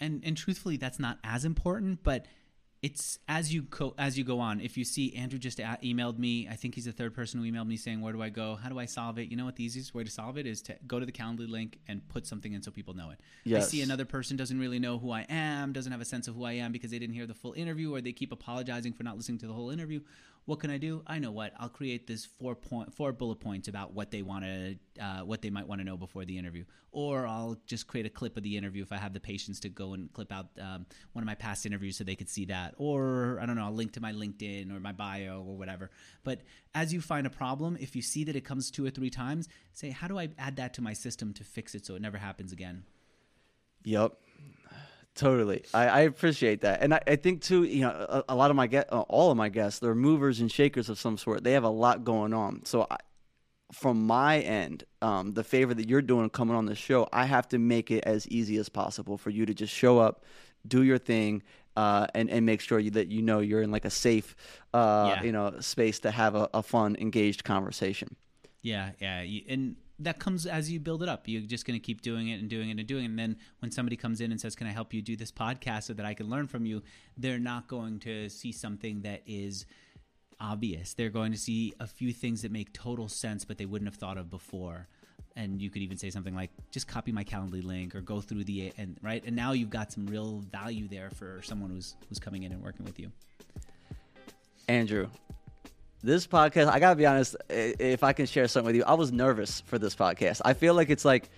and 0.00 0.22
and 0.24 0.36
truthfully 0.36 0.76
that's 0.76 0.98
not 1.00 1.18
as 1.24 1.44
important 1.44 2.02
but 2.04 2.26
it's 2.80 3.18
as 3.26 3.52
you 3.52 3.62
go 3.62 3.92
as 3.98 4.16
you 4.16 4.22
go 4.22 4.38
on 4.38 4.60
if 4.60 4.76
you 4.76 4.84
see 4.84 5.12
andrew 5.16 5.38
just 5.38 5.58
a- 5.58 5.78
emailed 5.82 6.16
me 6.16 6.46
i 6.48 6.54
think 6.54 6.76
he's 6.76 6.84
the 6.84 6.92
third 6.92 7.12
person 7.12 7.40
who 7.40 7.50
emailed 7.50 7.66
me 7.66 7.76
saying 7.76 8.00
where 8.00 8.12
do 8.12 8.22
i 8.22 8.28
go? 8.28 8.54
How 8.54 8.68
do 8.68 8.78
i 8.78 8.84
solve 8.84 9.18
it? 9.18 9.28
You 9.30 9.36
know 9.36 9.44
what 9.44 9.56
the 9.56 9.64
easiest 9.64 9.94
way 9.94 10.04
to 10.04 10.10
solve 10.10 10.38
it 10.38 10.46
is 10.46 10.62
to 10.62 10.76
go 10.86 11.00
to 11.00 11.06
the 11.06 11.10
calendly 11.12 11.48
link 11.48 11.78
and 11.88 12.06
put 12.08 12.26
something 12.26 12.52
in 12.52 12.62
so 12.62 12.70
people 12.70 12.94
know 12.94 13.10
it. 13.10 13.18
I 13.58 13.60
see 13.62 13.82
another 13.82 14.04
person 14.04 14.36
doesn't 14.36 14.58
really 14.60 14.78
know 14.78 14.98
who 14.98 15.10
i 15.10 15.26
am 15.28 15.72
doesn't 15.72 15.90
have 15.90 16.00
a 16.00 16.04
sense 16.04 16.28
of 16.28 16.36
who 16.36 16.44
i 16.44 16.52
am 16.52 16.70
because 16.70 16.90
they 16.92 16.98
didn't 16.98 17.14
hear 17.14 17.26
the 17.26 17.34
full 17.34 17.52
interview 17.54 17.92
or 17.94 18.00
they 18.00 18.12
keep 18.12 18.30
apologizing 18.32 18.92
for 18.92 19.02
not 19.02 19.16
listening 19.16 19.38
to 19.38 19.46
the 19.48 19.52
whole 19.52 19.70
interview 19.70 20.00
what 20.48 20.60
can 20.60 20.70
I 20.70 20.78
do? 20.78 21.02
I 21.06 21.18
know 21.18 21.30
what 21.30 21.52
I'll 21.58 21.68
create 21.68 22.06
this 22.06 22.24
four 22.24 22.54
point 22.54 22.94
four 22.94 23.12
bullet 23.12 23.38
points 23.38 23.68
about 23.68 23.92
what 23.92 24.10
they 24.10 24.22
want 24.22 24.46
to 24.46 24.76
uh, 24.98 25.20
what 25.20 25.42
they 25.42 25.50
might 25.50 25.68
want 25.68 25.82
to 25.82 25.84
know 25.84 25.98
before 25.98 26.24
the 26.24 26.38
interview, 26.38 26.64
or 26.90 27.26
I'll 27.26 27.58
just 27.66 27.86
create 27.86 28.06
a 28.06 28.08
clip 28.08 28.34
of 28.38 28.42
the 28.42 28.56
interview 28.56 28.82
if 28.82 28.90
I 28.90 28.96
have 28.96 29.12
the 29.12 29.20
patience 29.20 29.60
to 29.60 29.68
go 29.68 29.92
and 29.92 30.10
clip 30.14 30.32
out 30.32 30.46
um, 30.58 30.86
one 31.12 31.22
of 31.22 31.26
my 31.26 31.34
past 31.34 31.66
interviews 31.66 31.98
so 31.98 32.04
they 32.04 32.16
could 32.16 32.30
see 32.30 32.46
that, 32.46 32.74
or 32.78 33.38
I 33.42 33.44
don't 33.44 33.56
know, 33.56 33.64
I'll 33.64 33.74
link 33.74 33.92
to 33.92 34.00
my 34.00 34.14
LinkedIn 34.14 34.74
or 34.74 34.80
my 34.80 34.92
bio 34.92 35.44
or 35.46 35.58
whatever. 35.58 35.90
But 36.24 36.40
as 36.74 36.94
you 36.94 37.02
find 37.02 37.26
a 37.26 37.30
problem, 37.30 37.76
if 37.78 37.94
you 37.94 38.00
see 38.00 38.24
that 38.24 38.34
it 38.34 38.46
comes 38.46 38.70
two 38.70 38.86
or 38.86 38.90
three 38.90 39.10
times, 39.10 39.50
say 39.74 39.90
how 39.90 40.08
do 40.08 40.18
I 40.18 40.30
add 40.38 40.56
that 40.56 40.72
to 40.74 40.80
my 40.80 40.94
system 40.94 41.34
to 41.34 41.44
fix 41.44 41.74
it 41.74 41.84
so 41.84 41.94
it 41.94 42.00
never 42.00 42.16
happens 42.16 42.52
again? 42.52 42.84
Yep. 43.84 44.14
Totally. 45.18 45.64
I, 45.74 45.88
I 45.88 46.00
appreciate 46.02 46.60
that. 46.60 46.80
And 46.80 46.94
I, 46.94 47.00
I 47.04 47.16
think 47.16 47.42
too, 47.42 47.64
you 47.64 47.80
know, 47.80 47.90
a, 47.90 48.24
a 48.28 48.36
lot 48.36 48.50
of 48.50 48.56
my 48.56 48.68
get 48.68 48.92
uh, 48.92 49.00
all 49.00 49.32
of 49.32 49.36
my 49.36 49.48
guests, 49.48 49.80
they're 49.80 49.94
movers 49.96 50.38
and 50.38 50.50
shakers 50.50 50.88
of 50.88 50.96
some 50.96 51.18
sort. 51.18 51.42
They 51.42 51.54
have 51.54 51.64
a 51.64 51.68
lot 51.68 52.04
going 52.04 52.32
on. 52.32 52.64
So 52.64 52.86
I, 52.88 52.98
from 53.72 54.06
my 54.06 54.38
end, 54.38 54.84
um, 55.02 55.34
the 55.34 55.42
favor 55.42 55.74
that 55.74 55.88
you're 55.88 56.02
doing 56.02 56.30
coming 56.30 56.54
on 56.54 56.66
the 56.66 56.76
show, 56.76 57.08
I 57.12 57.24
have 57.26 57.48
to 57.48 57.58
make 57.58 57.90
it 57.90 58.04
as 58.04 58.28
easy 58.28 58.58
as 58.58 58.68
possible 58.68 59.18
for 59.18 59.30
you 59.30 59.44
to 59.44 59.52
just 59.52 59.74
show 59.74 59.98
up, 59.98 60.24
do 60.68 60.84
your 60.84 60.98
thing, 60.98 61.42
uh, 61.76 62.06
and 62.14 62.30
and 62.30 62.46
make 62.46 62.60
sure 62.60 62.78
you, 62.78 62.92
that 62.92 63.08
you 63.08 63.20
know 63.20 63.40
you're 63.40 63.62
in 63.62 63.72
like 63.72 63.84
a 63.84 63.90
safe, 63.90 64.36
uh, 64.72 65.16
Yeah. 65.16 65.22
you 65.24 65.32
know, 65.32 65.58
space 65.60 65.98
to 66.00 66.12
have 66.12 66.36
a, 66.36 66.48
a 66.54 66.62
fun, 66.62 66.96
engaged 67.00 67.42
conversation. 67.42 68.14
Yeah, 68.62 68.92
yeah, 69.00 69.24
and 69.48 69.76
that 70.00 70.18
comes 70.18 70.46
as 70.46 70.70
you 70.70 70.78
build 70.78 71.02
it 71.02 71.08
up. 71.08 71.26
You're 71.26 71.42
just 71.42 71.66
going 71.66 71.78
to 71.78 71.84
keep 71.84 72.02
doing 72.02 72.28
it 72.28 72.40
and 72.40 72.48
doing 72.48 72.70
it 72.70 72.78
and 72.78 72.86
doing 72.86 73.04
it. 73.04 73.08
And 73.08 73.18
then 73.18 73.36
when 73.58 73.70
somebody 73.70 73.96
comes 73.96 74.20
in 74.20 74.30
and 74.30 74.40
says, 74.40 74.54
"Can 74.54 74.66
I 74.66 74.70
help 74.70 74.94
you 74.94 75.02
do 75.02 75.16
this 75.16 75.32
podcast 75.32 75.84
so 75.84 75.94
that 75.94 76.06
I 76.06 76.14
can 76.14 76.28
learn 76.28 76.46
from 76.46 76.66
you?" 76.66 76.82
They're 77.16 77.38
not 77.38 77.68
going 77.68 77.98
to 78.00 78.28
see 78.28 78.52
something 78.52 79.02
that 79.02 79.22
is 79.26 79.66
obvious. 80.40 80.94
They're 80.94 81.10
going 81.10 81.32
to 81.32 81.38
see 81.38 81.74
a 81.80 81.86
few 81.86 82.12
things 82.12 82.42
that 82.42 82.52
make 82.52 82.72
total 82.72 83.08
sense, 83.08 83.44
but 83.44 83.58
they 83.58 83.66
wouldn't 83.66 83.88
have 83.88 83.98
thought 83.98 84.18
of 84.18 84.30
before. 84.30 84.88
And 85.34 85.60
you 85.60 85.70
could 85.70 85.82
even 85.82 85.96
say 85.98 86.10
something 86.10 86.34
like, 86.34 86.50
"Just 86.70 86.86
copy 86.86 87.12
my 87.12 87.24
Calendly 87.24 87.62
link 87.62 87.94
or 87.94 88.00
go 88.00 88.20
through 88.20 88.44
the 88.44 88.72
and 88.76 88.98
right." 89.02 89.22
And 89.24 89.34
now 89.34 89.52
you've 89.52 89.70
got 89.70 89.92
some 89.92 90.06
real 90.06 90.40
value 90.52 90.88
there 90.88 91.10
for 91.10 91.42
someone 91.42 91.70
who's 91.70 91.96
who's 92.08 92.18
coming 92.18 92.44
in 92.44 92.52
and 92.52 92.62
working 92.62 92.84
with 92.84 92.98
you. 92.98 93.10
Andrew, 94.68 95.08
this 96.02 96.26
podcast, 96.26 96.68
I 96.68 96.78
gotta 96.78 96.96
be 96.96 97.06
honest, 97.06 97.36
if 97.48 98.02
I 98.02 98.12
can 98.12 98.26
share 98.26 98.48
something 98.48 98.66
with 98.66 98.76
you, 98.76 98.84
I 98.84 98.94
was 98.94 99.12
nervous 99.12 99.60
for 99.62 99.78
this 99.78 99.94
podcast. 99.94 100.40
I 100.44 100.54
feel 100.54 100.74
like 100.74 100.90
it's 100.90 101.04
like 101.04 101.28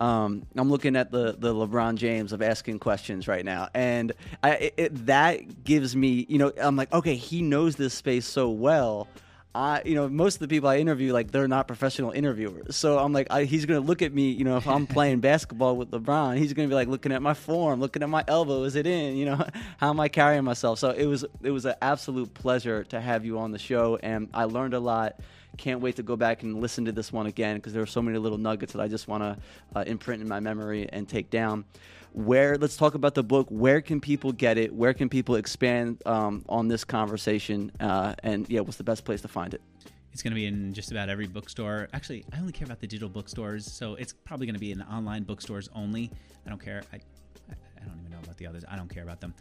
um, 0.00 0.46
I'm 0.56 0.70
looking 0.70 0.96
at 0.96 1.10
the 1.10 1.36
the 1.38 1.54
LeBron 1.54 1.96
James 1.96 2.32
of 2.32 2.42
asking 2.42 2.78
questions 2.78 3.28
right 3.28 3.44
now, 3.44 3.68
and 3.74 4.12
I, 4.42 4.72
it, 4.76 5.06
that 5.06 5.64
gives 5.64 5.94
me, 5.94 6.26
you 6.28 6.38
know, 6.38 6.52
I'm 6.56 6.76
like, 6.76 6.92
okay, 6.92 7.14
he 7.14 7.42
knows 7.42 7.76
this 7.76 7.94
space 7.94 8.26
so 8.26 8.50
well. 8.50 9.08
I, 9.54 9.82
you 9.84 9.94
know, 9.94 10.08
most 10.08 10.36
of 10.36 10.40
the 10.40 10.48
people 10.48 10.68
I 10.68 10.78
interview, 10.78 11.12
like 11.12 11.30
they're 11.30 11.48
not 11.48 11.66
professional 11.66 12.10
interviewers. 12.10 12.74
So 12.74 12.98
I'm 12.98 13.12
like, 13.12 13.26
I, 13.30 13.44
he's 13.44 13.66
going 13.66 13.80
to 13.80 13.86
look 13.86 14.00
at 14.00 14.12
me, 14.12 14.30
you 14.30 14.44
know, 14.44 14.56
if 14.56 14.66
I'm 14.66 14.86
playing 14.98 15.20
basketball 15.20 15.76
with 15.76 15.90
LeBron, 15.90 16.38
he's 16.38 16.54
going 16.54 16.68
to 16.68 16.72
be 16.72 16.74
like 16.74 16.88
looking 16.88 17.12
at 17.12 17.20
my 17.20 17.34
form, 17.34 17.80
looking 17.80 18.02
at 18.02 18.08
my 18.08 18.24
elbow, 18.26 18.62
is 18.62 18.76
it 18.76 18.86
in? 18.86 19.16
You 19.16 19.26
know, 19.26 19.46
how 19.76 19.90
am 19.90 20.00
I 20.00 20.08
carrying 20.08 20.44
myself? 20.44 20.78
So 20.78 20.90
it 20.90 21.06
was, 21.06 21.24
it 21.42 21.50
was 21.50 21.66
an 21.66 21.74
absolute 21.82 22.32
pleasure 22.32 22.84
to 22.84 23.00
have 23.00 23.26
you 23.26 23.38
on 23.38 23.52
the 23.52 23.58
show, 23.58 23.98
and 24.02 24.28
I 24.32 24.44
learned 24.44 24.74
a 24.74 24.80
lot. 24.80 25.20
Can't 25.58 25.80
wait 25.80 25.96
to 25.96 26.02
go 26.02 26.16
back 26.16 26.42
and 26.42 26.62
listen 26.62 26.86
to 26.86 26.92
this 26.92 27.12
one 27.12 27.26
again 27.26 27.56
because 27.56 27.74
there 27.74 27.82
are 27.82 27.86
so 27.86 28.00
many 28.00 28.16
little 28.16 28.38
nuggets 28.38 28.72
that 28.72 28.80
I 28.80 28.88
just 28.88 29.06
want 29.06 29.22
to 29.22 29.36
uh, 29.78 29.84
imprint 29.86 30.22
in 30.22 30.28
my 30.28 30.40
memory 30.40 30.88
and 30.90 31.06
take 31.06 31.28
down 31.28 31.66
where 32.14 32.56
let's 32.58 32.76
talk 32.76 32.94
about 32.94 33.14
the 33.14 33.22
book. 33.22 33.48
Where 33.50 33.80
can 33.80 34.00
people 34.00 34.32
get 34.32 34.58
it? 34.58 34.74
Where 34.74 34.94
can 34.94 35.08
people 35.08 35.36
expand 35.36 36.02
um, 36.06 36.44
on 36.48 36.68
this 36.68 36.84
conversation? 36.84 37.72
Uh, 37.80 38.14
and 38.22 38.48
yeah 38.48 38.60
what's 38.60 38.76
the 38.76 38.84
best 38.84 39.04
place 39.04 39.20
to 39.22 39.28
find 39.28 39.54
it? 39.54 39.60
It's 40.12 40.22
going 40.22 40.32
to 40.32 40.36
be 40.36 40.46
in 40.46 40.74
just 40.74 40.90
about 40.90 41.08
every 41.08 41.26
bookstore. 41.26 41.88
Actually 41.92 42.24
i 42.32 42.38
only 42.38 42.52
care 42.52 42.66
about 42.66 42.80
the 42.80 42.86
digital 42.86 43.08
bookstores 43.08 43.70
so 43.70 43.94
it's 43.94 44.12
probably 44.12 44.46
going 44.46 44.54
to 44.54 44.60
be 44.60 44.72
in 44.72 44.82
online 44.82 45.22
bookstores 45.22 45.68
only. 45.74 46.10
I 46.46 46.50
don't 46.50 46.62
care. 46.62 46.82
I, 46.92 46.96
I 47.50 47.84
don't 47.84 47.98
even 47.98 48.10
know 48.10 48.18
about 48.22 48.36
the 48.36 48.46
others. 48.46 48.64
I 48.70 48.76
don't 48.76 48.88
care 48.88 49.02
about 49.02 49.20
them. 49.20 49.34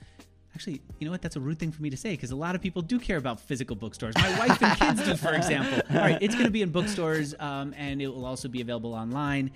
Actually, 0.53 0.81
you 0.99 1.05
know 1.05 1.11
what? 1.11 1.21
That's 1.21 1.37
a 1.37 1.39
rude 1.39 1.59
thing 1.59 1.71
for 1.71 1.81
me 1.81 1.89
to 1.89 1.97
say 1.97 2.11
because 2.11 2.31
a 2.31 2.35
lot 2.35 2.55
of 2.55 2.61
people 2.61 2.81
do 2.81 2.99
care 2.99 3.17
about 3.17 3.39
physical 3.39 3.75
bookstores. 3.75 4.15
My 4.15 4.37
wife 4.37 4.61
and 4.61 4.77
kids 4.77 5.01
do, 5.01 5.15
for 5.15 5.33
example. 5.41 5.81
All 5.89 6.01
right, 6.01 6.17
it's 6.21 6.35
going 6.35 6.45
to 6.45 6.51
be 6.51 6.61
in 6.61 6.71
bookstores 6.71 7.33
um, 7.39 7.73
and 7.77 8.01
it 8.01 8.07
will 8.07 8.25
also 8.25 8.49
be 8.49 8.59
available 8.59 8.93
online 8.93 9.51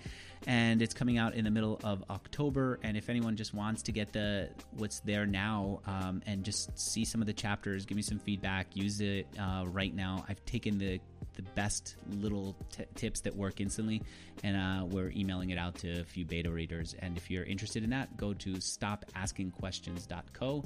and 0.48 0.82
it's 0.82 0.94
coming 0.94 1.18
out 1.18 1.36
in 1.36 1.44
the 1.44 1.52
middle 1.52 1.80
of 1.84 2.04
October. 2.10 2.80
And 2.84 2.96
if 2.96 3.10
anyone 3.10 3.36
just 3.36 3.54
wants 3.54 3.82
to 3.84 3.92
get 3.92 4.14
the 4.14 4.50
what's 4.78 5.02
there 5.02 5.26
now 5.26 5.82
um, 5.86 6.22
and 6.26 6.44
just 6.44 6.78
see 6.78 7.06
some 7.06 7.22
of 7.22 7.28
the 7.28 7.34
chapters, 7.34 7.86
give 7.86 7.96
me 7.96 8.02
some 8.02 8.20
feedback, 8.20 8.76
use 8.76 9.02
it 9.02 9.28
uh, 9.40 9.66
right 9.68 9.94
now. 9.94 10.26
I've 10.30 10.44
taken 10.46 10.78
the 10.78 11.00
the 11.36 11.44
best 11.54 11.96
little 12.22 12.56
t- 12.72 12.86
tips 12.96 13.20
that 13.22 13.36
work 13.36 13.60
instantly, 13.60 14.02
and 14.44 14.56
uh, 14.56 14.86
we're 14.86 15.10
emailing 15.10 15.50
it 15.50 15.58
out 15.58 15.76
to 15.76 16.00
a 16.00 16.06
few 16.06 16.24
beta 16.24 16.50
readers. 16.50 16.96
And 17.00 17.18
if 17.18 17.30
you're 17.30 17.44
interested 17.44 17.84
in 17.84 17.90
that, 17.90 18.16
go 18.16 18.34
to 18.34 18.54
stopaskingquestions.co 18.54 20.64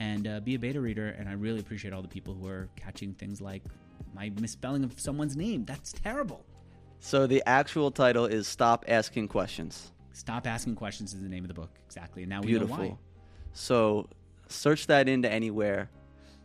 and 0.00 0.26
uh, 0.26 0.40
be 0.40 0.56
a 0.56 0.58
beta 0.58 0.80
reader. 0.80 1.08
And 1.08 1.28
I 1.28 1.32
really 1.32 1.60
appreciate 1.60 1.94
all 1.94 2.02
the 2.02 2.08
people 2.08 2.34
who 2.34 2.48
are 2.48 2.68
catching 2.74 3.14
things 3.14 3.40
like 3.40 3.62
my 4.14 4.30
misspelling 4.40 4.84
of 4.84 4.98
someone's 4.98 5.36
name. 5.36 5.64
That's 5.64 5.92
terrible. 5.92 6.44
So 7.00 7.26
the 7.26 7.42
actual 7.46 7.90
title 7.90 8.26
is 8.26 8.46
Stop 8.46 8.84
Asking 8.88 9.28
Questions. 9.28 9.92
Stop 10.12 10.46
Asking 10.46 10.74
Questions 10.74 11.14
is 11.14 11.22
the 11.22 11.28
name 11.28 11.44
of 11.44 11.48
the 11.48 11.54
book. 11.54 11.70
Exactly. 11.86 12.22
And 12.22 12.30
now 12.30 12.40
we 12.40 12.48
Beautiful. 12.48 12.76
know 12.76 12.82
why. 12.82 12.98
So 13.52 14.08
search 14.48 14.86
that 14.88 15.08
into 15.08 15.30
anywhere 15.30 15.90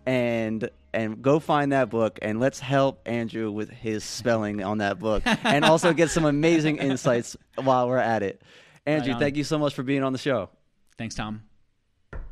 and 0.06 0.70
and 0.93 1.22
go 1.22 1.39
find 1.39 1.72
that 1.72 1.89
book 1.89 2.20
and 2.22 2.39
let's 2.39 2.60
help 2.60 3.01
Andrew 3.08 3.49
with 3.51 3.70
his 3.70 4.04
spelling 4.04 4.64
on 4.64 4.78
that 4.80 4.99
book 4.99 5.24
and 5.26 5.66
also 5.66 5.93
get 5.93 6.10
some 6.12 6.26
amazing 6.26 6.78
insights 6.89 7.36
while 7.56 7.88
we're 7.88 7.97
at 7.97 8.22
it. 8.22 8.41
Andrew, 8.86 9.14
right 9.14 9.20
thank 9.20 9.38
you 9.38 9.43
so 9.43 9.58
much 9.58 9.74
for 9.74 9.84
being 9.84 10.04
on 10.04 10.14
the 10.14 10.20
show. 10.20 10.49
Thanks, 10.97 11.16
Tom. 11.16 11.43